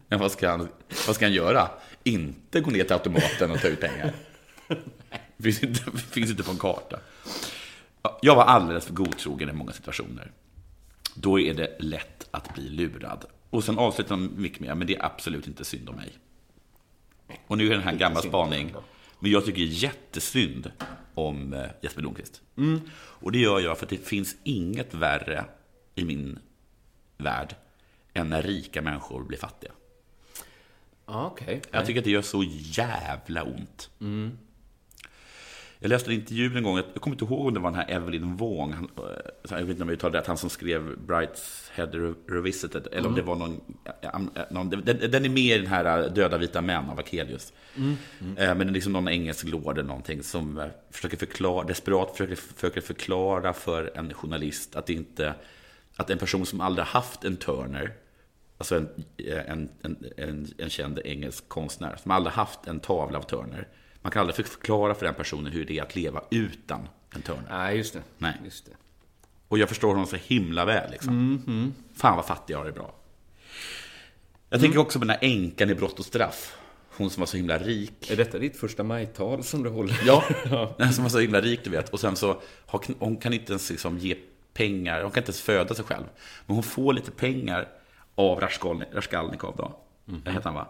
Men 0.07 0.19
vad 0.19 0.31
ska, 0.31 0.49
han, 0.49 0.67
vad 1.07 1.15
ska 1.15 1.25
han 1.25 1.33
göra? 1.33 1.69
Inte 2.03 2.59
gå 2.59 2.71
ner 2.71 2.83
till 2.83 2.93
automaten 2.93 3.51
och 3.51 3.61
ta 3.61 3.67
ut 3.67 3.79
pengar. 3.79 4.13
Det 5.37 5.43
finns 5.43 5.63
inte, 5.63 5.91
finns 5.97 6.29
inte 6.29 6.43
på 6.43 6.51
en 6.51 6.57
karta. 6.57 6.99
Ja, 8.01 8.19
Jag 8.21 8.35
var 8.35 8.43
alldeles 8.43 8.85
för 8.85 8.93
godtrogen 8.93 9.49
i 9.49 9.53
många 9.53 9.71
situationer. 9.71 10.31
Då 11.21 11.39
är 11.39 11.53
det 11.53 11.77
lätt 11.79 12.27
att 12.31 12.53
bli 12.53 12.69
lurad. 12.69 13.25
Och 13.49 13.63
sen 13.63 13.77
avslutar 13.77 14.09
de 14.15 14.41
mycket 14.41 14.59
mer, 14.59 14.75
men 14.75 14.87
det 14.87 14.95
är 14.95 15.05
absolut 15.05 15.47
inte 15.47 15.65
synd 15.65 15.89
om 15.89 15.95
mig. 15.95 16.17
Och 17.47 17.57
nu 17.57 17.67
är 17.67 17.71
den 17.71 17.83
här 17.83 17.95
gamla 17.95 18.21
spaning. 18.21 18.73
Men 19.19 19.31
jag 19.31 19.45
tycker 19.45 19.61
jättesynd 19.61 20.71
om 21.13 21.53
eh, 21.53 21.65
Jesper 21.81 22.01
Blomqvist. 22.01 22.41
Mm. 22.57 22.81
Och 22.95 23.31
det 23.31 23.39
gör 23.39 23.59
jag 23.59 23.77
för 23.77 23.85
att 23.85 23.89
det 23.89 24.07
finns 24.07 24.35
inget 24.43 24.93
värre 24.93 25.45
i 25.95 26.05
min 26.05 26.39
värld 27.17 27.55
än 28.13 28.29
när 28.29 28.41
rika 28.41 28.81
människor 28.81 29.23
blir 29.23 29.37
fattiga. 29.37 29.71
Ja, 31.05 31.25
okej. 31.25 31.61
Jag 31.71 31.85
tycker 31.85 31.99
att 31.99 32.05
det 32.05 32.11
gör 32.11 32.21
så 32.21 32.43
jävla 32.47 33.43
ont. 33.43 33.89
Mm. 33.99 34.37
Jag 35.79 35.89
läste 35.89 36.09
en 36.09 36.13
intervju 36.15 36.57
en 36.57 36.63
gång, 36.63 36.77
jag 36.77 37.01
kommer 37.01 37.15
inte 37.15 37.25
ihåg 37.25 37.47
om 37.47 37.53
det 37.53 37.59
var 37.59 37.71
den 37.71 37.79
här 37.79 37.89
Evelyn 37.89 38.37
Wong, 38.37 38.73
han, 38.73 38.89
eh, 38.97 39.03
jag 39.49 39.57
vet 39.57 39.69
inte 39.69 39.83
om 39.83 39.89
jag 39.89 39.93
uttalar 39.95 40.19
rätt, 40.19 40.27
han 40.27 40.37
som 40.37 40.49
skrev 40.49 40.97
Brightshead 40.99 42.15
Revisited, 42.29 42.87
eller 42.91 42.99
om 42.99 43.05
Mm. 43.05 43.15
det 43.15 43.21
var 43.21 43.35
någon, 43.35 43.61
eh, 44.01 44.43
någon 44.51 44.69
den, 44.69 45.11
den 45.11 45.25
är 45.25 45.29
med 45.29 45.37
i 45.37 45.57
den 45.57 45.67
här 45.67 46.03
eh, 46.03 46.13
Döda 46.13 46.37
vita 46.37 46.61
män 46.61 46.89
av 46.89 46.99
Akelius. 46.99 47.53
Mm. 47.75 47.95
Mm. 48.21 48.37
Eh, 48.37 48.55
Men 48.55 48.57
det 48.67 48.71
är 48.71 48.73
liksom 48.73 48.93
någon 48.93 49.07
engelsk 49.07 49.47
lord 49.47 49.77
eller 49.77 49.87
någonting 49.87 50.23
som 50.23 50.57
eh, 50.57 50.65
försöker 50.91 51.17
förklara, 51.17 51.63
desperat 51.67 52.11
försöker, 52.11 52.35
försöker 52.35 52.81
förklara 52.81 53.53
för 53.53 53.91
en 53.97 54.13
journalist 54.13 54.75
att 54.75 54.89
inte, 54.89 55.33
att 55.97 56.09
en 56.09 56.17
person 56.17 56.45
som 56.45 56.61
aldrig 56.61 56.85
haft 56.87 57.23
en 57.23 57.37
Turner, 57.37 57.93
alltså 58.57 58.75
en, 58.75 58.89
en, 59.47 59.69
en, 59.81 59.97
en, 60.17 60.47
en 60.57 60.69
känd 60.69 60.99
engelsk 61.05 61.49
konstnär, 61.49 61.95
som 62.01 62.11
aldrig 62.11 62.33
haft 62.33 62.67
en 62.67 62.79
tavla 62.79 63.17
av 63.17 63.21
Turner, 63.23 63.67
man 64.01 64.11
kan 64.11 64.19
aldrig 64.19 64.47
förklara 64.47 64.95
för 64.95 65.05
den 65.05 65.15
personen 65.15 65.51
hur 65.51 65.65
det 65.65 65.79
är 65.79 65.83
att 65.83 65.95
leva 65.95 66.21
utan 66.29 66.87
en 67.15 67.21
Turner. 67.21 67.43
Nej, 67.49 67.77
just 67.77 67.93
det. 67.93 68.01
Nej. 68.17 68.33
Just 68.45 68.65
det. 68.65 68.71
Och 69.47 69.57
jag 69.57 69.69
förstår 69.69 69.87
honom 69.87 70.05
så 70.05 70.15
himla 70.15 70.65
väl. 70.65 70.91
Liksom. 70.91 71.09
Mm, 71.09 71.41
mm. 71.47 71.73
Fan 71.95 72.15
vad 72.15 72.25
fattig 72.25 72.53
jag 72.53 72.57
har 72.57 72.65
det 72.65 72.71
bra. 72.71 72.95
Jag 74.49 74.61
tänker 74.61 74.79
också 74.79 74.99
på 74.99 75.05
den 75.05 75.09
här 75.09 75.19
änkan 75.21 75.69
i 75.69 75.75
Brott 75.75 75.99
och 75.99 76.05
straff. 76.05 76.57
Hon 76.97 77.09
som 77.09 77.21
var 77.21 77.27
så 77.27 77.37
himla 77.37 77.57
rik. 77.57 78.11
Är 78.11 78.15
detta 78.15 78.39
ditt 78.39 78.57
första 78.57 78.83
majtal 78.83 79.43
som 79.43 79.63
du 79.63 79.69
håller? 79.69 79.99
Ja, 80.05 80.23
den 80.77 80.93
som 80.93 81.03
var 81.03 81.09
så 81.09 81.19
himla 81.19 81.41
rik, 81.41 81.59
du 81.63 81.69
vet. 81.69 81.89
Och 81.89 81.99
sen 81.99 82.15
så, 82.15 82.41
hon 82.99 83.17
kan 83.17 83.33
inte 83.33 83.51
ens 83.51 83.69
liksom 83.69 83.97
ge 83.97 84.15
pengar, 84.53 85.01
hon 85.01 85.11
kan 85.11 85.21
inte 85.21 85.29
ens 85.29 85.41
föda 85.41 85.75
sig 85.75 85.85
själv. 85.85 86.05
Men 86.45 86.55
hon 86.55 86.63
får 86.63 86.93
lite 86.93 87.11
pengar 87.11 87.67
av 88.15 88.39
Raskolnikov 88.39 89.55
då, 89.57 89.79
mm. 90.07 90.21
heter 90.25 90.43
han 90.43 90.53
va? 90.53 90.67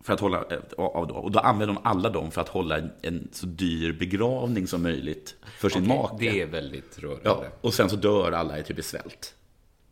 För 0.00 0.12
att 0.12 0.20
hålla, 0.20 0.38
eh, 0.38 0.58
av 0.76 1.06
då. 1.06 1.14
Och 1.14 1.30
då 1.30 1.38
använder 1.38 1.74
de 1.74 1.80
alla 1.84 2.10
dem 2.10 2.30
för 2.30 2.40
att 2.40 2.48
hålla 2.48 2.78
en, 3.02 3.28
så 3.32 3.46
dyr 3.46 3.92
begravning 3.92 4.66
som 4.66 4.82
möjligt 4.82 5.34
för 5.58 5.68
sin 5.68 5.82
Okej, 5.90 5.96
make. 5.98 6.16
det 6.18 6.40
är 6.42 6.46
väldigt 6.46 6.98
rörande. 6.98 7.20
Ja, 7.24 7.44
och 7.60 7.74
sen 7.74 7.90
så 7.90 7.96
dör 7.96 8.32
alla 8.32 8.58
i 8.58 8.62
typ 8.62 8.78
i 8.78 8.82
svält. 8.82 9.34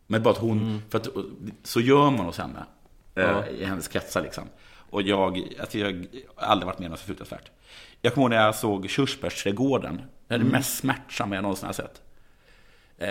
Men 0.07 0.23
bara 0.23 0.29
att 0.29 0.37
hon, 0.37 0.59
Mm. 0.61 0.81
för 0.89 0.97
att, 0.99 1.07
så 1.63 1.79
gör 1.79 2.09
man 2.11 2.25
hos 2.25 2.37
henne. 2.37 2.65
eh, 3.15 3.23
Ja. 3.23 3.47
I 3.47 3.65
hennes 3.65 3.87
kretsar 3.87 4.21
liksom. 4.21 4.43
Och 4.89 5.01
jag, 5.01 5.41
alltså 5.59 5.77
jag 5.77 6.05
har 6.35 6.47
aldrig 6.47 6.65
varit 6.67 6.79
med 6.79 6.85
om 6.85 6.91
något 6.91 6.99
så 6.99 7.05
fruktansvärt. 7.05 7.51
Jag 8.01 8.13
kommer 8.13 8.25
ihåg 8.25 8.29
när 8.31 8.45
jag 8.45 8.55
såg 8.55 8.89
Körsbärsträdgården. 8.89 10.01
Det 10.27 10.33
är 10.33 10.37
det 10.37 10.41
Mm. 10.43 10.51
mest 10.51 10.77
smärtsamma 10.77 11.35
jag 11.35 11.41
någonsin 11.41 11.65
har 11.65 11.73
sett. 11.73 12.01
Eh, 12.97 13.07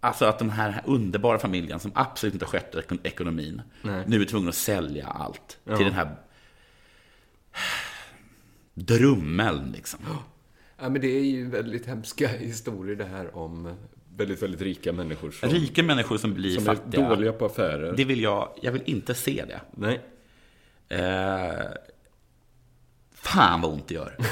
Alltså 0.00 0.24
att 0.24 0.38
den 0.38 0.50
här 0.50 0.82
underbara 0.86 1.38
familjen 1.38 1.80
som 1.80 1.92
absolut 1.94 2.34
inte 2.34 2.46
skötte 2.46 2.80
ekon- 2.80 2.98
ekonomin 3.02 3.62
Nej. 3.82 4.04
nu 4.06 4.20
är 4.22 4.24
tvungen 4.24 4.48
att 4.48 4.54
sälja 4.54 5.06
allt 5.06 5.58
Ja. 5.64 5.76
till 5.76 5.86
den 5.86 5.94
här 5.94 6.16
drummeln 8.74 9.72
liksom. 9.72 10.00
Ja, 10.80 10.88
men 10.88 11.00
det 11.00 11.08
är 11.08 11.24
ju 11.24 11.50
väldigt 11.50 11.86
hemska 11.86 12.28
historier 12.28 12.96
det 12.96 13.04
här 13.04 13.36
om 13.36 13.76
väldigt, 14.16 14.42
väldigt 14.42 14.60
rika 14.60 14.92
människor 14.92 15.30
som, 15.30 15.48
Rika 15.48 15.82
människor 15.82 16.16
som 16.18 16.34
blir 16.34 16.54
som 16.54 16.64
fattiga. 16.64 17.04
är 17.06 17.08
dåliga 17.10 17.32
på 17.32 17.46
affärer. 17.46 17.94
Det 17.96 18.04
vill 18.04 18.20
jag, 18.20 18.58
jag 18.62 18.72
vill 18.72 18.82
inte 18.86 19.14
se 19.14 19.44
det. 19.48 19.60
Nej. 19.70 20.00
Eh, 20.88 21.66
fan 23.12 23.60
vad 23.60 23.72
ont 23.72 23.88
det 23.88 23.94
gör. 23.94 24.16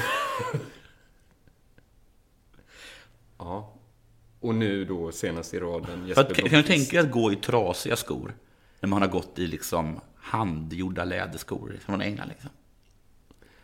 Ja. 3.39 3.76
Och 4.47 4.55
nu 4.55 4.85
då 4.85 5.11
senast 5.11 5.53
i 5.53 5.59
raden 5.59 6.07
Jesper 6.07 6.21
att, 6.21 6.33
kan 6.33 6.43
du 6.43 6.49
Blomqvist. 6.49 6.67
tänka 6.67 6.97
dig 6.97 7.05
att 7.05 7.11
gå 7.11 7.31
i 7.31 7.35
trasiga 7.35 7.95
skor? 7.95 8.35
När 8.79 8.89
man 8.89 9.01
har 9.01 9.09
gått 9.09 9.39
i 9.39 9.47
liksom 9.47 9.99
handgjorda 10.15 11.05
läderskor 11.05 11.77
från 11.85 12.01
England 12.01 12.27
liksom. 12.27 12.49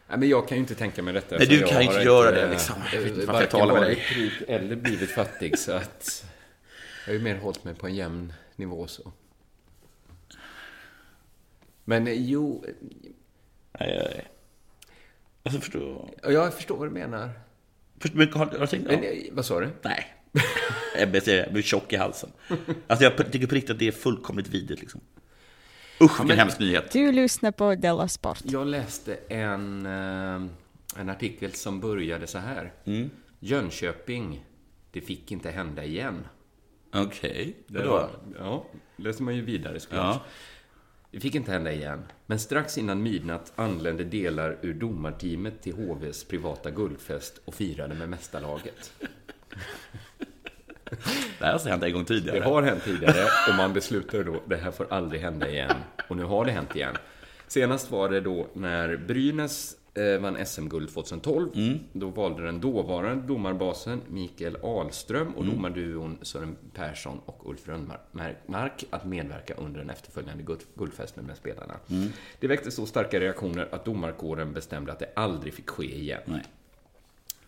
Nej, 0.07 0.17
men 0.17 0.29
jag 0.29 0.47
kan 0.47 0.57
ju 0.57 0.61
inte 0.61 0.75
tänka 0.75 1.03
mig 1.03 1.13
detta. 1.13 1.37
Nej, 1.37 1.47
du 1.47 1.59
kan 1.59 1.69
jag 1.69 1.83
inte 1.83 2.03
göra 2.03 2.29
inte, 2.29 2.45
det, 2.45 2.51
liksom. 2.51 2.75
Jag 2.93 3.01
vet 3.01 3.13
inte 3.13 3.25
varför 3.25 3.41
jag 3.41 3.49
talar 3.49 3.73
med 3.73 3.83
dig. 3.83 3.95
rik 4.15 4.33
eller 4.47 4.75
blivit 4.75 5.09
fattig, 5.09 5.59
så 5.59 5.71
att 5.71 6.25
jag 7.05 7.13
har 7.13 7.17
ju 7.17 7.23
mer 7.23 7.35
hållit 7.35 7.63
mig 7.63 7.75
på 7.75 7.87
en 7.87 7.95
jämn 7.95 8.33
nivå 8.55 8.87
så. 8.87 9.11
Men 11.83 12.07
eh, 12.07 12.13
jo, 12.13 12.65
Nej, 12.67 12.77
nej, 13.79 14.11
nej. 14.15 14.27
Alltså, 15.43 15.61
förstår... 15.61 16.09
jag 16.23 16.53
förstår 16.53 16.77
vad 16.77 16.87
du 16.87 16.91
menar. 16.91 17.29
Först, 17.99 18.13
men, 18.13 18.33
har, 18.33 18.45
har 18.45 18.59
du 18.59 18.67
tänkt? 18.67 18.87
Men, 18.87 19.03
eh, 19.03 19.23
vad 19.31 19.45
sa 19.45 19.59
du? 19.59 19.69
Nej. 19.81 20.22
Ebbe 20.95 21.21
säger, 21.21 21.43
jag 21.43 21.53
blir 21.53 21.63
tjock 21.63 21.93
i 21.93 21.95
halsen. 21.95 22.29
Alltså 22.87 23.03
jag 23.03 23.31
tycker 23.31 23.47
på 23.47 23.55
riktigt 23.55 23.69
att 23.71 23.79
det 23.79 23.87
är 23.87 23.91
fullkomligt 23.91 24.47
vidrigt 24.47 24.81
liksom. 24.81 25.01
Usch, 26.01 26.19
vilken 26.21 26.37
hemsk 26.39 26.59
nyhet. 26.59 26.91
Du 26.91 27.11
lyssnar 27.11 27.51
på 27.51 27.75
Della 27.75 28.07
Sport. 28.07 28.39
Jag 28.43 28.67
läste 28.67 29.15
en, 29.29 29.85
eh, 29.85 30.41
en 31.01 31.09
artikel 31.09 31.53
som 31.53 31.79
började 31.79 32.27
så 32.27 32.37
här. 32.37 32.71
Jönköping, 33.39 34.45
det 34.91 35.01
fick 35.01 35.31
inte 35.31 35.49
hända 35.49 35.83
igen. 35.83 36.27
Okej, 36.93 37.55
Det 37.67 37.77
vadå? 37.79 37.89
var- 37.91 38.09
Ja, 38.39 38.65
läser 38.97 39.23
man 39.23 39.35
ju 39.35 39.41
vidare 39.41 39.79
såklart. 39.79 40.15
Ja. 40.15 40.23
Det 41.11 41.19
fick 41.19 41.35
inte 41.35 41.51
hända 41.51 41.71
igen. 41.71 42.03
Men 42.25 42.39
strax 42.39 42.77
innan 42.77 43.03
midnatt 43.03 43.53
anlände 43.55 44.03
delar 44.03 44.57
ur 44.61 44.73
domarteamet 44.73 45.61
till 45.61 45.73
HVs 45.73 46.23
privata 46.23 46.71
guldfest 46.71 47.39
och 47.45 47.53
firade 47.53 47.95
med 47.95 48.09
mästarlaget. 48.09 48.93
Det 51.39 51.45
här 51.45 51.53
har 51.59 51.69
hänt 51.69 51.83
en 51.83 51.93
gång 51.93 52.05
tidigare. 52.05 52.39
Det 52.39 52.45
har 52.45 52.61
hänt 52.63 52.83
tidigare 52.83 53.23
och 53.49 53.55
man 53.57 53.73
beslutade 53.73 54.23
då 54.23 54.41
det 54.47 54.55
här 54.55 54.71
får 54.71 54.87
aldrig 54.93 55.21
hända 55.21 55.49
igen. 55.49 55.75
Och 56.09 56.17
nu 56.17 56.23
har 56.23 56.45
det 56.45 56.51
hänt 56.51 56.75
igen. 56.75 56.95
Senast 57.47 57.91
var 57.91 58.09
det 58.09 58.21
då 58.21 58.47
när 58.53 58.97
Brynäs 58.97 59.75
eh, 59.93 60.17
vann 60.21 60.45
SM-guld 60.45 60.93
2012. 60.93 61.49
Mm. 61.55 61.79
Då 61.93 62.09
valde 62.09 62.45
den 62.45 62.59
dåvarande 62.59 63.27
domarbasen 63.27 64.01
Mikael 64.09 64.57
Ahlström 64.63 65.33
och 65.35 65.43
Mm. 65.43 65.55
domarduon 65.55 66.17
Sören 66.21 66.55
Persson 66.73 67.19
och 67.25 67.49
Ulf 67.49 67.67
Rönnmark 67.67 68.83
att 68.89 69.05
medverka 69.05 69.53
under 69.53 69.79
den 69.79 69.89
efterföljande 69.89 70.43
guld- 70.43 70.65
guldfesten 70.75 71.25
med 71.25 71.37
spelarna. 71.37 71.73
Mm. 71.89 72.09
Det 72.39 72.47
väckte 72.47 72.71
så 72.71 72.85
starka 72.85 73.19
reaktioner 73.19 73.67
att 73.71 73.85
domarkåren 73.85 74.53
bestämde 74.53 74.91
att 74.91 74.99
det 74.99 75.09
aldrig 75.15 75.53
fick 75.53 75.69
ske 75.69 75.95
igen. 75.99 76.21
Nej. 76.25 76.43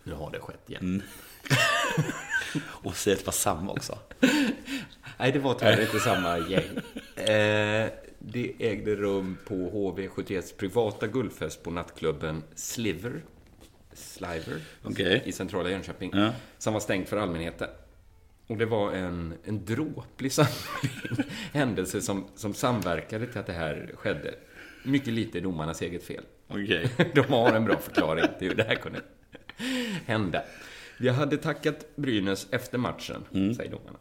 Nu 0.03 0.14
har 0.14 0.32
det 0.32 0.39
skett 0.39 0.70
igen. 0.70 0.82
Mm. 0.84 1.01
Och 2.68 2.96
säg 2.96 3.14
att 3.14 3.20
det 3.20 3.26
var 3.26 3.34
samma 3.34 3.72
också. 3.72 4.00
Nej, 5.20 5.32
det 5.32 5.39
var 5.39 5.54
tyvärr 5.54 5.82
inte 5.82 6.00
samma 6.00 6.38
gäng. 6.39 6.78
Eh, 7.16 7.89
det 8.20 8.54
ägde 8.60 8.96
rum 8.96 9.38
på 9.48 9.54
HV71s 9.56 10.56
privata 10.58 11.08
guldfest 11.08 11.64
på 11.64 11.72
nattklubben 11.72 12.43
Sliver, 12.56 13.22
Sliver 13.93 14.62
Okej. 14.84 15.22
i 15.26 15.32
centrala 15.32 15.70
Jönköping, 15.70 16.12
Ja. 16.14 16.32
som 16.58 16.74
var 16.74 16.80
stängt 16.80 17.10
för 17.10 17.18
allmänheten. 17.18 17.68
Och 18.48 18.58
det 18.58 18.66
var 18.66 18.91
en, 18.91 19.34
en 19.43 19.66
dråplig 19.66 20.32
samling 20.32 21.30
händelser 21.54 22.00
som, 22.00 22.26
som 22.36 22.54
samverkade 22.54 23.28
till 23.28 23.39
att 23.39 23.48
det 23.48 23.54
här 23.54 23.91
skedde. 23.96 24.34
Mycket 24.84 25.14
lite 25.14 25.39
domarnas 25.39 25.82
eget 25.82 26.04
fel. 26.04 26.24
Okej. 26.48 26.89
De 27.16 27.22
har 27.22 27.54
en 27.54 27.66
bra 27.66 27.80
förklaring 27.80 28.26
till 28.39 28.48
hur 28.48 28.56
det 28.56 28.64
här 28.64 28.76
kunde 28.76 29.02
hända. 30.06 30.43
Vi 30.98 31.10
hade 31.10 31.38
tackat 31.38 31.96
Brynäs 31.96 32.48
efter 32.52 32.78
matchen, 32.78 33.26
säger 33.32 33.72
domarna. 33.72 34.00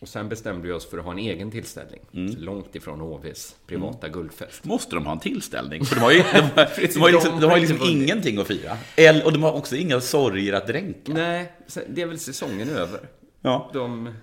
Och 0.00 0.08
sen 0.08 0.28
bestämde 0.28 0.66
vi 0.66 0.72
oss 0.72 0.90
för 0.90 0.98
att 0.98 1.04
ha 1.04 1.12
en 1.12 1.18
egen 1.18 1.50
tillställning. 1.50 2.00
Långt 2.38 2.76
ifrån 2.76 3.00
HVs 3.00 3.56
privata 3.66 4.08
guldfest. 4.08 4.64
Måste 4.64 4.94
de 4.94 5.06
ha 5.06 5.12
en 5.12 5.20
tillställning? 5.20 5.84
För 5.84 5.94
de 5.96 6.00
har 6.00 6.10
ju, 6.10 6.18
de 6.18 6.24
har, 6.24 6.94
de 6.94 7.00
har 7.00 7.10
liksom, 7.10 7.40
de 7.40 7.46
har 7.50 7.58
liksom 7.58 7.78
ingenting 7.82 8.38
att 8.38 8.46
fira. 8.46 8.76
Eller, 8.96 9.24
och 9.24 9.32
de 9.32 9.42
har 9.42 9.52
också 9.52 9.76
inga 9.76 10.00
sorger 10.00 10.52
att 10.52 10.66
dränka. 10.66 11.12
Nej, 11.12 11.52
det 11.88 12.02
är 12.02 12.06
väl 12.06 12.18
säsongen 12.18 12.68
över. 12.70 13.00
Ja. 13.40 13.70
De, 13.72 14.14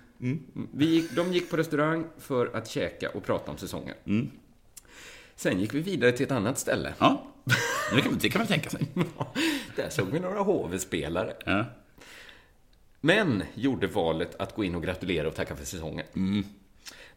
vi 0.73 0.85
gick, 0.85 1.11
de 1.11 1.33
gick 1.33 1.49
på 1.49 1.57
restaurang 1.57 2.05
för 2.17 2.55
att 2.55 2.67
käka 2.69 3.09
och 3.09 3.25
prata 3.25 3.51
om 3.51 3.57
säsongen. 3.57 3.95
Sen 5.35 5.59
gick 5.59 5.73
vi 5.73 5.81
vidare 5.81 6.11
till 6.11 6.25
ett 6.25 6.31
annat 6.31 6.59
ställe. 6.59 6.93
Ja, 6.99 7.25
det 7.95 8.01
kan, 8.01 8.17
det 8.21 8.29
kan 8.29 8.39
man 8.39 8.47
tänka 8.47 8.69
sig. 8.69 8.87
Där 9.75 9.89
såg 9.89 10.07
vi 10.11 10.19
några 10.19 10.39
HV-spelare. 10.39 11.33
Ja. 11.45 11.65
Men 13.01 13.43
gjorde 13.53 13.87
valet 13.87 14.35
att 14.39 14.55
gå 14.55 14.63
in 14.63 14.75
och 14.75 14.83
gratulera 14.83 15.27
och 15.27 15.35
tacka 15.35 15.55
för 15.55 15.65
säsongen. 15.65 16.05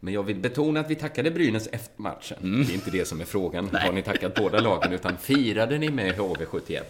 Men 0.01 0.15
jag 0.15 0.23
vill 0.23 0.37
betona 0.37 0.81
att 0.81 0.91
vi 0.91 0.95
tackade 0.95 1.31
Brynäs 1.31 1.67
efter 1.67 2.03
matchen. 2.03 2.65
Det 2.67 2.73
är 2.73 2.75
inte 2.75 2.91
det 2.91 3.05
som 3.05 3.21
är 3.21 3.25
frågan. 3.25 3.69
Har 3.73 3.93
ni 3.93 4.03
tackat 4.03 4.35
båda 4.35 4.61
lagen? 4.61 4.93
Utan 4.93 5.17
firade 5.17 5.79
ni 5.79 5.91
med 5.91 6.15
HV71? 6.15 6.83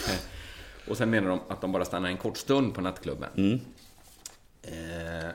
och 0.88 0.96
sen 0.96 1.10
menar 1.10 1.28
de 1.28 1.40
att 1.48 1.60
de 1.60 1.72
bara 1.72 1.84
stannade 1.84 2.12
en 2.12 2.18
kort 2.18 2.36
stund 2.36 2.74
på 2.74 2.80
nattklubben. 2.80 3.60
Eh, 4.62 5.30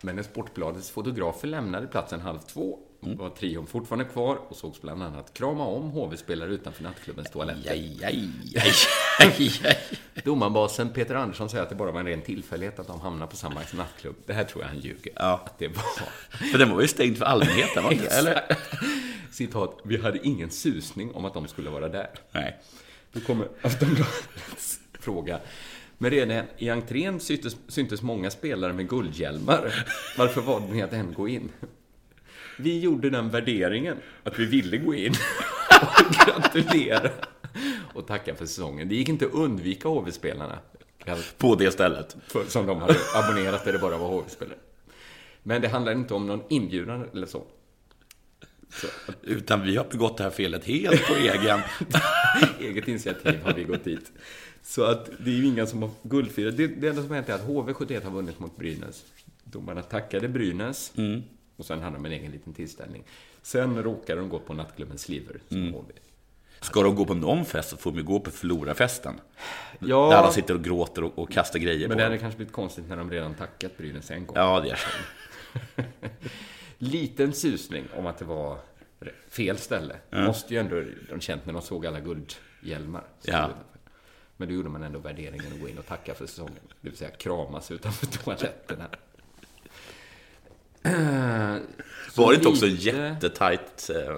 men 0.00 0.16
när 0.16 0.22
Sportbladets 0.22 0.90
fotografer 0.90 1.48
lämnade 1.48 1.86
platsen 1.86 2.20
halv 2.20 2.38
två 2.38 2.78
var 3.00 3.30
trion 3.30 3.66
fortfarande 3.66 4.04
kvar 4.04 4.38
och 4.48 4.56
sågs 4.56 4.80
bland 4.80 5.02
annat 5.02 5.34
krama 5.34 5.64
om 5.66 5.90
HV-spelare 5.90 6.50
utanför 6.50 6.82
nattklubbens 6.82 7.30
toaletter. 7.30 7.70
Aj, 7.70 8.04
aj, 8.04 8.30
aj, 8.54 8.72
aj, 9.18 9.52
aj. 9.64 9.76
Domarbasen 10.24 10.88
Peter 10.88 11.14
Andersson 11.14 11.50
säger 11.50 11.62
att 11.62 11.68
det 11.68 11.74
bara 11.74 11.90
var 11.90 12.00
en 12.00 12.06
ren 12.06 12.22
tillfällighet 12.22 12.78
att 12.78 12.86
de 12.86 13.00
hamnade 13.00 13.30
på 13.30 13.36
samma 13.36 13.60
nattklubb. 13.72 14.16
Det 14.26 14.32
här 14.32 14.44
tror 14.44 14.62
jag 14.62 14.68
han 14.68 14.78
ljuger. 14.78 15.12
Ja. 15.16 15.42
Att 15.44 15.58
det 15.58 15.68
var... 15.68 15.84
För 16.50 16.58
den 16.58 16.70
var 16.70 16.80
ju 16.80 16.88
stängd 16.88 17.18
för 17.18 17.24
allmänheten, 17.24 17.82
var 17.82 17.90
det 17.90 17.96
inte? 17.96 18.08
Eller? 18.18 18.56
Citat, 19.30 19.80
vi 19.84 19.96
hade 19.96 20.26
ingen 20.26 20.50
susning 20.50 21.14
om 21.14 21.24
att 21.24 21.34
de 21.34 21.48
skulle 21.48 21.70
vara 21.70 21.88
där. 21.88 22.10
Nej. 22.32 22.58
Då 23.12 23.20
kommer 23.20 23.48
Aftonbladets 23.62 24.80
fråga. 25.00 25.40
Men 25.98 26.10
redan 26.10 26.44
i 26.58 26.68
entrén 26.68 27.20
syntes, 27.20 27.56
syntes 27.68 28.02
många 28.02 28.30
spelare 28.30 28.72
med 28.72 28.88
guldhjälmar. 28.88 29.86
Varför 30.18 30.40
valde 30.40 30.72
ni 30.72 30.82
att 30.82 30.92
än 30.92 31.12
gå 31.12 31.28
in? 31.28 31.52
Vi 32.60 32.80
gjorde 32.80 33.10
den 33.10 33.30
värderingen 33.30 33.96
att 34.24 34.38
vi 34.38 34.44
ville 34.44 34.76
gå 34.76 34.94
in 34.94 35.12
och 35.82 36.14
gratulera 36.26 37.10
och 37.94 38.06
tacka 38.06 38.34
för 38.34 38.46
säsongen. 38.46 38.88
Det 38.88 38.94
gick 38.94 39.08
inte 39.08 39.26
att 39.26 39.32
undvika 39.32 39.88
HV-spelarna. 39.88 40.58
På 41.38 41.54
det 41.54 41.70
stället. 41.70 42.16
För, 42.26 42.44
som 42.44 42.66
de 42.66 42.78
hade 42.78 42.96
abonnerat 43.14 43.64
där 43.64 43.72
det 43.72 43.78
bara 43.78 43.98
var 43.98 44.08
HV-spelare. 44.08 44.58
Men 45.42 45.62
det 45.62 45.68
handlar 45.68 45.92
inte 45.92 46.14
om 46.14 46.26
någon 46.26 46.42
inbjudan 46.48 47.08
eller 47.12 47.26
så. 47.26 47.44
så 48.70 48.86
att, 48.86 49.16
Utan 49.22 49.62
vi 49.62 49.76
har 49.76 49.86
begått 49.90 50.16
det 50.16 50.22
här 50.22 50.30
felet 50.30 50.64
helt 50.64 51.06
på 51.06 51.14
egen. 51.14 51.60
eget 52.60 52.88
initiativ 52.88 53.40
har 53.44 53.54
vi 53.54 53.64
gått 53.64 53.84
dit. 53.84 54.12
Så 54.62 54.84
att 54.84 55.10
det 55.18 55.30
är 55.30 55.34
ju 55.34 55.46
inga 55.46 55.66
som 55.66 55.82
har 55.82 55.90
guldfirat. 56.02 56.56
Det, 56.56 56.66
det 56.66 56.88
enda 56.88 57.02
som 57.02 57.10
har 57.10 57.16
hänt 57.16 57.28
är 57.28 57.34
att 57.34 57.46
HV71 57.46 58.04
har 58.04 58.10
vunnit 58.10 58.38
mot 58.38 58.56
Brynäs. 58.56 59.04
Domarna 59.44 59.82
tackade 59.82 60.28
Brynäs 60.28 60.92
och 61.58 61.64
sen 61.64 61.82
hade 61.82 61.96
de 61.96 62.06
en 62.06 62.12
egen 62.12 62.30
liten 62.30 62.54
tillställning. 62.54 63.04
Sen 63.42 63.82
råkade 63.82 64.20
de 64.20 64.28
gå 64.28 64.38
på 64.38 64.54
nattklubben 64.54 64.98
Sliver 64.98 65.40
som 65.48 65.72
HV. 65.72 65.92
Ska 66.60 66.82
de 66.82 66.94
gå 66.94 67.04
på 67.04 67.14
någon 67.14 67.44
fest 67.44 67.68
så 67.68 67.76
får 67.76 67.92
de 67.92 68.02
gå 68.02 68.20
på 68.20 68.30
förlorarfesten. 68.30 69.20
Ja. 69.78 70.08
Där 70.10 70.16
alla 70.16 70.32
sitter 70.32 70.54
och 70.54 70.64
gråter 70.64 71.04
och, 71.04 71.18
och 71.18 71.30
kastar 71.30 71.58
grejer 71.58 71.88
Men 71.88 71.96
på 71.96 71.98
det 71.98 72.04
hade 72.04 72.18
kanske 72.18 72.36
blivit 72.36 72.52
konstigt 72.52 72.88
när 72.88 72.96
de 72.96 73.10
redan 73.10 73.34
tackat 73.34 73.76
Brynäs 73.76 74.10
en 74.10 74.26
gång. 74.26 74.36
Ja, 74.36 74.60
det 74.60 74.70
är. 74.70 74.80
Liten 76.78 77.32
susning 77.32 77.84
om 77.96 78.06
att 78.06 78.18
det 78.18 78.24
var 78.24 78.58
fel 79.28 79.58
ställe. 79.58 79.96
Ja. 80.10 80.24
Måste 80.24 80.54
ju 80.54 80.60
ändå 80.60 80.82
de 81.10 81.20
känt 81.20 81.46
när 81.46 81.52
de 81.52 81.62
såg 81.62 81.86
alla 81.86 82.00
guldhjälmar. 82.00 83.04
Ja. 83.22 83.50
Men 84.36 84.48
då 84.48 84.54
gjorde 84.54 84.68
man 84.68 84.82
ändå 84.82 84.98
värderingen 84.98 85.52
att 85.52 85.60
gå 85.60 85.68
in 85.68 85.78
och 85.78 85.86
tacka 85.86 86.14
för 86.14 86.26
säsongen. 86.26 86.62
Det 86.80 86.88
vill 86.88 86.98
säga 86.98 87.10
kramas 87.10 87.70
utanför 87.70 88.06
toaletterna. 88.06 88.88
Var 92.16 92.30
det 92.30 92.34
inte 92.36 92.48
också 92.48 92.66
lite- 92.66 92.96
jättetajt, 92.96 93.90
eh, 93.90 94.14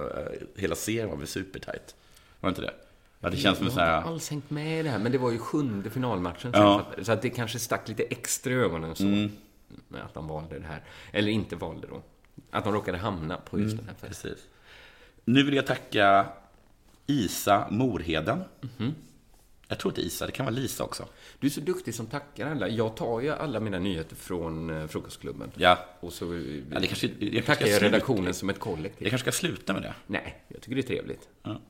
hela 0.55 0.75
serien 0.75 1.09
var 1.09 1.17
väl 1.17 1.27
supertajt? 1.27 1.95
Var 2.39 2.49
det 2.49 2.51
inte 2.51 2.61
det? 2.61 2.73
Ja, 3.19 3.29
det 3.29 3.37
känns 3.37 3.57
som 3.57 3.67
jag 3.67 3.73
har 3.73 3.97
inte 3.97 4.09
alls 4.09 4.29
hängt 4.29 4.49
med 4.49 4.79
i 4.79 4.83
det 4.83 4.89
här, 4.89 4.99
men 4.99 5.11
det 5.11 5.17
var 5.17 5.31
ju 5.31 5.37
sjunde 5.37 5.89
finalmatchen. 5.89 6.51
Ja. 6.53 6.85
Så, 6.97 7.03
så 7.05 7.11
att 7.11 7.21
det 7.21 7.29
kanske 7.29 7.59
stack 7.59 7.87
lite 7.89 8.03
extra 8.03 8.53
i 8.53 8.55
ögonen. 8.55 8.95
Så. 8.95 9.03
Mm. 9.03 9.31
att 9.91 10.13
de 10.13 10.27
valde 10.27 10.59
det 10.59 10.65
här. 10.67 10.83
Eller 11.11 11.31
inte 11.31 11.55
valde 11.55 11.87
då. 11.87 12.01
Att 12.51 12.63
de 12.63 12.73
råkade 12.73 12.97
hamna 12.97 13.37
på 13.37 13.59
just 13.59 13.73
Mm, 13.73 13.85
den 13.85 13.95
här 14.01 14.07
festen. 14.09 14.31
Precis. 14.31 14.45
Nu 15.25 15.43
vill 15.43 15.53
jag 15.55 15.67
tacka 15.67 16.25
Isa 17.07 17.67
Morheden. 17.71 18.43
Jag 19.71 19.79
tror 19.79 19.91
inte 19.91 20.01
Isa, 20.01 20.25
det 20.25 20.31
kan 20.31 20.45
vara 20.45 20.55
Lisa 20.55 20.83
också. 20.83 21.05
Du 21.39 21.47
är 21.47 21.51
så 21.51 21.61
duktig 21.61 21.95
som 21.95 22.05
tackar 22.07 22.51
alla. 22.51 22.67
Jag 22.67 22.95
tar 22.97 23.21
ju 23.21 23.29
alla 23.29 23.59
mina 23.59 23.79
nyheter 23.79 24.15
från 24.15 24.69
eh, 24.81 24.87
Frukostklubben. 24.87 25.51
Ja. 25.55 25.77
Och 25.99 26.13
så 26.13 26.33
eh, 26.33 26.39
Ja, 26.73 26.79
det 26.79 26.87
kanske, 26.87 27.09
jag 27.19 27.45
tackar 27.45 27.67
jag 27.67 27.81
redaktionen 27.83 28.23
sluta- 28.23 28.33
som 28.39 28.49
ett 28.49 28.59
kollektiv. 28.59 29.03
Jag 29.07 29.09
kanske 29.09 29.31
ska 29.31 29.47
sluta 29.47 29.73
med 29.73 29.81
det. 29.81 29.93
Nej, 30.07 30.43
jag 30.47 30.61
tycker 30.61 30.75
det 30.75 30.81
är 30.81 30.87
trevligt. 30.87 31.29
Ja. 31.43 31.61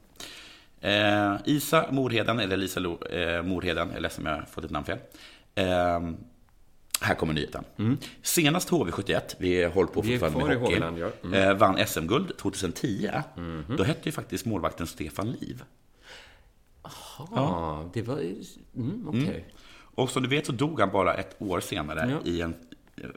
Eh, 0.90 1.36
Isa 1.46 1.86
Morheden, 1.92 2.40
eller 2.40 2.58
Lisa 2.58 2.80
Lo, 2.80 3.04
eh, 3.06 3.44
Morheden, 3.44 3.88
jag 3.88 3.98
är 3.98 4.02
ledsen 4.02 4.28
om 4.28 4.32
jag 4.34 4.40
har 4.40 4.46
fått 4.46 4.64
ett 4.64 4.72
namn 4.72 4.86
fel. 4.86 4.98
Eh, 5.56 5.66
här 7.02 7.16
kommer 7.16 7.34
nyheten. 7.34 7.64
Senast 8.22 8.70
HV71, 8.70 9.22
vi 9.38 9.64
håller 9.66 9.92
på 9.92 10.02
Mm. 10.02 10.20
Fortfarande 10.20 10.48
med 10.54 10.58
hockey, 10.62 10.74
Holland, 10.76 10.98
ja. 11.00 11.10
Mm. 11.24 11.34
eh, 11.50 11.54
vann 11.54 11.78
SM-guld 11.88 12.38
2010. 12.38 13.10
Mhm. 13.38 13.64
Då 13.78 13.84
hette 13.84 14.02
ju 14.04 14.12
faktiskt 14.12 14.46
målvakten 14.46 14.88
Stefan 14.88 15.32
Liv. 15.32 15.64
Ja, 17.18 17.90
det 17.94 18.02
var... 18.02 18.18
Mm, 18.76 19.08
okej. 19.08 19.22
Mm. 19.22 19.42
Och 19.96 20.10
som 20.10 20.24
du 20.24 20.30
vet 20.30 20.46
så 20.46 20.52
dog 20.52 20.80
han 20.80 20.92
bara 20.92 21.14
ett 21.14 21.42
år 21.42 21.60
senare 21.60 22.20
i 22.26 22.42
en 22.42 22.56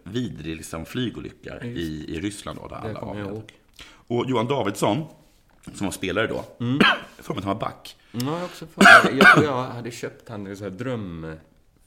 vidrig 0.05 0.57
liksom, 0.57 0.85
flygolycka 0.87 1.65
i, 1.65 2.05
i 2.17 2.21
Ryssland. 2.21 2.59
Då, 2.63 2.69
där 2.69 2.77
alla 2.77 2.99
avled. 3.01 3.43
Och 3.87 4.25
Johan 4.29 4.47
Davidsson, 4.47 5.05
som 5.75 5.87
var 5.87 5.93
spelare 5.93 6.27
då, 6.27 6.45
Mm. 6.61 6.79
får 7.19 7.35
mig 7.35 7.39
att 7.39 7.45
han 7.45 7.55
var 7.55 7.61
back. 7.61 7.97
Ja, 8.13 8.37
jag 8.39 8.45
också 8.45 8.67
för. 8.67 8.83
Jag 9.19 9.33
tror 9.35 9.45
jag 9.45 9.63
hade 9.65 9.91
köpt 9.91 10.29
han 10.29 10.47
i 10.47 10.57
så 10.57 10.69
dröm... 10.69 11.37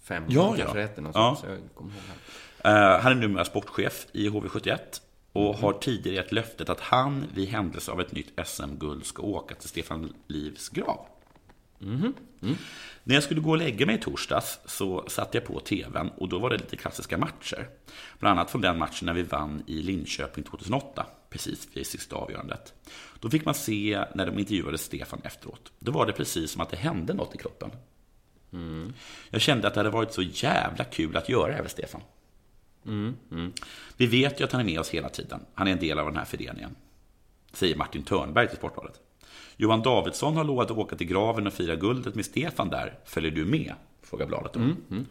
Fem, 0.04 0.24
Ja, 0.28 0.56
ja. 0.58 0.64
kanske 0.64 0.82
hette 0.82 1.02
något 1.02 1.16
Ja. 1.16 1.38
så 1.42 1.48
jag 1.48 1.58
kommer 1.74 1.92
ihåg 1.92 2.02
han. 2.62 2.74
Eh, 2.94 3.00
han 3.00 3.12
är 3.12 3.16
numera 3.16 3.46
sportchef 3.46 4.08
i 4.12 4.30
HV71 4.30 4.78
och 5.34 5.56
har 5.58 5.74
tidigare 5.74 6.16
gett 6.16 6.32
löftet 6.32 6.70
att 6.70 6.80
han 6.80 7.26
vid 7.34 7.48
händelse 7.50 7.92
av 7.92 8.02
ett 8.02 8.12
nytt 8.12 8.40
SM-guld 8.46 9.06
ska 9.06 9.22
åka 9.22 9.56
till 9.56 9.70
Stefan 9.70 10.14
Livs 10.28 10.70
grav. 10.70 11.06
Mhm. 11.80 12.14
Mm. 12.42 12.56
När 13.04 13.16
jag 13.16 13.24
skulle 13.24 13.42
gå 13.42 13.50
och 13.50 13.58
lägga 13.58 13.86
mig 13.86 13.96
i 13.96 13.98
torsdags 13.98 14.60
så 14.66 15.06
satte 15.08 15.38
jag 15.38 15.46
på 15.46 15.60
tvn 15.60 16.10
och 16.10 16.30
då 16.30 16.40
var 16.40 16.50
det 16.50 16.58
lite 16.58 16.76
klassiska 16.76 17.18
matcher. 17.18 17.70
Bland 18.20 18.40
annat 18.40 18.52
från 18.52 18.62
den 18.62 18.78
matchen 18.78 19.06
när 19.06 19.14
vi 19.14 19.24
vann 19.24 19.64
i 19.68 19.82
Linköping 19.82 20.44
2008, 20.44 21.06
precis 21.30 21.68
vid 21.74 21.88
sista 21.88 22.16
avgörandet. 22.16 22.74
Då 23.20 23.30
fick 23.30 23.46
man 23.46 23.54
se 23.54 24.06
när 24.16 24.26
de 24.26 24.40
intervjuade 24.40 24.78
Stefan 24.78 25.22
efteråt. 25.24 25.72
Då 25.80 25.92
var 25.92 26.06
det 26.06 26.14
precis 26.14 26.52
som 26.52 26.62
att 26.62 26.70
det 26.70 26.78
hände 26.78 27.14
något 27.14 27.36
i 27.36 27.38
kroppen. 27.38 27.72
Mm. 28.54 28.94
Jag 29.30 29.42
kände 29.42 29.68
att 29.68 29.74
det 29.74 29.80
hade 29.80 29.90
varit 29.90 30.14
så 30.14 30.22
jävla 30.22 30.84
kul 30.84 31.18
att 31.18 31.30
göra 31.30 31.48
det 31.48 31.54
här 31.54 31.62
med 31.62 31.72
Stefan. 31.72 32.02
Mm. 32.86 33.16
Mm. 33.32 33.54
Vi 33.98 34.08
vet 34.08 34.40
ju 34.40 34.44
att 34.44 34.52
han 34.52 34.62
är 34.62 34.66
med 34.66 34.80
oss 34.80 34.90
hela 34.90 35.10
tiden. 35.10 35.40
Han 35.54 35.68
är 35.68 35.72
en 35.72 35.80
del 35.80 36.00
av 36.00 36.06
den 36.06 36.18
här 36.18 36.26
föreningen. 36.26 36.76
Säger 37.54 37.76
Martin 37.76 38.04
Törnberg 38.04 38.48
till 38.48 38.58
Sportbladet. 38.58 39.02
Johan 39.58 39.82
Davidsson 39.82 40.38
har 40.38 40.44
lovat 40.44 40.72
att 40.72 40.78
åka 40.78 40.96
till 40.96 41.08
graven 41.08 41.48
och 41.48 41.54
fira 41.54 41.76
guldet 41.76 42.16
med 42.16 42.26
Stefan 42.26 42.70
där. 42.70 43.00
Följer 43.06 43.32
du 43.32 43.46
med? 43.46 43.74
Frågar 44.02 44.26
bladet 44.28 44.54
då. 44.54 44.60
Mm, 44.60 44.78
mm. 44.92 45.06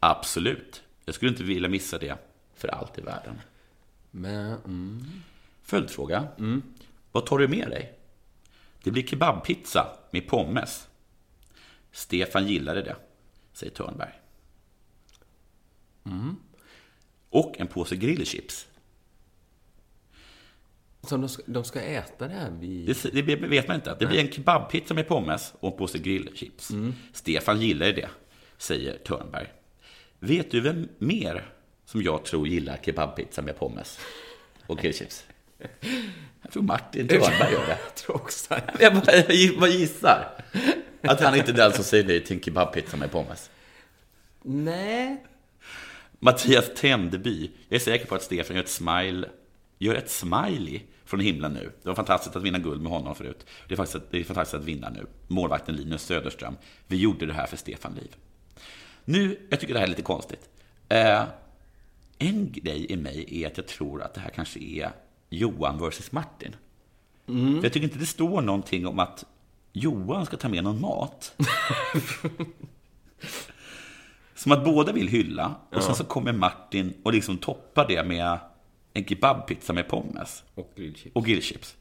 Absolut. 0.00 0.82
Jag 1.04 1.14
skulle 1.14 1.30
inte 1.30 1.42
vilja 1.42 1.68
missa 1.68 1.98
det 1.98 2.16
för 2.54 2.68
allt 2.68 2.98
i 2.98 3.00
världen. 3.00 3.40
Men, 4.10 4.58
mm. 4.64 5.04
Följdfråga. 5.62 6.28
Vad 7.12 7.26
tar 7.26 7.38
du 7.38 7.48
med 7.48 7.70
dig? 7.70 7.98
Det 8.82 8.90
blir 8.90 9.02
kebabpizza 9.06 9.96
med 10.10 10.28
pommes. 10.28 10.88
Stefan 11.92 12.46
gillade 12.46 12.82
det, 12.82 12.96
säger 13.52 13.72
Törnberg. 13.72 14.12
Mm. 16.04 16.36
Och 17.30 17.54
en 17.58 17.66
påse 17.66 17.96
grillchips. 17.96 18.66
Så 21.06 21.16
de 21.16 21.28
ska, 21.28 21.42
de 21.46 21.64
ska 21.64 21.80
äta 21.80 22.28
det 22.28 22.34
här 22.34 22.50
vid... 22.50 22.96
Det, 23.12 23.22
det 23.22 23.36
vet 23.36 23.68
man 23.68 23.74
inte. 23.74 23.96
Det 23.98 24.06
blir 24.06 24.20
en 24.20 24.32
kebabpizza 24.32 24.94
med 24.94 25.08
pommes 25.08 25.54
och 25.60 25.72
en 25.72 25.78
påse 25.78 25.98
grillchips. 25.98 26.70
Stefan 27.12 27.60
gillar 27.60 27.86
det, 27.86 28.08
säger 28.58 28.96
Törnberg. 28.96 29.46
Vet 30.18 30.50
du 30.50 30.60
vem 30.60 30.88
mer 30.98 31.46
som 31.84 32.02
jag 32.02 32.24
tror 32.24 32.48
gillar 32.48 32.78
kebabpizza 32.84 33.42
med 33.42 33.58
pommes 33.58 33.98
och 34.66 34.78
grillchips? 34.78 35.26
Jag 36.42 36.52
tror 36.52 36.62
Martin 36.62 37.08
Törnberg 37.08 37.52
gör 37.52 37.66
det. 37.66 37.78
Jag 37.84 37.94
tror 37.94 38.16
också 38.16 38.48
bara, 38.48 38.62
jag 38.78 39.58
bara 39.60 39.70
gissar. 39.70 40.44
Att 41.02 41.20
han 41.20 41.36
inte 41.36 41.52
är 41.52 41.56
den 41.56 41.72
som 41.72 41.84
säger 41.84 42.04
nej 42.04 42.24
till 42.24 42.36
en 42.36 42.42
kebabpizza 42.42 42.96
med 42.96 43.10
pommes. 43.10 43.50
Nej. 44.42 45.24
Mattias 46.18 46.70
Tändeby. 46.76 47.50
Jag 47.68 47.76
är 47.76 47.80
säker 47.80 48.06
på 48.06 48.14
att 48.14 48.22
Stefan 48.22 48.56
gör 48.56 48.62
ett 48.62 48.68
smile, 48.68 49.28
gör 49.78 49.94
ett 49.94 50.10
smiley 50.10 50.80
från 51.12 51.20
himlen 51.20 51.52
nu. 51.52 51.72
Det 51.82 51.88
var 51.88 51.94
fantastiskt 51.94 52.36
att 52.36 52.42
vinna 52.42 52.58
guld 52.58 52.82
med 52.82 52.92
honom 52.92 53.14
förut. 53.14 53.46
Det 53.68 53.74
är, 53.74 53.76
faktiskt, 53.76 54.04
det 54.10 54.20
är 54.20 54.24
fantastiskt 54.24 54.54
att 54.54 54.64
vinna 54.64 54.90
nu. 54.90 55.06
Målvakten 55.28 55.76
Linus 55.76 56.02
Söderström. 56.02 56.56
Vi 56.86 56.96
gjorde 56.96 57.26
det 57.26 57.32
här 57.32 57.46
för 57.46 57.56
Stefan 57.56 57.94
Liv. 57.94 58.16
Nu, 59.04 59.46
jag 59.50 59.60
tycker 59.60 59.74
det 59.74 59.80
här 59.80 59.86
är 59.86 59.90
lite 59.90 60.02
konstigt. 60.02 60.48
Eh, 60.88 61.22
en 62.18 62.52
grej 62.52 62.92
i 62.92 62.96
mig 62.96 63.42
är 63.42 63.46
att 63.46 63.56
jag 63.56 63.66
tror 63.66 64.02
att 64.02 64.14
det 64.14 64.20
här 64.20 64.30
kanske 64.30 64.60
är 64.60 64.90
Johan 65.30 65.78
versus 65.78 66.12
Martin. 66.12 66.56
Mm. 67.28 67.56
För 67.56 67.62
jag 67.62 67.72
tycker 67.72 67.84
inte 67.84 67.98
det 67.98 68.06
står 68.06 68.40
någonting 68.40 68.86
om 68.86 68.98
att 68.98 69.24
Johan 69.72 70.26
ska 70.26 70.36
ta 70.36 70.48
med 70.48 70.64
någon 70.64 70.80
mat. 70.80 71.34
Som 74.34 74.52
att 74.52 74.64
båda 74.64 74.92
vill 74.92 75.08
hylla 75.08 75.54
och 75.70 75.76
Ja. 75.76 75.80
sen 75.80 75.94
så 75.94 76.04
kommer 76.04 76.32
Martin 76.32 76.94
och 77.02 77.12
liksom 77.12 77.38
toppar 77.38 77.88
det 77.88 78.04
med 78.04 78.38
en 78.92 79.04
kebabpizza 79.04 79.72
med 79.72 79.88
pommes. 79.88 80.42
Och 80.54 80.72
grillchips. 80.76 81.16
Och 81.16 81.24
grillchips. 81.24 81.76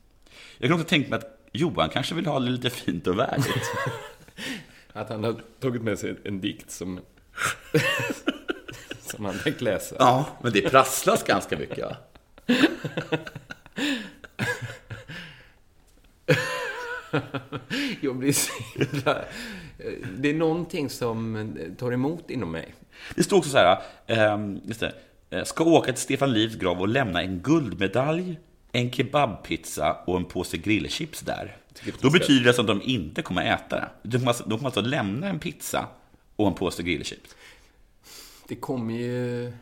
Jag 0.58 0.70
kan 0.70 0.80
också 0.80 0.90
tänka 0.90 1.10
mig 1.10 1.20
att 1.20 1.50
Johan 1.52 1.90
kanske 1.90 2.16
vill 2.16 2.26
ha 2.26 2.40
det 2.40 2.50
lite 2.50 2.70
fint 2.70 3.08
och 3.08 3.20
värdigt. 3.20 3.72
Att 4.94 5.10
han 5.10 5.24
har 5.24 5.36
tagit 5.60 5.82
med 5.82 6.00
sig 6.00 6.16
en 6.24 6.42
dikt 6.42 6.72
som... 6.72 7.00
som 9.02 9.26
han 9.26 9.40
tänkt 9.44 9.62
läsa. 9.62 9.96
Ja, 10.00 10.26
men 10.42 10.54
det 10.54 10.70
prasslas 10.70 11.24
ganska 11.24 11.58
mycket? 11.58 11.88
Jag 18.02 18.16
blir 18.16 18.34
så 18.34 18.54
himla... 18.76 19.26
Det 20.18 20.30
är 20.30 20.34
någonting 20.34 20.90
som 20.90 21.54
tar 21.78 21.92
emot 21.92 22.30
inom 22.30 22.52
mig. 22.52 22.74
Det 23.16 23.24
står 23.24 23.38
också 23.38 23.50
så 23.50 23.58
här, 23.58 23.82
ehm, 24.08 24.62
just 24.66 24.80
det, 24.80 24.94
ska 25.46 25.64
åka 25.64 25.94
till 25.94 26.02
Stefan 26.02 26.34
Livs 26.34 26.56
grav 26.56 26.82
och 26.82 26.88
lämna 26.88 27.22
en 27.22 27.40
guldmedalj, 27.40 28.40
en 28.72 28.92
kebabpizza 28.92 29.98
och 30.06 30.18
en 30.18 30.26
påse 30.26 30.58
grillchips 30.58 31.22
där. 31.22 31.58
Då 32.02 32.10
betyder 32.10 32.44
det 32.44 32.60
att 32.60 32.68
de 32.68 32.82
inte 32.82 33.22
kommer 33.22 33.46
äta 33.54 33.76
det. 33.76 33.90
De 34.04 34.18
kommer 34.18 34.28
alltså, 34.28 34.44
de 34.44 34.58
kommer 34.58 34.68
alltså 34.68 34.82
lämna 34.82 35.28
en 35.28 35.40
pizza 35.40 35.88
och 36.36 36.48
en 36.48 36.54
påse 36.54 36.84
grillchips. 36.84 37.36
Det 38.48 38.56
kommer 38.56 38.94
ju... 38.94 39.54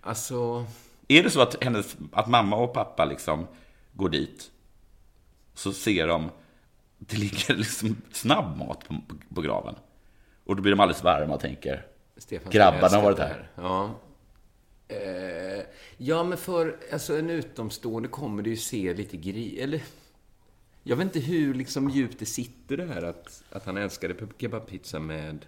Alltså... 0.00 0.66
Är 1.08 1.22
det 1.22 1.30
så 1.30 1.40
att, 1.40 1.64
hennes, 1.64 1.96
att 2.12 2.28
mamma 2.28 2.56
och 2.56 2.72
pappa 2.72 3.04
liksom 3.04 3.46
går 3.92 4.08
dit, 4.08 4.50
så 5.54 5.72
ser 5.72 6.06
de, 6.08 6.30
det 6.98 7.16
ligger 7.18 7.54
liksom 7.54 7.96
snabbmat 8.12 8.88
på, 8.88 8.94
på, 9.34 9.40
graven. 9.40 9.74
Och 10.44 10.56
då 10.56 10.62
blir 10.62 10.72
de 10.72 10.80
alldeles 10.80 11.04
varma 11.04 11.34
och 11.34 11.40
tänker, 11.40 11.86
Stefan 12.16 12.52
grabbarna 12.52 12.96
har 12.96 13.02
varit 13.02 13.16
det 13.16 13.26
här. 13.26 13.48
Ja. 13.54 13.90
Eh, 14.90 15.62
ja, 15.96 16.24
men 16.24 16.38
för 16.38 16.76
alltså, 16.92 17.18
en 17.18 17.30
utomstående 17.30 18.08
kommer 18.08 18.42
det 18.42 18.50
ju 18.50 18.56
se 18.56 18.94
lite 18.94 19.16
gri... 19.16 19.60
Eller... 19.60 19.82
Jag 20.82 20.96
vet 20.96 21.04
inte 21.04 21.20
hur 21.20 21.54
liksom, 21.54 21.90
djupt 21.90 22.18
det 22.18 22.26
sitter 22.26 22.76
det 22.76 22.84
här 22.86 23.02
att, 23.02 23.42
att 23.50 23.66
han 23.66 23.76
älskade 23.76 24.14
kebabpizza 24.38 24.98
med... 25.00 25.46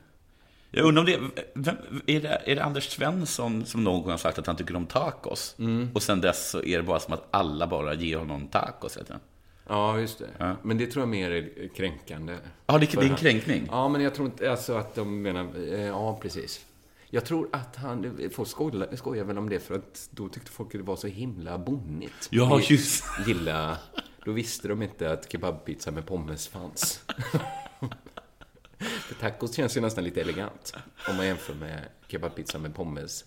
Jag 0.71 0.87
undrar 0.87 1.01
om 1.03 1.07
det, 1.07 1.43
vem, 1.55 1.77
är 2.07 2.21
det, 2.21 2.43
är 2.47 2.55
det 2.57 2.65
Anders 2.65 2.89
Svensson 2.89 3.67
som 3.67 3.85
någon 3.85 4.03
gång 4.03 4.11
har 4.11 4.19
sagt 4.19 4.39
att 4.39 4.47
han 4.47 4.57
tycker 4.57 4.77
om 4.77 4.87
tacos? 4.87 5.55
Mm. 5.59 5.89
Och 5.95 6.03
sen 6.03 6.21
dess 6.21 6.51
så 6.51 6.63
är 6.63 6.77
det 6.77 6.83
bara 6.83 7.01
som 7.01 7.15
att 7.15 7.27
alla 7.31 7.67
bara 7.67 7.95
ger 7.95 8.17
honom 8.17 8.47
tacos 8.49 8.97
hela 8.97 9.05
tiden. 9.07 9.21
Ja, 9.69 9.99
just 10.01 10.19
det. 10.19 10.29
Ja. 10.39 10.57
Men 10.63 10.79
det 10.79 10.87
tror 10.87 11.03
jag 11.03 11.09
mer 11.09 11.31
är 11.31 11.69
kränkande. 11.77 12.37
Ja, 12.67 12.79
det- 12.79 12.93
det 12.93 13.07
är 13.07 13.11
en 13.11 13.17
kränkning. 13.17 13.69
Ja, 13.71 13.89
men 13.89 14.01
jag 14.01 14.15
tror 14.15 14.27
inte 14.27 14.51
alltså 14.51 14.75
att 14.75 14.95
de 14.95 15.23
menar... 15.23 15.49
eh, 15.75 15.81
Ja, 15.87 16.19
precis. 16.23 16.67
Jag 17.15 17.25
tror 17.25 17.49
att 17.53 17.77
han... 17.77 18.19
Folk 18.33 18.49
skojar, 18.49 18.97
skojar 18.97 19.25
väl 19.25 19.39
om 19.39 19.49
det 19.49 19.61
för 19.61 19.75
att 19.75 20.09
då 20.11 20.29
tyckte 20.29 20.51
folk 20.51 20.75
att 20.75 20.81
det 20.81 20.87
var 20.87 20.97
så 20.97 21.07
himla 21.07 21.59
bonnigt. 21.59 22.29
Ja, 22.31 22.61
just. 22.61 23.05
Gilla... 23.27 23.79
Då 24.25 24.33
visste 24.33 24.69
de 24.69 24.83
inte 24.83 25.13
att 25.13 25.33
kebabpizza 25.33 25.91
med 25.91 26.07
pommes 26.07 26.49
fanns. 26.49 27.05
för 28.79 29.15
tacos 29.21 29.55
känns 29.55 29.77
ju 29.77 29.81
nästan 29.81 30.05
lite 30.05 30.21
elegant. 30.21 30.75
Om 31.09 31.17
man 31.17 31.27
jämför 31.27 31.55
med 31.55 31.89
kebabpizza 32.09 32.59
med 32.59 32.75
pommes 32.75 33.25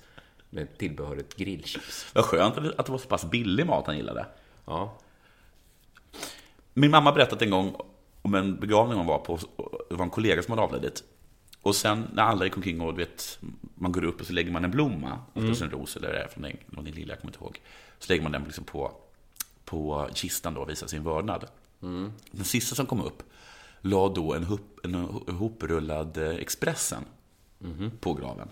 med 0.50 0.78
tillbehöret 0.78 1.36
grillchips. 1.36 2.06
Vad 2.14 2.26
skönt 2.26 2.58
att 2.58 2.86
det 2.86 2.92
var 2.92 3.00
så 3.00 3.08
pass 3.08 3.26
billig 3.26 3.66
mat 3.66 3.88
han 3.88 3.98
gillade. 3.98 4.26
Ja. 4.66 4.98
Min 6.74 6.92
mamma 6.92 7.12
berättade 7.12 7.46
en 7.46 7.52
gång 7.52 7.76
om 8.22 8.36
en 8.36 8.60
begravning 8.60 8.98
hon 8.98 9.08
var 9.08 9.20
på. 9.20 9.40
Det 9.90 9.96
var 9.96 10.04
en 10.04 10.10
kollega 10.10 10.44
som 10.44 10.52
hade 10.52 10.62
avlidit. 10.62 11.04
Och 11.62 11.76
sen 11.76 12.08
när 12.14 12.24
alla 12.24 12.46
gick 12.46 12.58
omkring 12.58 12.82
och 12.82 12.94
du 12.94 13.06
vet, 13.06 13.40
man 13.76 13.92
går 13.92 14.04
upp 14.04 14.22
och 14.22 14.28
så 14.28 14.34
lägger 14.34 14.52
man 14.52 14.64
en 14.64 14.72
blomma, 14.72 15.20
oftast 15.34 15.62
en 15.62 15.70
ros 15.70 15.96
eller 15.96 16.10
är 16.10 16.28
från 16.28 16.44
den, 16.44 16.58
någon 16.68 16.86
lilla, 16.86 17.14
jag 17.14 17.22
kommer 17.22 17.34
inte 17.34 17.44
ihåg. 17.44 17.62
Så 18.00 18.14
lägger 18.14 18.24
man 18.24 18.32
den 18.32 18.44
liksom 18.44 18.64
på, 18.64 18.92
på 19.66 20.10
kistan 20.14 20.54
då 20.54 20.62
och 20.62 20.70
visar 20.70 20.88
sin 20.88 21.04
vördnad. 21.04 21.48
Den 22.32 22.46
sista 22.46 22.76
som 22.76 22.86
kom 22.86 23.02
upp 23.02 23.24
la 23.82 24.10
då 24.10 24.34
en, 24.34 24.44
hop, 24.44 24.80
en 24.84 24.94
hoprullad 25.36 26.18
eh, 26.18 26.30
Expressen 26.30 27.04
på 28.00 28.14
graven. 28.14 28.48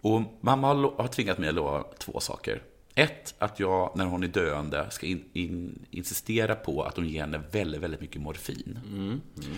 Och 0.00 0.22
mamma 0.40 0.66
har 0.68 1.08
tvingat 1.08 1.38
mig 1.38 1.48
att 1.48 1.54
lova 1.54 1.84
två 1.98 2.20
saker. 2.20 2.62
Ett, 2.94 3.34
att 3.38 3.60
jag 3.60 3.92
när 3.96 4.04
hon 4.04 4.22
är 4.22 4.28
döende 4.28 4.90
ska 4.90 5.06
in, 5.06 5.24
in, 5.32 5.86
insistera 5.90 6.54
på 6.54 6.82
att 6.82 6.96
hon 6.96 7.08
ger 7.08 7.20
henne 7.20 7.42
väldigt, 7.52 7.80
väldigt 7.80 8.00
mycket 8.00 8.22
morfin. 8.22 8.78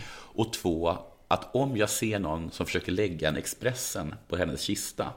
Och 0.08 0.52
två, 0.52 0.98
att 1.28 1.54
om 1.54 1.76
jag 1.76 1.90
ser 1.90 2.18
någon 2.18 2.50
som 2.50 2.66
försöker 2.66 2.92
lägga 2.92 3.28
en 3.28 3.36
Expressen 3.36 4.14
på 4.28 4.36
hennes 4.36 4.60
kista 4.60 5.10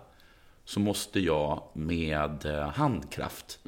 så 0.65 0.79
måste 0.79 1.19
jag 1.19 1.63
med 1.73 2.45
eh, 2.45 2.69
handkraft 2.69 3.59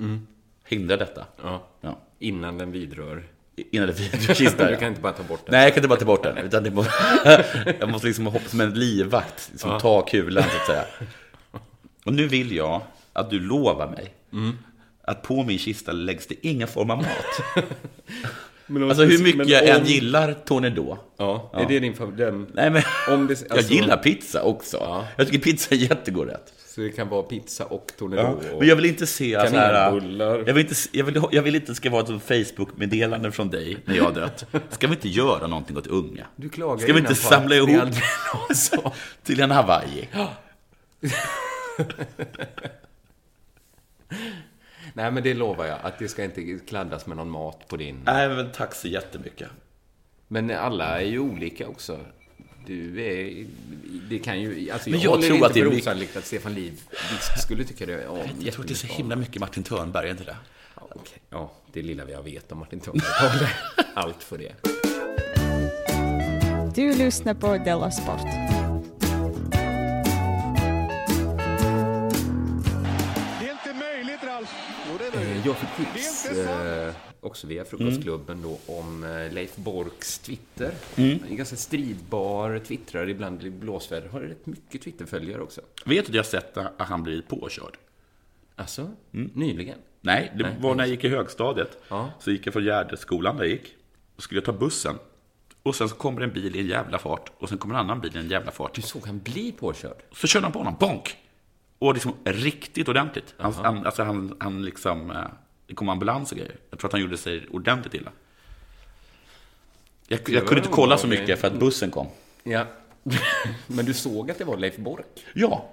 hindra 0.66 0.98
detta. 0.98 1.26
Ja. 1.44 1.64
Ja. 1.82 2.00
Innan 2.20 2.58
den 2.58 2.72
vidrör. 2.72 3.24
Innan 3.72 3.88
det 3.88 3.94
vidrör 4.00 4.34
kistan. 4.34 4.68
Du 4.68 4.78
kan 4.78 4.88
inte 4.88 5.02
bara 5.02 5.14
ta 5.14 5.24
bort 5.24 5.46
den. 5.46 5.52
Nej, 5.52 5.64
jag 5.64 5.74
kan 5.74 5.80
inte 5.82 5.88
bara 5.90 6.00
ta 6.00 6.06
bort 6.06 6.24
den. 6.24 6.38
Utan 6.38 6.64
det 6.64 6.72
må, 6.72 6.86
jag 7.80 7.90
måste 7.90 8.08
liksom 8.08 8.26
hoppa 8.26 8.50
som 8.50 8.62
en 8.62 8.74
livvakt, 8.74 9.50
liksom 9.52 9.80
ta 9.80 10.02
kulan 10.02 10.44
så 10.44 10.58
att 10.58 10.66
säga. 10.66 10.86
Och 12.06 12.14
nu 12.14 12.28
vill 12.28 12.52
jag 12.56 12.82
att 13.14 13.30
du 13.30 13.40
lovar 13.40 13.88
mig 13.90 14.14
Mm. 14.34 14.58
att 15.04 15.22
på 15.24 15.44
min 15.44 15.60
kista 15.60 15.92
läggs 15.92 16.28
det 16.28 16.48
ingen 16.48 16.68
form 16.68 16.90
av 16.92 16.98
mat. 16.98 17.66
Men 18.72 18.84
alltså 18.84 19.04
hur 19.04 19.24
mycket 19.24 19.50
jag 19.50 19.68
än 19.68 19.82
om- 19.82 19.88
gillar 19.88 20.34
Tornedå. 20.34 20.98
Ja, 21.18 21.52
är 21.54 21.66
det 21.68 21.80
din 21.80 21.96
favorit? 21.96 22.48
Nej, 22.54 22.70
men 22.70 22.82
Om 23.10 23.28
det, 23.28 23.42
jag 23.50 23.58
alltså- 23.58 23.74
gillar 23.74 23.98
pizza 23.98 24.44
också. 24.44 25.06
Jag 25.18 25.28
tycker 25.28 25.40
pizza 25.40 25.76
är 25.76 25.80
jättegod 25.80 26.28
rätt. 26.28 26.54
Så 26.68 26.82
det 26.82 26.90
kan 26.90 27.10
vara 27.10 27.24
pizza 27.24 27.66
och 27.66 27.92
tornado. 27.98 28.22
Ja, 28.22 28.30
och 28.54 28.60
men 28.60 28.68
jag 28.68 28.76
vill 28.76 28.86
inte 28.86 29.08
se 29.08 29.40
så 29.50 29.56
här... 29.56 29.74
Jag 29.74 29.92
vill, 30.54 30.58
inte, 30.58 30.76
jag, 30.92 31.06
vill, 31.06 31.22
jag 31.32 31.42
vill 31.42 31.56
inte 31.56 31.72
det 31.72 31.76
ska 31.76 31.90
vara 31.90 32.02
ett 32.02 32.08
Facebook-meddelande 32.28 33.32
från 33.32 33.50
dig 33.50 33.78
när 33.86 33.96
jag 33.96 34.04
har 34.04 34.12
dött. 34.12 34.46
Ska 34.70 34.88
vi 34.88 34.94
inte 34.94 35.10
göra 35.10 35.48
någonting 35.48 35.78
åt 35.78 35.88
unga? 35.88 36.26
Du 36.36 36.50
klagar 36.50 36.84
Ska 36.84 36.94
vi 36.94 37.00
inte 37.00 37.16
samla 37.16 37.56
ihop 37.56 37.70
till 39.24 39.42
en 39.42 39.52
Hawaii? 39.52 40.10
Nej, 44.94 45.12
men 45.12 45.24
det 45.24 45.34
lovar 45.34 45.66
jag. 45.66 45.80
Att 45.82 46.00
det 46.00 46.08
ska 46.08 46.24
inte 46.24 46.60
kladdas 46.68 47.08
med 47.08 47.18
någon 47.18 47.30
mat 47.30 47.68
på 47.68 47.78
din... 47.78 48.02
Nej, 48.06 48.30
men 48.30 48.52
tack 48.52 48.76
så 48.76 48.88
jättemycket. 48.88 49.50
Men 50.28 50.52
alla 50.52 51.02
är 51.02 51.06
ju 51.06 51.20
olika 51.20 51.68
också. 51.68 52.00
Du 52.66 53.04
är... 53.04 53.46
Det 54.10 54.20
kan 54.20 54.42
ju... 54.42 54.72
Alltså, 54.72 54.90
Men 54.90 55.00
jag, 55.00 55.14
jag 55.14 55.22
tror 55.22 55.36
inte 55.36 55.48
att 55.48 55.54
det 55.54 55.60
är 55.60 55.78
osannolikt 55.78 56.18
att 56.18 56.26
Stefan 56.26 56.54
Liv 56.54 56.82
skulle 57.38 57.64
tycka 57.64 57.86
det 57.86 58.08
om 58.08 58.20
Jag 58.40 58.54
tror 58.54 58.64
att 58.64 58.68
det 58.68 58.74
är 58.74 58.76
så 58.76 58.88
himla 58.88 59.16
mycket 59.16 59.40
Martin 59.40 59.64
Törnberg, 59.64 60.08
är 60.08 60.12
inte 60.12 60.24
det? 60.24 60.38
Ja, 60.76 60.88
okej. 60.90 61.22
ja, 61.30 61.52
det 61.74 61.82
lilla 61.82 62.10
jag 62.10 62.24
vet 62.24 62.52
om 62.52 62.60
Martin 62.60 62.80
Törnberg 62.80 63.50
allt 63.94 64.24
för 64.24 64.38
det. 64.38 64.54
Du 66.76 66.96
lyssnar 66.96 67.34
på 67.34 67.58
Della 67.58 67.92
Sport. 67.92 68.61
Jag 75.46 75.58
fick 75.58 75.70
tips, 75.78 76.26
eh, 76.26 76.94
också 77.22 77.48
via 77.48 77.66
Frukostklubben, 77.66 78.42
då, 78.42 78.60
om 78.66 79.04
eh, 79.04 79.34
Leif 79.34 79.56
Borks 79.56 80.20
Twitter. 80.20 80.72
Mm. 80.96 81.20
Han 81.22 81.32
är 81.32 81.36
ganska 81.36 81.56
stridbar, 81.56 82.60
twittrar 82.60 83.10
ibland 83.10 83.44
i 83.44 83.50
blåsväder. 83.50 84.10
Har 84.10 84.20
rätt 84.20 84.46
mycket 84.46 84.82
Twitterföljare 84.82 85.42
också. 85.42 85.62
Vet 85.86 86.06
du 86.06 86.10
att 86.10 86.16
jag 86.16 86.24
har 86.24 86.42
sett 86.42 86.58
att 86.58 86.90
han 86.90 87.04
blivit 87.04 87.28
påkörd? 87.28 87.78
Alltså, 88.56 88.92
nyligen? 89.12 89.78
Nej, 90.02 90.32
det 90.38 90.44
Nej, 90.44 90.56
var 90.60 90.76
när 90.76 90.84
jag 90.84 90.92
gick 90.92 91.04
i 91.04 91.10
högstadiet. 91.10 91.78
Ja. 91.88 92.12
Så 92.20 92.32
gick 92.32 92.46
jag 92.46 92.54
från 92.54 92.64
Gärdeskolan 92.64 93.38
där 93.38 93.44
jag 93.44 93.52
gick. 93.52 93.76
Och 94.16 94.24
skulle 94.24 94.38
jag 94.38 94.46
ta 94.46 94.54
bussen. 94.54 94.96
Och 95.64 95.76
sen 95.76 95.90
så 95.90 95.96
kommer 95.96 96.22
en 96.22 96.34
bil 96.34 96.56
i 96.56 96.60
en 96.60 96.68
jävla 96.68 96.98
fart. 96.98 97.32
Och 97.38 97.50
sen 97.50 97.58
kommer 97.58 97.76
en 97.76 97.82
annan 97.82 98.02
bil 98.02 98.16
i 98.16 98.20
en 98.20 98.30
jävla 98.30 98.52
fart. 98.52 98.74
Du 98.74 98.82
såg 98.82 99.06
han 99.06 99.20
bli 99.20 99.52
påkörd? 99.52 99.98
Så 100.12 100.28
körde 100.28 100.46
han 100.46 100.54
på 100.54 100.60
honom, 100.60 100.76
bonk! 100.80 101.18
Och 101.82 101.94
liksom 101.94 102.14
riktigt 102.24 102.88
ordentligt. 102.90 103.34
Han, 103.38 103.54
han, 103.54 103.86
alltså 103.86 104.04
han, 104.04 104.36
han 104.40 104.66
liksom... 104.66 105.12
eh, 105.12 105.18
Det 105.68 105.74
kom 105.76 105.90
ambulans 105.90 106.32
och 106.32 106.38
grejer. 106.38 106.56
Jag 106.70 106.80
tror 106.80 106.88
att 106.90 106.92
han 106.94 107.02
gjorde 107.02 107.18
sig 107.18 107.48
ordentligt 107.52 107.94
illa. 107.94 108.12
Jag, 110.08 110.20
jag 110.30 110.48
kunde 110.48 110.58
inte 110.62 110.70
kolla 110.74 110.98
så 110.98 111.08
mycket 111.08 111.40
för 111.40 111.48
att 111.48 111.60
bussen 111.60 111.92
kom. 111.92 112.08
Ja. 112.44 112.66
Men 113.68 113.86
du 113.86 113.94
såg 113.94 114.32
att 114.32 114.38
det 114.38 114.44
var 114.46 114.58
Leif 114.58 114.78
Bork? 114.78 115.26
Ja. 115.34 115.70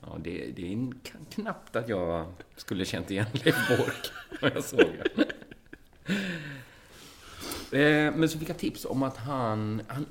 Ja, 0.00 0.16
det, 0.18 0.50
det 0.56 0.72
är 0.72 0.88
knappt 1.34 1.76
att 1.76 1.88
jag 1.88 2.26
skulle 2.56 2.84
känt 2.84 3.10
igen 3.10 3.26
Leif 3.32 3.56
Bork 3.68 4.10
när 4.42 4.50
jag 4.54 4.64
såg 4.64 4.80
det. 4.80 5.24
Eh, 7.72 8.12
Men 8.14 8.28
så 8.28 8.38
fick 8.38 8.48
jag 8.48 8.58
tips 8.58 8.84
om 8.84 9.02
att 9.02 9.16
han, 9.16 9.82
han 9.88 10.06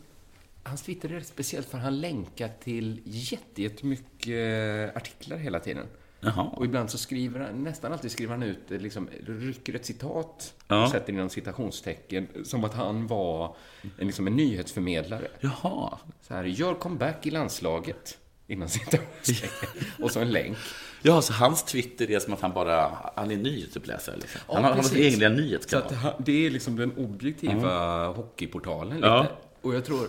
Hans 0.70 0.82
Twitter 0.82 1.09
är 1.09 1.13
rätt 1.13 1.28
speciellt 1.28 1.67
för 1.70 1.78
han 1.78 2.01
länkar 2.01 2.49
till 2.63 3.01
jätte- 3.05 3.61
jättemycket 3.61 4.95
artiklar 4.97 5.38
hela 5.38 5.59
tiden. 5.59 5.86
Jaha. 6.22 6.43
Och 6.43 6.65
ibland 6.65 6.89
så 6.89 6.97
skriver 6.97 7.39
han, 7.39 7.63
nästan 7.63 7.93
alltid 7.93 8.11
skriver 8.11 8.32
han 8.32 8.43
ut, 8.43 8.59
liksom, 8.67 9.09
rycker 9.28 9.76
ett 9.76 9.86
citat 9.86 10.53
Ja. 10.67 10.84
och 10.84 10.89
sätter 10.91 11.13
inom 11.13 11.30
citationstecken, 11.30 12.28
som 12.43 12.63
att 12.63 12.74
han 12.74 13.07
var 13.07 13.55
en, 13.97 14.07
liksom, 14.07 14.28
en 14.28 14.36
nyhetsförmedlare. 14.36 15.28
Jaha. 15.39 15.97
Så 16.22 16.34
här, 16.34 16.43
gör 16.43 16.74
comeback 16.74 17.26
i 17.26 17.32
landslaget, 17.32 18.17
innan 18.47 18.70
citationstecken. 18.70 19.70
och 20.03 20.11
så 20.11 20.20
en 20.20 20.32
länk. 20.32 20.57
Ja, 21.01 21.22
så 21.22 21.34
hans 21.34 21.63
Twitter 21.63 22.11
är 22.11 22.20
som 22.20 22.34
att 22.34 22.41
han 22.41 22.53
bara... 22.53 22.91
Han 23.15 23.32
är 23.32 23.38
nyhetsuppläsare 23.38 24.15
liksom. 24.17 24.41
Ja, 24.47 24.53
han 24.53 24.63
har, 24.63 24.70
han 24.70 24.80
har 24.80 24.84
sin 24.86 24.97
precis. 24.97 25.17
egen 25.17 25.36
Så 25.36 25.41
nyhetskanal. 25.41 25.86
att 26.03 26.26
det 26.26 26.45
är 26.45 26.49
liksom 26.51 26.76
den 26.76 26.91
objektiva 26.97 28.05
hockeyportalen 28.07 28.95
lite. 28.95 29.07
Ja. 29.07 29.28
Och 29.61 29.76
jag 29.76 29.86
tror, 29.86 30.07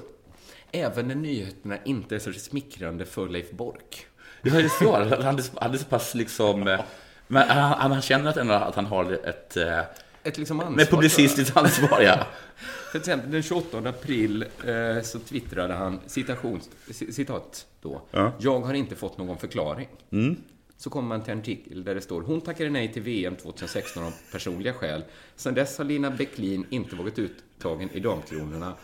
även 0.72 1.08
när 1.08 1.14
nyheterna 1.14 1.78
inte 1.84 2.14
är 2.14 2.18
så 2.18 2.32
smickrande 2.32 3.04
för 3.04 3.28
Leif 3.28 3.50
Bork. 3.50 4.06
Ja, 4.42 4.52
det 4.54 4.58
är 4.60 4.68
så. 4.68 4.92
Han, 4.96 5.38
är, 5.38 5.60
han 5.60 5.74
är 5.74 5.78
så 5.78 5.84
pass 5.84 6.14
liksom... 6.14 6.68
eh, 6.68 6.80
Men 7.26 7.48
han, 7.48 7.92
han 7.92 8.02
känner 8.02 8.30
att, 8.30 8.36
ändå 8.36 8.54
att 8.54 8.74
han 8.74 8.86
har 8.86 9.12
ett... 9.12 9.56
eh, 9.56 9.80
Ett 10.22 10.38
liksom 10.38 10.60
ansvar. 10.60 10.76
Med 10.76 10.90
publicistiskt 10.90 11.56
ansvar, 11.56 12.00
ja. 12.02 12.26
För 12.92 12.98
exempel 12.98 13.30
den 13.30 13.42
28 13.42 13.78
april 13.78 14.42
eh, 14.66 15.02
så 15.02 15.18
twittrade 15.18 15.74
han 15.74 16.00
citation, 16.06 16.60
ci- 16.88 17.12
citat 17.12 17.66
då. 17.82 18.02
Ja. 18.10 18.32
Jag 18.38 18.60
har 18.60 18.74
inte 18.74 18.96
fått 18.96 19.18
någon 19.18 19.38
förklaring. 19.38 19.88
Mm. 20.12 20.36
Så 20.76 20.90
kommer 20.90 21.08
man 21.08 21.22
till 21.22 21.32
en 21.32 21.38
artikel 21.40 21.84
där 21.84 21.94
det 21.94 22.00
står 22.00 22.22
Hon 22.22 22.40
tackade 22.40 22.70
nej 22.70 22.92
till 22.92 23.02
VM 23.02 23.36
2016 23.36 24.02
av 24.04 24.12
personliga 24.32 24.72
skäl. 24.74 25.02
Sedan 25.36 25.54
dess 25.54 25.78
har 25.78 25.84
Lina 25.84 26.10
Bäcklin 26.10 26.66
inte 26.70 26.96
varit 26.96 27.18
uttagen 27.18 27.90
i 27.92 28.00
damkronorna 28.00 28.74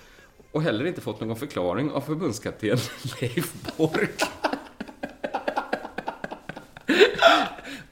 och 0.57 0.63
heller 0.63 0.85
inte 0.85 1.01
fått 1.01 1.21
någon 1.21 1.37
förklaring 1.37 1.91
av 1.91 2.01
förbundskapten 2.01 2.79
Leif 3.21 3.53
Bork. 3.77 4.23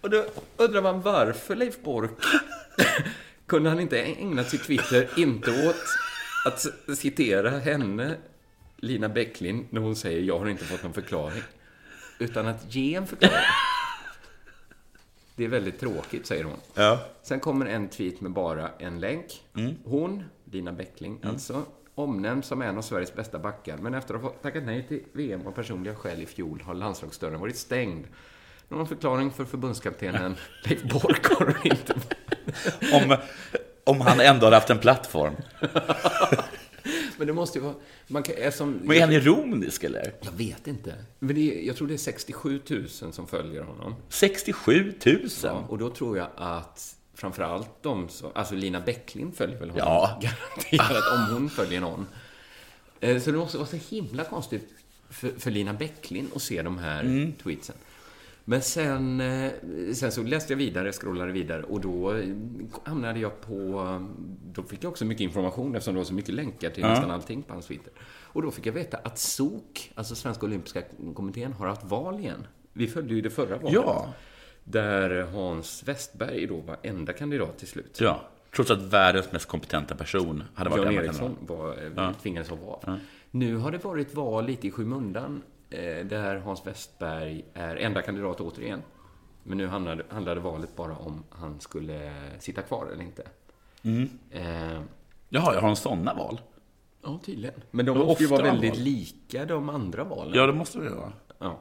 och 0.00 0.10
då 0.10 0.24
undrar 0.56 0.82
man 0.82 1.00
varför 1.00 1.56
Leif 1.56 1.82
Bork 1.82 2.10
kunde 3.46 3.68
han 3.68 3.80
inte 3.80 4.02
ägna 4.02 4.44
sitt 4.44 4.62
Twitter 4.64 5.08
inte 5.16 5.68
åt 5.68 5.76
att 6.46 6.66
citera 6.98 7.50
henne, 7.50 8.16
Lina 8.76 9.08
Bäcklin, 9.08 9.66
när 9.70 9.80
hon 9.80 9.96
säger 9.96 10.20
jag 10.22 10.38
har 10.38 10.48
inte 10.48 10.64
fått 10.64 10.82
någon 10.82 10.92
förklaring, 10.92 11.42
utan 12.18 12.46
att 12.46 12.74
ge 12.74 12.94
en 12.94 13.06
förklaring. 13.06 13.44
Det 15.36 15.44
är 15.44 15.48
väldigt 15.48 15.80
tråkigt, 15.80 16.26
säger 16.26 16.44
hon. 16.44 16.58
Ja. 16.74 17.06
Sen 17.22 17.40
kommer 17.40 17.66
en 17.66 17.88
tweet 17.88 18.20
med 18.20 18.32
bara 18.32 18.70
en 18.78 19.00
länk. 19.00 19.44
Mm. 19.56 19.74
Hon, 19.84 20.24
Lina 20.44 20.72
Bäckling, 20.72 21.20
alltså, 21.22 21.66
omnämns 21.94 22.46
som 22.46 22.62
en 22.62 22.78
av 22.78 22.82
Sveriges 22.82 23.14
bästa 23.14 23.38
backar, 23.38 23.76
men 23.76 23.94
efter 23.94 24.14
att 24.14 24.22
ha 24.22 24.30
fått 24.30 24.42
tackat 24.42 24.64
nej 24.64 24.86
till 24.88 25.02
VM 25.12 25.46
av 25.46 25.52
personliga 25.52 25.94
skäl 25.94 26.22
i 26.22 26.26
fjol 26.26 26.62
har 26.64 26.74
landslagsdörren 26.74 27.40
varit 27.40 27.56
stängd. 27.56 28.04
Någon 28.68 28.88
förklaring 28.88 29.30
för 29.30 29.44
förbundskaptenen 29.44 30.36
Leif 30.64 30.82
Bork 30.82 31.26
har 31.26 31.56
inte. 31.64 31.94
Om, 32.92 33.16
om 33.84 34.00
han 34.00 34.20
ändå 34.20 34.46
hade 34.46 34.56
haft 34.56 34.70
en 34.70 34.78
plattform. 34.78 35.34
Men 37.18 37.26
det 37.26 37.32
måste 37.32 37.58
ju 37.58 37.64
vara... 37.64 37.74
Man 38.06 38.22
kan, 38.22 38.34
eftersom, 38.38 38.80
Men 38.82 38.96
är 38.96 39.00
han 39.00 39.12
ironisk 39.12 39.84
eller? 39.84 40.12
Jag 40.20 40.32
vet 40.32 40.66
inte. 40.66 40.94
Men 41.18 41.34
det 41.34 41.40
jag 41.40 41.76
tror 41.76 41.88
det 41.88 41.94
är 41.94 41.98
67 41.98 42.60
000 42.70 42.88
som 42.88 43.26
följer 43.26 43.62
honom. 43.62 43.94
67 44.08 44.94
000? 45.06 45.18
Ja, 45.42 45.64
och 45.68 45.78
då 45.78 45.90
tror 45.90 46.18
jag 46.18 46.28
att 46.36 46.96
framförallt 47.24 47.82
de 47.82 48.08
som... 48.08 48.30
Alltså 48.34 48.54
Lina 48.54 48.80
Bäcklin 48.80 49.32
följer 49.32 49.58
väl 49.58 49.70
honom? 49.70 49.86
Ja. 49.86 50.20
Garanterat, 50.22 51.12
om 51.12 51.34
hon 51.34 51.50
följer 51.50 51.80
någon. 51.80 52.06
Eh, 53.00 53.20
Så 53.20 53.30
det 53.30 53.38
måste 53.38 53.58
vara 53.58 53.66
så 53.68 53.76
himla 53.76 54.24
konstigt 54.24 54.68
för, 55.10 55.28
för 55.38 55.50
Lina 55.50 55.72
Bäcklin 55.72 56.28
att 56.36 56.42
se 56.42 56.62
de 56.62 56.78
här 56.78 57.00
Mm. 57.00 57.32
tweetsen. 57.32 57.76
Men 58.44 58.62
sen, 58.62 59.20
eh, 59.20 59.50
sen 59.94 60.12
så 60.12 60.22
läste 60.22 60.52
jag 60.52 60.58
vidare, 60.58 60.92
scrollade 60.92 61.32
vidare 61.32 61.62
och 61.62 61.80
då 61.80 62.14
eh, 62.14 62.28
hamnade 62.84 63.18
jag 63.20 63.40
på... 63.40 63.98
Då 64.52 64.62
fick 64.62 64.84
jag 64.84 64.90
också 64.90 65.04
mycket 65.04 65.20
information 65.22 65.74
eftersom 65.74 65.94
det 65.94 66.00
var 66.00 66.04
så 66.04 66.14
mycket 66.14 66.34
länkar 66.34 66.70
till 66.70 66.82
Ja. 66.82 66.88
nästan 66.88 67.10
allting 67.10 67.42
på 67.42 67.52
hans 67.52 67.66
Twitter. 67.66 67.92
Och 68.22 68.42
då 68.42 68.50
fick 68.50 68.66
jag 68.66 68.72
veta 68.72 68.96
att 68.96 69.18
SOK, 69.18 69.92
alltså 69.94 70.14
Svenska 70.14 70.46
Olympiska 70.46 70.82
Kommittén, 71.14 71.52
har 71.52 71.66
haft 71.66 71.84
val 71.84 72.18
igen. 72.20 72.46
Vi 72.72 72.86
följde 72.88 73.14
ju 73.14 73.20
det 73.20 73.30
förra 73.30 73.56
valet. 73.56 73.72
Ja. 73.74 74.08
Där 74.64 75.22
Hans 75.32 75.82
Westberg 75.82 76.46
då 76.46 76.56
var 76.60 76.76
enda 76.82 77.12
kandidat 77.12 77.58
till 77.58 77.68
slut. 77.68 77.98
Ja. 78.00 78.20
Trots 78.56 78.70
att 78.70 78.82
världens 78.82 79.32
mest 79.32 79.46
kompetenta 79.48 79.94
person 79.94 80.42
hade 80.54 80.70
varit 80.70 80.84
Jan 80.84 80.94
Eriksson 80.94 81.36
var, 81.40 81.68
eh, 81.72 81.92
Ja. 81.96 82.12
tvingades 82.22 82.50
vara 82.50 82.60
av. 82.60 82.82
Ja. 82.86 82.96
Nu 83.30 83.56
har 83.56 83.70
det 83.72 83.84
varit 83.84 84.14
val 84.14 84.46
lite 84.46 84.66
i 84.66 84.70
skymundan 84.70 85.42
eh, 85.70 86.06
där 86.06 86.36
Hans 86.38 86.66
Westberg 86.66 87.44
är 87.54 87.76
enda 87.76 88.02
kandidat 88.02 88.40
återigen. 88.40 88.82
Men 89.42 89.58
nu 89.58 89.66
handlade, 89.66 90.04
handlade 90.08 90.40
valet 90.40 90.76
bara 90.76 90.96
om 90.96 91.24
han 91.30 91.60
skulle 91.60 92.12
sitta 92.38 92.62
kvar 92.62 92.86
eller 92.92 93.02
inte. 93.04 93.22
Mm. 93.82 94.08
Eh, 94.30 94.80
Jaha, 95.28 95.54
jag 95.54 95.60
har 95.60 95.68
en 95.68 95.76
sådana 95.76 96.14
val? 96.14 96.40
ja, 97.02 97.20
tydligen. 97.24 97.54
Men 97.70 97.86
de 97.86 97.98
måste 97.98 98.22
ju 98.22 98.28
vara 98.28 98.42
väldigt 98.42 98.74
val. 98.74 98.82
lika 98.82 99.44
de 99.44 99.68
andra 99.68 100.04
valen. 100.04 100.34
Ja, 100.34 100.46
det 100.46 100.52
måste 100.52 100.78
det 100.78 100.90
vara. 100.90 101.12
Ja. 101.38 101.58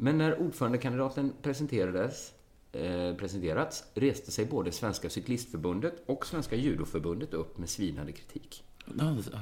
Men 0.00 0.18
när 0.18 0.40
ordförandekandidaten 0.40 1.32
presenterades, 1.42 2.32
eh, 2.72 3.14
presenterats 3.14 3.84
reste 3.94 4.30
sig 4.30 4.46
både 4.46 4.72
Svenska 4.72 5.10
Cyklistförbundet 5.10 6.02
och 6.06 6.26
Svenska 6.26 6.56
Judoförbundet 6.56 7.34
upp 7.34 7.58
med 7.58 7.68
svinande 7.68 8.12
kritik. 8.12 8.64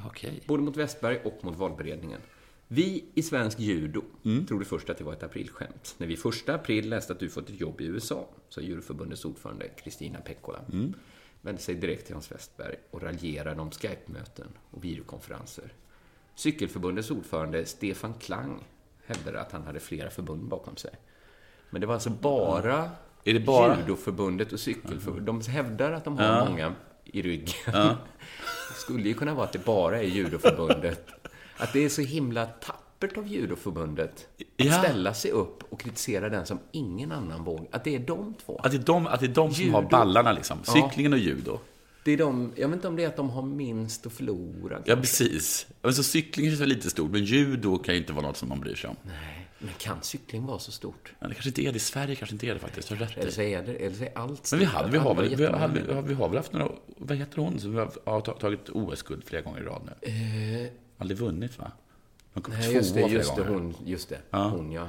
Okej. 0.07 0.43
Både 0.47 0.63
mot 0.63 0.77
Westberg 0.77 1.19
och 1.25 1.43
mot 1.43 1.57
valberedningen. 1.57 2.19
Vi 2.67 3.05
i 3.13 3.21
svensk 3.23 3.59
judo 3.59 4.01
trodde 4.47 4.65
först 4.65 4.89
att 4.89 4.97
det 4.97 5.03
var 5.03 5.13
ett 5.13 5.23
aprilskämt. 5.23 5.95
När 5.97 6.07
vi 6.07 6.17
första 6.17 6.55
april 6.55 6.89
läste 6.89 7.13
att 7.13 7.19
du 7.19 7.29
fått 7.29 7.49
ett 7.49 7.59
jobb 7.59 7.81
i 7.81 7.85
USA, 7.85 8.29
sa 8.49 8.61
judoförbundets 8.61 9.25
ordförande 9.25 9.67
Kristina 9.67 10.19
Pekkola. 10.19 10.59
Vände 11.41 11.61
sig 11.61 11.75
direkt 11.75 12.05
till 12.05 12.15
Hans 12.15 12.31
Westberg 12.31 12.75
och 12.91 13.03
raljerade 13.03 13.61
om 13.61 13.71
Skype-möten 13.71 14.47
och 14.71 14.83
videokonferenser. 14.83 15.73
Cykelförbundets 16.35 17.11
ordförande 17.11 17.65
Stefan 17.65 18.13
Klang 18.13 18.63
hävdade 19.07 19.41
att 19.41 19.51
han 19.51 19.63
hade 19.63 19.79
flera 19.79 20.09
förbund 20.09 20.43
bakom 20.47 20.77
sig. 20.77 20.91
Men 21.69 21.81
det 21.81 21.87
var 21.87 21.93
alltså 21.93 22.09
bara, 22.09 22.89
Är 23.23 23.33
det 23.33 23.39
bara- 23.39 23.77
judoförbundet 23.79 24.53
och 24.53 24.59
cykelförbundet. 24.59 25.25
De 25.25 25.41
hävdar 25.51 25.91
att 25.91 26.03
de 26.03 26.17
har 26.17 26.25
Ja. 26.25 26.45
många 26.49 26.73
i 27.03 27.21
ryggen. 27.21 27.53
Ja. 27.65 27.97
Det 28.69 28.73
skulle 28.75 29.03
ju 29.07 29.13
kunna 29.13 29.33
vara 29.33 29.45
att 29.45 29.53
det 29.53 29.65
bara 29.65 29.97
är 29.97 30.03
judoförbundet. 30.03 31.07
Att 31.57 31.73
det 31.73 31.85
är 31.85 31.89
så 31.89 32.01
himla 32.01 32.45
tappert 32.45 33.17
av 33.17 33.27
judoförbundet 33.27 34.27
att 34.59 34.65
Ja. 34.65 34.71
ställa 34.79 35.13
sig 35.13 35.31
upp 35.31 35.63
och 35.69 35.79
kritisera 35.79 36.29
den 36.29 36.45
som 36.45 36.59
ingen 36.71 37.11
annan 37.11 37.43
vågar. 37.43 37.67
Att 37.71 37.83
det 37.83 37.95
är 37.95 37.99
de 37.99 38.33
två. 38.45 38.59
Att 38.63 38.71
det 38.71 38.77
är 38.77 38.81
de, 38.81 39.07
att 39.07 39.19
det 39.19 39.25
är 39.25 39.33
de 39.33 39.53
som 39.53 39.63
Judo. 39.63 39.75
har 39.75 39.81
ballarna 39.89 40.31
liksom. 40.31 40.57
Cyklingen 40.63 41.13
och 41.13 41.19
judo. 41.19 41.59
Det 42.07 42.13
är 42.13 42.17
de, 42.17 42.51
jag 42.55 42.67
vet 42.67 42.75
inte 42.75 42.87
om 42.87 42.95
det 42.95 43.03
är 43.03 43.07
att 43.07 43.15
de 43.15 43.29
har 43.29 43.41
minst 43.41 44.05
att 44.05 44.13
förlora. 44.13 44.51
Ja, 44.61 44.75
kanske. 44.85 44.95
precis. 44.95 45.67
Alltså, 45.81 46.03
cykling 46.03 46.45
känns 46.45 46.61
väl 46.61 46.69
lite 46.69 46.89
stort, 46.89 47.11
men 47.11 47.25
judo 47.25 47.77
kan 47.77 47.95
ju 47.95 48.01
inte 48.01 48.13
vara 48.13 48.27
något 48.27 48.37
som 48.37 48.49
man 48.49 48.59
bryr 48.59 48.75
sig 48.75 48.89
om. 48.89 48.95
Nej, 49.03 49.47
men 49.59 49.73
kan 49.77 50.01
cykling 50.01 50.45
vara 50.45 50.59
så 50.59 50.71
stort? 50.71 51.13
Ja, 51.19 51.27
det 51.27 51.33
kanske 51.33 51.49
inte 51.49 51.61
är 51.61 51.71
det. 51.71 51.75
I 51.75 51.79
Sverige 51.79 52.15
kanske 52.15 52.35
inte 52.35 52.47
är 52.47 52.53
det 52.53 52.59
faktiskt. 52.59 52.91
Eller 52.91 53.27
i. 53.27 53.31
så 53.31 53.41
är 53.41 53.63
det, 53.63 53.73
eller 53.73 53.95
så 53.95 54.03
är 54.03 54.11
allt 54.15 54.51
Men 54.51 54.59
vi, 54.59 54.65
stort. 54.65 54.75
hade, 54.75 54.91
vi, 54.91 54.97
har 54.97 55.15
väl, 55.15 55.35
vi, 55.35 55.45
har, 55.45 55.67
vi, 55.67 55.93
har, 55.93 56.01
vi 56.01 56.13
har 56.13 56.29
väl 56.29 56.37
haft 56.37 56.53
några, 56.53 56.69
vad 56.97 57.17
heter 57.17 57.41
hon, 57.41 57.59
som 57.59 57.75
har 58.05 58.21
tagit 58.39 58.69
OS-guld 58.69 59.23
flera 59.25 59.41
gånger 59.41 59.61
i 59.61 59.63
rad 59.63 59.81
nu? 59.85 60.09
Eh, 60.63 60.69
Aldrig 60.97 61.19
vunnit 61.19 61.59
va? 61.59 61.71
Hon 62.33 62.43
kom 62.43 62.53
nej, 62.53 62.73
just 62.73 62.93
det, 62.93 62.99
flera 62.99 63.13
just 63.13 63.35
det, 63.35 63.43
hon, 63.43 63.75
just 63.85 64.09
det. 64.09 64.19
Ja. 64.29 64.49
Hon, 64.49 64.71
ja. 64.71 64.87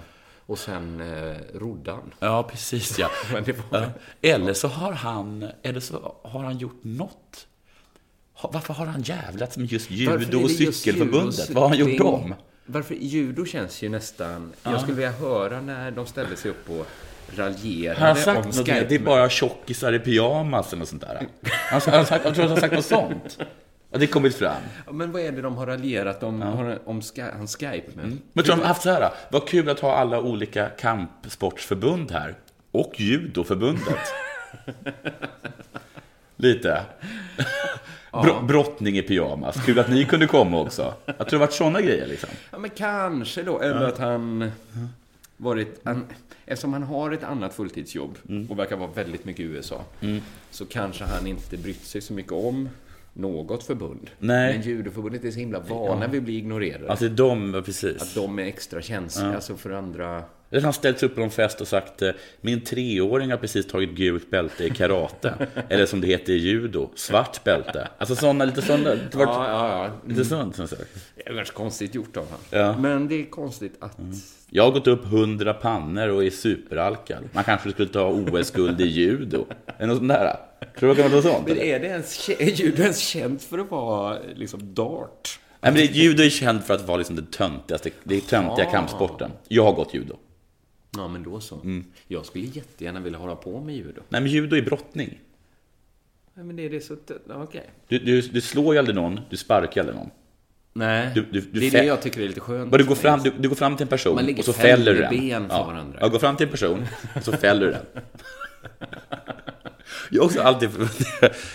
Och 0.48 0.58
sen 0.58 1.00
eh, 1.00 1.36
roddan. 1.54 2.14
Ja, 2.18 2.42
precis 2.42 2.98
ja. 2.98 3.10
Var-. 3.70 3.92
Eller 4.22 4.54
så 4.54 4.68
har 4.68 4.92
han, 4.92 5.50
eller 5.62 5.80
så 5.80 6.14
har 6.22 6.44
han 6.44 6.58
gjort 6.58 6.80
något. 6.84 7.46
Varför 8.42 8.74
har 8.74 8.86
han 8.86 9.02
jävlats 9.02 9.56
med 9.56 9.72
just 9.72 9.90
judo 9.90 10.42
och 10.42 10.50
cykelförbundet? 10.50 11.38
judo, 11.38 11.54
Vad 11.54 11.62
har 11.62 11.68
han 11.68 11.78
gjort 11.78 11.98
dem? 11.98 12.34
Varför? 12.66 12.94
Judo 12.94 13.44
känns 13.44 13.82
ju 13.82 13.88
nästan... 13.88 14.52
Ja. 14.62 14.70
Jag 14.70 14.80
skulle 14.80 14.96
vilja 14.96 15.12
höra 15.12 15.60
när 15.60 15.90
de 15.90 16.06
ställde 16.06 16.36
sig 16.36 16.50
upp 16.50 16.70
och 16.70 16.86
raljerade 17.36 18.00
Har 18.00 18.06
han 18.06 18.16
sagt 18.16 18.46
om? 18.46 18.52
Skype. 18.52 18.86
Det 18.88 18.94
är 18.94 18.98
bara 18.98 19.28
tjockisar 19.28 19.92
i 19.92 19.98
pyjamas 19.98 20.72
eller 20.72 20.84
sånt 20.84 21.02
där. 21.02 21.28
Han, 21.42 21.80
han, 21.86 22.06
sagt, 22.06 22.24
jag 22.24 22.34
tror 22.34 22.44
att 22.44 22.50
han 22.50 22.50
har 22.50 22.60
sagt 22.60 22.74
något 22.74 22.84
sånt. 22.84 23.38
Ja, 23.90 23.98
det 23.98 24.06
har 24.06 24.12
kommit 24.12 24.36
fram. 24.36 24.62
Ja, 24.86 24.92
Men 24.92 25.12
vad 25.12 25.22
är 25.22 25.32
det 25.32 25.42
de 25.42 25.56
har 25.56 25.66
raljerat 25.66 26.22
om, 26.22 26.42
har- 26.42 26.78
om 26.88 27.02
Sky, 27.02 27.22
hans 27.36 27.56
Skype 27.56 27.90
med? 27.94 28.04
Mm. 28.04 28.18
Men 28.32 28.44
tror 28.44 28.56
de 28.56 28.60
har 28.60 28.68
haft 28.68 28.82
så 28.82 28.90
här, 28.90 29.10
vad 29.30 29.48
kul 29.48 29.68
att 29.68 29.80
ha 29.80 29.94
alla 29.96 30.20
olika 30.20 30.68
kampsportsförbund 30.68 32.10
här. 32.10 32.34
Och 32.70 33.00
judoförbundet. 33.00 33.98
Lite. 36.36 36.82
Bro, 38.12 38.42
brottning 38.42 38.98
i 38.98 39.02
pyjamas. 39.02 39.64
Kul 39.66 39.78
att 39.78 39.88
ni 39.90 40.04
kunde 40.04 40.26
komma 40.26 40.60
också. 40.60 40.94
Jag 41.06 41.16
tror 41.16 41.30
det 41.30 41.38
varit 41.38 41.52
sådana 41.52 41.80
grejer 41.80 42.06
liksom. 42.06 42.28
Ja, 42.50 42.58
men 42.58 42.70
kanske 42.70 43.42
då. 43.42 43.60
Eller 43.60 43.82
att 43.88 43.98
han 43.98 44.50
varit... 45.36 45.80
Han, 45.84 46.06
eftersom 46.46 46.72
han 46.72 46.82
har 46.82 47.10
ett 47.10 47.24
annat 47.24 47.54
fulltidsjobb 47.54 48.18
Mm. 48.28 48.50
och 48.50 48.58
verkar 48.58 48.76
vara 48.76 48.90
väldigt 48.90 49.24
mycket 49.24 49.40
i 49.40 49.44
USA, 49.48 49.84
så 50.50 50.66
kanske 50.66 51.04
han 51.04 51.26
inte 51.26 51.56
brytt 51.56 51.84
sig 51.84 52.00
så 52.00 52.12
mycket 52.12 52.32
om 52.32 52.68
något 53.12 53.62
förbund. 53.62 54.10
Nej. 54.18 54.52
Men 54.52 54.62
judoförbundet 54.62 55.24
är 55.24 55.30
så 55.30 55.38
himla 55.38 55.60
vana 55.60 56.06
vid 56.06 56.18
att 56.18 56.24
bli 56.24 56.36
ignorerade. 56.36 56.90
Alltså 56.90 57.08
de, 57.08 57.62
precis. 57.64 58.02
Att 58.02 58.14
de 58.14 58.38
är 58.38 58.42
extra 58.42 58.82
känsliga 58.82 59.28
Ja. 59.28 59.34
alltså 59.34 59.56
för 59.56 59.70
andra... 59.70 60.22
Eller 60.50 60.62
han 60.62 60.72
ställt 60.72 60.98
sig 60.98 61.06
upp 61.08 61.14
på 61.14 61.20
någon 61.20 61.30
fest 61.30 61.60
och 61.60 61.68
sagt 61.68 62.02
eh, 62.02 62.10
Min 62.40 62.60
treåring 62.60 63.30
har 63.30 63.38
precis 63.38 63.66
tagit 63.66 63.90
gult 63.90 64.30
bälte 64.30 64.64
i 64.64 64.70
karate. 64.70 65.34
Eller 65.68 65.86
som 65.86 66.00
det 66.00 66.06
heter 66.06 66.32
i 66.32 66.36
judo, 66.36 66.90
svart 66.94 67.44
bälte. 67.44 67.88
Alltså 67.98 68.16
sådana, 68.16 68.44
lite 68.44 68.62
sådana. 68.62 68.90
Det 68.90 69.14
var, 69.14 69.24
Ja, 69.24 69.48
ja, 69.48 69.84
ja. 69.84 70.08
Lite 70.08 70.24
sånt. 70.24 70.56
som 70.56 70.68
sagt. 70.68 70.82
Det 71.16 71.28
är 71.28 71.44
konstigt 71.44 71.94
gjort 71.94 72.16
av 72.16 72.24
honom. 72.24 72.40
Ja. 72.50 72.78
Men 72.78 73.08
det 73.08 73.20
är 73.20 73.30
konstigt 73.30 73.76
att... 73.80 73.96
Jag 74.50 74.64
har 74.64 74.70
gått 74.70 74.86
upp 74.86 75.04
hundra 75.04 75.54
pannor 75.54 76.08
och 76.08 76.24
är 76.24 76.30
superalkad. 76.30 77.24
Man 77.32 77.44
kanske 77.44 77.70
skulle 77.70 77.88
ta 77.88 78.08
OS-guld 78.10 78.80
i 78.80 78.84
judo. 78.84 79.46
Eller 79.78 79.86
något 79.86 79.96
sånt 79.96 80.08
där. 80.08 80.36
Tror 80.78 80.88
du 80.88 80.94
det 80.94 81.02
kan 81.02 81.10
vara 81.12 81.22
sånt? 81.22 81.48
Men 81.48 81.56
är 81.58 81.80
det 81.80 81.86
ens, 81.86 82.28
är 82.28 82.44
judo 82.44 82.82
ens 82.82 82.98
känt 82.98 83.42
för 83.42 83.58
att 83.58 83.70
vara 83.70 84.18
liksom 84.34 84.74
dart? 84.74 85.40
Nej, 85.60 85.72
men 85.72 85.74
det, 85.74 85.84
judo 85.86 86.22
är 86.22 86.30
känt 86.30 86.64
för 86.64 86.74
att 86.74 86.86
vara 86.86 86.96
liksom 86.96 87.16
det 87.16 87.32
töntigaste, 87.32 87.90
det 88.04 88.20
töntiga 88.20 88.64
kampsporten. 88.64 89.30
Jag 89.48 89.64
har 89.64 89.72
gått 89.72 89.94
judo. 89.94 90.16
Ja, 90.96 91.08
men 91.08 91.22
då 91.22 91.40
så. 91.40 91.82
Jag 92.08 92.26
skulle 92.26 92.44
jättegärna 92.44 93.00
vilja 93.00 93.18
hålla 93.18 93.36
på 93.36 93.60
med 93.60 93.74
judo. 93.76 94.00
Nej, 94.08 94.20
men 94.20 94.30
judo 94.30 94.56
är 94.56 94.62
brottning. 94.62 95.18
Nej, 96.34 96.44
men 96.46 96.56
det 96.56 96.62
är 96.66 96.70
det 96.70 96.80
så... 96.80 96.96
ja, 97.28 97.42
Okej. 97.42 97.70
Du, 97.88 97.98
du, 97.98 98.20
du 98.20 98.40
slår 98.40 98.74
ju 98.74 98.78
aldrig 98.78 98.94
någon, 98.96 99.20
du 99.30 99.36
sparkar 99.36 99.72
ju 99.74 99.80
aldrig 99.80 99.96
någon. 99.96 100.10
Nej, 100.72 101.10
Du, 101.14 101.22
du, 101.30 101.40
du 101.40 101.60
det 101.60 101.66
är 101.66 101.70
fä- 101.70 101.80
det 101.80 101.84
jag 101.84 102.02
tycker 102.02 102.20
är 102.20 102.28
lite 102.28 102.40
skönt. 102.40 102.72
Du, 102.78 102.84
går 102.84 102.94
fram, 102.94 103.20
du, 103.22 103.32
du 103.38 103.48
går 103.48 103.56
fram 103.56 103.76
till 103.76 103.84
en 103.84 103.88
person 103.88 104.34
och 104.38 104.44
så 104.44 104.52
fäller 104.52 104.94
du 104.94 105.00
den. 105.00 105.10
ben 105.18 105.48
för 105.48 105.64
varandra. 105.64 105.98
Ja, 106.00 106.08
går 106.08 106.18
fram 106.18 106.36
till 106.36 106.46
en 106.46 106.50
person 106.50 106.86
och 107.16 107.22
så 107.24 107.32
fäller 107.32 107.66
du 107.66 107.72
den. 107.72 108.02
Jag 110.10 110.22
har 110.22 110.26
också 110.26 110.40
alltid 110.40 110.70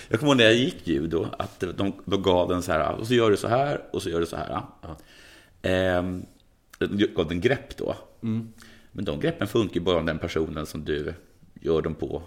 Jag 0.09 0.19
kommer 0.19 0.31
ihåg 0.31 0.37
när 0.37 0.43
jag 0.43 0.53
gick 0.55 0.87
judo, 0.87 1.27
att 1.39 1.59
de, 1.59 1.93
de 2.05 2.21
gav 2.21 2.49
den 2.49 2.61
så 2.61 2.71
här, 2.71 2.91
och 2.95 3.07
så 3.07 3.13
gör 3.13 3.31
du 3.31 3.37
så 3.37 3.47
här, 3.47 3.81
och 3.91 4.01
så 4.01 4.09
gör 4.09 4.19
du 4.19 4.25
så 4.25 4.35
här. 4.35 4.61
Ehm, 5.61 6.25
de 6.79 6.87
gav 7.15 7.27
den 7.27 7.41
grepp 7.41 7.77
då. 7.77 7.95
Mm. 8.23 8.53
Men 8.93 9.05
de 9.05 9.19
greppen 9.19 9.47
funkar 9.47 9.75
ju 9.75 9.81
bara 9.81 9.97
om 9.97 10.05
den 10.05 10.19
personen 10.19 10.65
som 10.65 10.85
du 10.85 11.13
gör 11.61 11.81
dem 11.81 11.95
på 11.95 12.21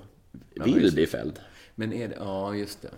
vill 0.55 0.83
det. 0.87 0.93
bli 0.95 1.07
fälld. 1.07 1.39
Men 1.75 1.93
är 1.93 2.09
det... 2.09 2.15
Ja, 2.19 2.55
just 2.55 2.83
det. 2.83 2.91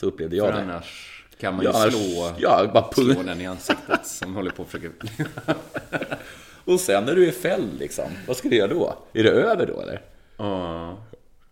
Så 0.00 0.06
upplevde 0.06 0.36
jag 0.36 0.46
För 0.46 0.52
det. 0.52 0.60
annars 0.62 1.10
kan 1.40 1.54
man 1.54 1.64
ju 1.64 1.70
Ja, 1.70 1.82
annars- 1.82 1.94
slå, 1.94 2.34
ja, 2.38 2.70
bara 2.74 2.92
slå 2.92 3.22
den 3.22 3.40
i 3.40 3.46
ansiktet 3.46 4.06
som 4.06 4.34
håller 4.34 4.50
på 4.50 4.62
att 4.62 4.68
försöka... 4.68 5.06
Och 6.64 6.80
sen 6.80 7.04
när 7.04 7.14
du 7.14 7.28
är 7.28 7.32
fälld, 7.32 7.78
liksom, 7.78 8.04
vad 8.26 8.36
ska 8.36 8.48
du 8.48 8.56
göra 8.56 8.68
då? 8.74 8.98
Är 9.12 9.22
det 9.22 9.30
över 9.30 9.66
då, 9.66 9.80
eller? 9.80 10.02
Ja. 10.36 10.98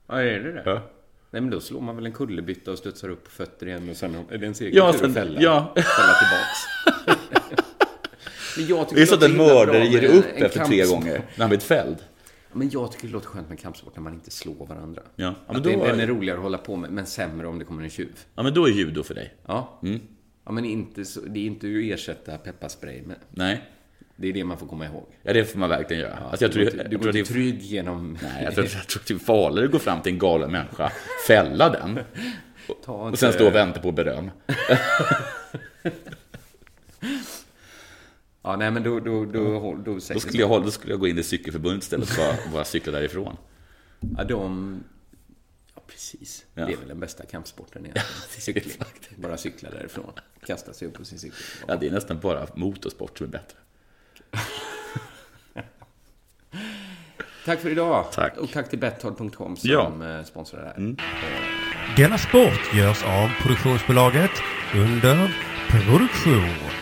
Ja, 0.06 0.22
är 0.22 0.40
det 0.40 0.52
det? 0.52 0.62
Ja. 0.66 0.72
Nej, 1.30 1.42
men 1.42 1.50
då 1.50 1.60
slår 1.60 1.80
man 1.80 1.96
väl 1.96 2.06
en 2.06 2.12
kullerbytta 2.12 2.70
och 2.70 2.78
studsar 2.78 3.08
upp 3.08 3.24
på 3.24 3.30
fötter 3.30 3.66
igen 3.66 3.88
och 3.90 3.96
sen 3.96 4.16
är 4.30 4.38
det 4.38 4.46
en 4.46 4.54
seger 4.54 4.76
Ja, 4.76 4.92
sen- 4.92 5.08
att 5.10 5.14
fälla, 5.14 5.40
ja. 5.42 5.72
fälla 5.76 6.14
tillbaks. 6.18 7.68
jag 8.56 8.86
Det 8.94 9.02
är 9.02 9.06
så 9.06 9.14
att 9.14 9.22
en 9.22 9.36
mördare 9.36 9.86
ger 9.86 10.04
upp 10.04 10.24
efter 10.34 10.64
tre 10.64 10.84
gånger 10.86 11.12
när 11.12 11.38
han 11.38 11.48
blivit 11.48 11.64
fälld. 11.64 11.96
Men 12.52 12.70
jag 12.70 12.92
tycker 12.92 13.06
det 13.06 13.12
låter 13.12 13.26
skönt 13.26 13.48
med 13.48 13.58
kampsport 13.60 13.96
när 13.96 14.02
man 14.02 14.14
inte 14.14 14.30
slår 14.30 14.66
varandra. 14.66 15.02
Ja. 15.16 15.24
Ja, 15.24 15.34
Att 15.46 15.52
men 15.52 15.62
det, 15.62 15.72
då- 15.76 15.84
den 15.84 16.00
är 16.00 16.06
roligare 16.06 16.36
att 16.38 16.42
hålla 16.42 16.58
på 16.58 16.76
med, 16.76 16.90
men 16.90 17.06
sämre 17.06 17.46
om 17.46 17.58
det 17.58 17.64
kommer 17.64 17.82
en 17.82 17.90
tjuv. 17.90 18.18
Ja, 18.34 18.42
men 18.42 18.54
då 18.54 18.66
är 18.68 18.70
judo 18.72 19.02
för 19.02 19.14
dig. 19.14 19.34
Ja. 19.46 19.80
Mm. 19.82 20.00
Ja, 20.44 20.52
men 20.52 20.64
inte 20.64 21.04
så, 21.04 21.20
det 21.20 21.40
är 21.40 21.44
inte 21.46 21.66
att 21.66 21.72
ersätta 21.98 22.38
pepparspray 22.38 23.02
med. 23.02 23.16
Nej. 23.30 23.62
Det 24.16 24.28
är 24.28 24.32
det 24.32 24.44
man 24.44 24.58
får 24.58 24.66
komma 24.66 24.86
ihåg. 24.86 25.06
Ja, 25.22 25.32
det 25.32 25.44
får 25.44 25.58
man 25.58 25.68
verkligen 25.68 26.02
göra. 26.02 26.18
Ja, 26.20 26.26
alltså, 26.30 26.44
jag 26.44 26.50
du 26.50 26.54
tror, 26.54 26.64
går, 26.64 26.76
jag, 26.76 26.86
du 26.90 26.94
jag 26.96 27.02
går 27.04 27.12
det 27.12 27.18
inte 27.18 27.32
trygg 27.32 27.62
genom... 27.62 28.18
Nej, 28.22 28.44
jag 28.44 28.54
tror, 28.54 28.66
jag 28.74 28.86
tror 28.86 29.02
det 29.08 29.14
är 29.14 29.18
farligare 29.18 29.66
att 29.66 29.72
gå 29.72 29.78
fram 29.78 30.02
till 30.02 30.12
en 30.12 30.18
galen 30.18 30.52
människa, 30.52 30.92
fälla 31.26 31.68
den 31.70 31.98
och 32.86 33.06
inte- 33.06 33.18
sen 33.20 33.32
stå 33.32 33.46
och 33.46 33.54
vänta 33.54 33.80
på 33.80 33.92
beröm. 33.92 34.30
Ja, 38.42 38.56
nej 38.56 38.70
men 38.70 38.82
då, 38.82 39.00
då, 39.00 39.24
då, 39.24 39.32
då, 39.32 39.76
då, 39.84 39.94
Då 39.94 40.20
skulle 40.20 40.38
jag, 40.38 40.62
då 40.64 40.70
skulle 40.70 40.92
jag 40.92 41.00
gå 41.00 41.08
in 41.08 41.18
i 41.18 41.22
cykelförbundet 41.22 41.82
istället 41.82 42.10
och 42.10 42.16
bara, 42.16 42.36
bara 42.52 42.64
cykla 42.64 42.92
därifrån. 42.92 43.36
Ja, 44.16 44.24
de... 44.24 44.80
Ja, 45.74 45.82
precis. 45.86 46.44
Ja. 46.54 46.66
Det 46.66 46.72
är 46.72 46.76
väl 46.76 46.88
den 46.88 47.00
bästa 47.00 47.24
kampsporten 47.26 47.82
egentligen. 47.82 48.08
Cykling. 48.28 48.76
Bara 49.16 49.36
cykla 49.36 49.70
därifrån. 49.70 50.12
Kasta 50.46 50.72
sig 50.72 50.88
upp 50.88 50.94
på 50.94 51.04
sin 51.04 51.18
cykel. 51.18 51.36
Ja, 51.68 51.76
det 51.76 51.86
är 51.86 51.90
nästan 51.90 52.20
bara 52.20 52.46
motorsport 52.54 53.18
som 53.18 53.26
är 53.26 53.30
bättre. 53.30 53.58
Tack 57.44 57.60
för 57.60 57.70
idag. 57.70 58.06
Tack. 58.12 58.36
Och 58.38 58.50
tack 58.52 58.70
till 58.70 58.78
Betthard.com 58.78 59.56
som 59.56 59.70
Ja. 59.70 59.86
Mm. 59.86 60.16
eh, 60.18 60.24
sponsrar 60.24 60.60
det 60.60 60.66
här. 60.66 60.96
Denna 61.96 62.18
sport 62.18 62.74
görs 62.74 63.02
av 63.04 63.28
produktionsbolaget 63.42 64.30
under 64.74 65.36
produktion. 65.70 66.81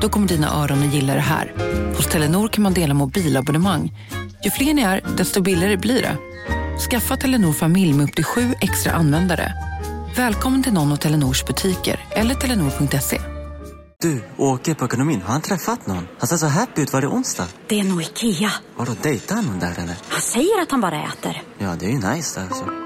Då 0.00 0.08
kommer 0.08 0.28
dina 0.28 0.62
öron 0.62 0.82
att 0.88 0.94
gilla 0.94 1.14
det 1.14 1.20
här. 1.20 1.52
Hos 1.96 2.06
Telenor 2.06 2.48
kan 2.48 2.62
man 2.62 2.74
dela 2.74 2.94
mobilabonnemang. 2.94 3.92
Ju 4.44 4.50
fler 4.50 4.74
ni 4.74 4.82
är, 4.82 5.00
desto 5.16 5.40
billigare 5.42 5.76
blir 5.76 6.02
det. 6.02 6.16
Skaffa 6.90 7.16
Telenor 7.16 7.52
familj 7.52 7.92
med 7.92 8.04
upp 8.08 8.14
till 8.14 8.24
sju 8.24 8.54
extra 8.60 8.92
användare. 8.92 9.52
Välkommen 10.16 10.62
till 10.62 10.72
någon 10.72 10.92
av 10.92 10.96
Telenors 10.96 11.44
butiker 11.44 12.00
eller 12.10 12.34
telenor.se. 12.34 13.20
Du, 14.00 14.24
åker 14.36 14.74
på 14.74 14.84
ekonomin. 14.84 15.22
Har 15.22 15.32
han 15.32 15.42
träffat 15.42 15.86
någon? 15.86 16.06
Han 16.18 16.28
ser 16.28 16.36
så 16.36 16.46
happy 16.46 16.82
ut. 16.82 16.92
Var 16.92 17.00
det 17.00 17.06
onsdag? 17.06 17.46
Det 17.68 17.80
är 17.80 17.84
nog 17.84 18.02
Ikea. 18.02 18.52
Har 18.76 18.86
du 18.86 18.92
dejtat 19.02 19.44
någon 19.44 19.58
där 19.58 19.72
eller? 19.78 19.96
Han 20.08 20.20
säger 20.20 20.62
att 20.62 20.70
han 20.70 20.80
bara 20.80 21.04
äter. 21.04 21.42
Ja, 21.58 21.76
det 21.78 21.86
är 21.86 21.90
ju 21.90 21.98
nice 21.98 22.40
där 22.40 22.46
alltså. 22.46 22.85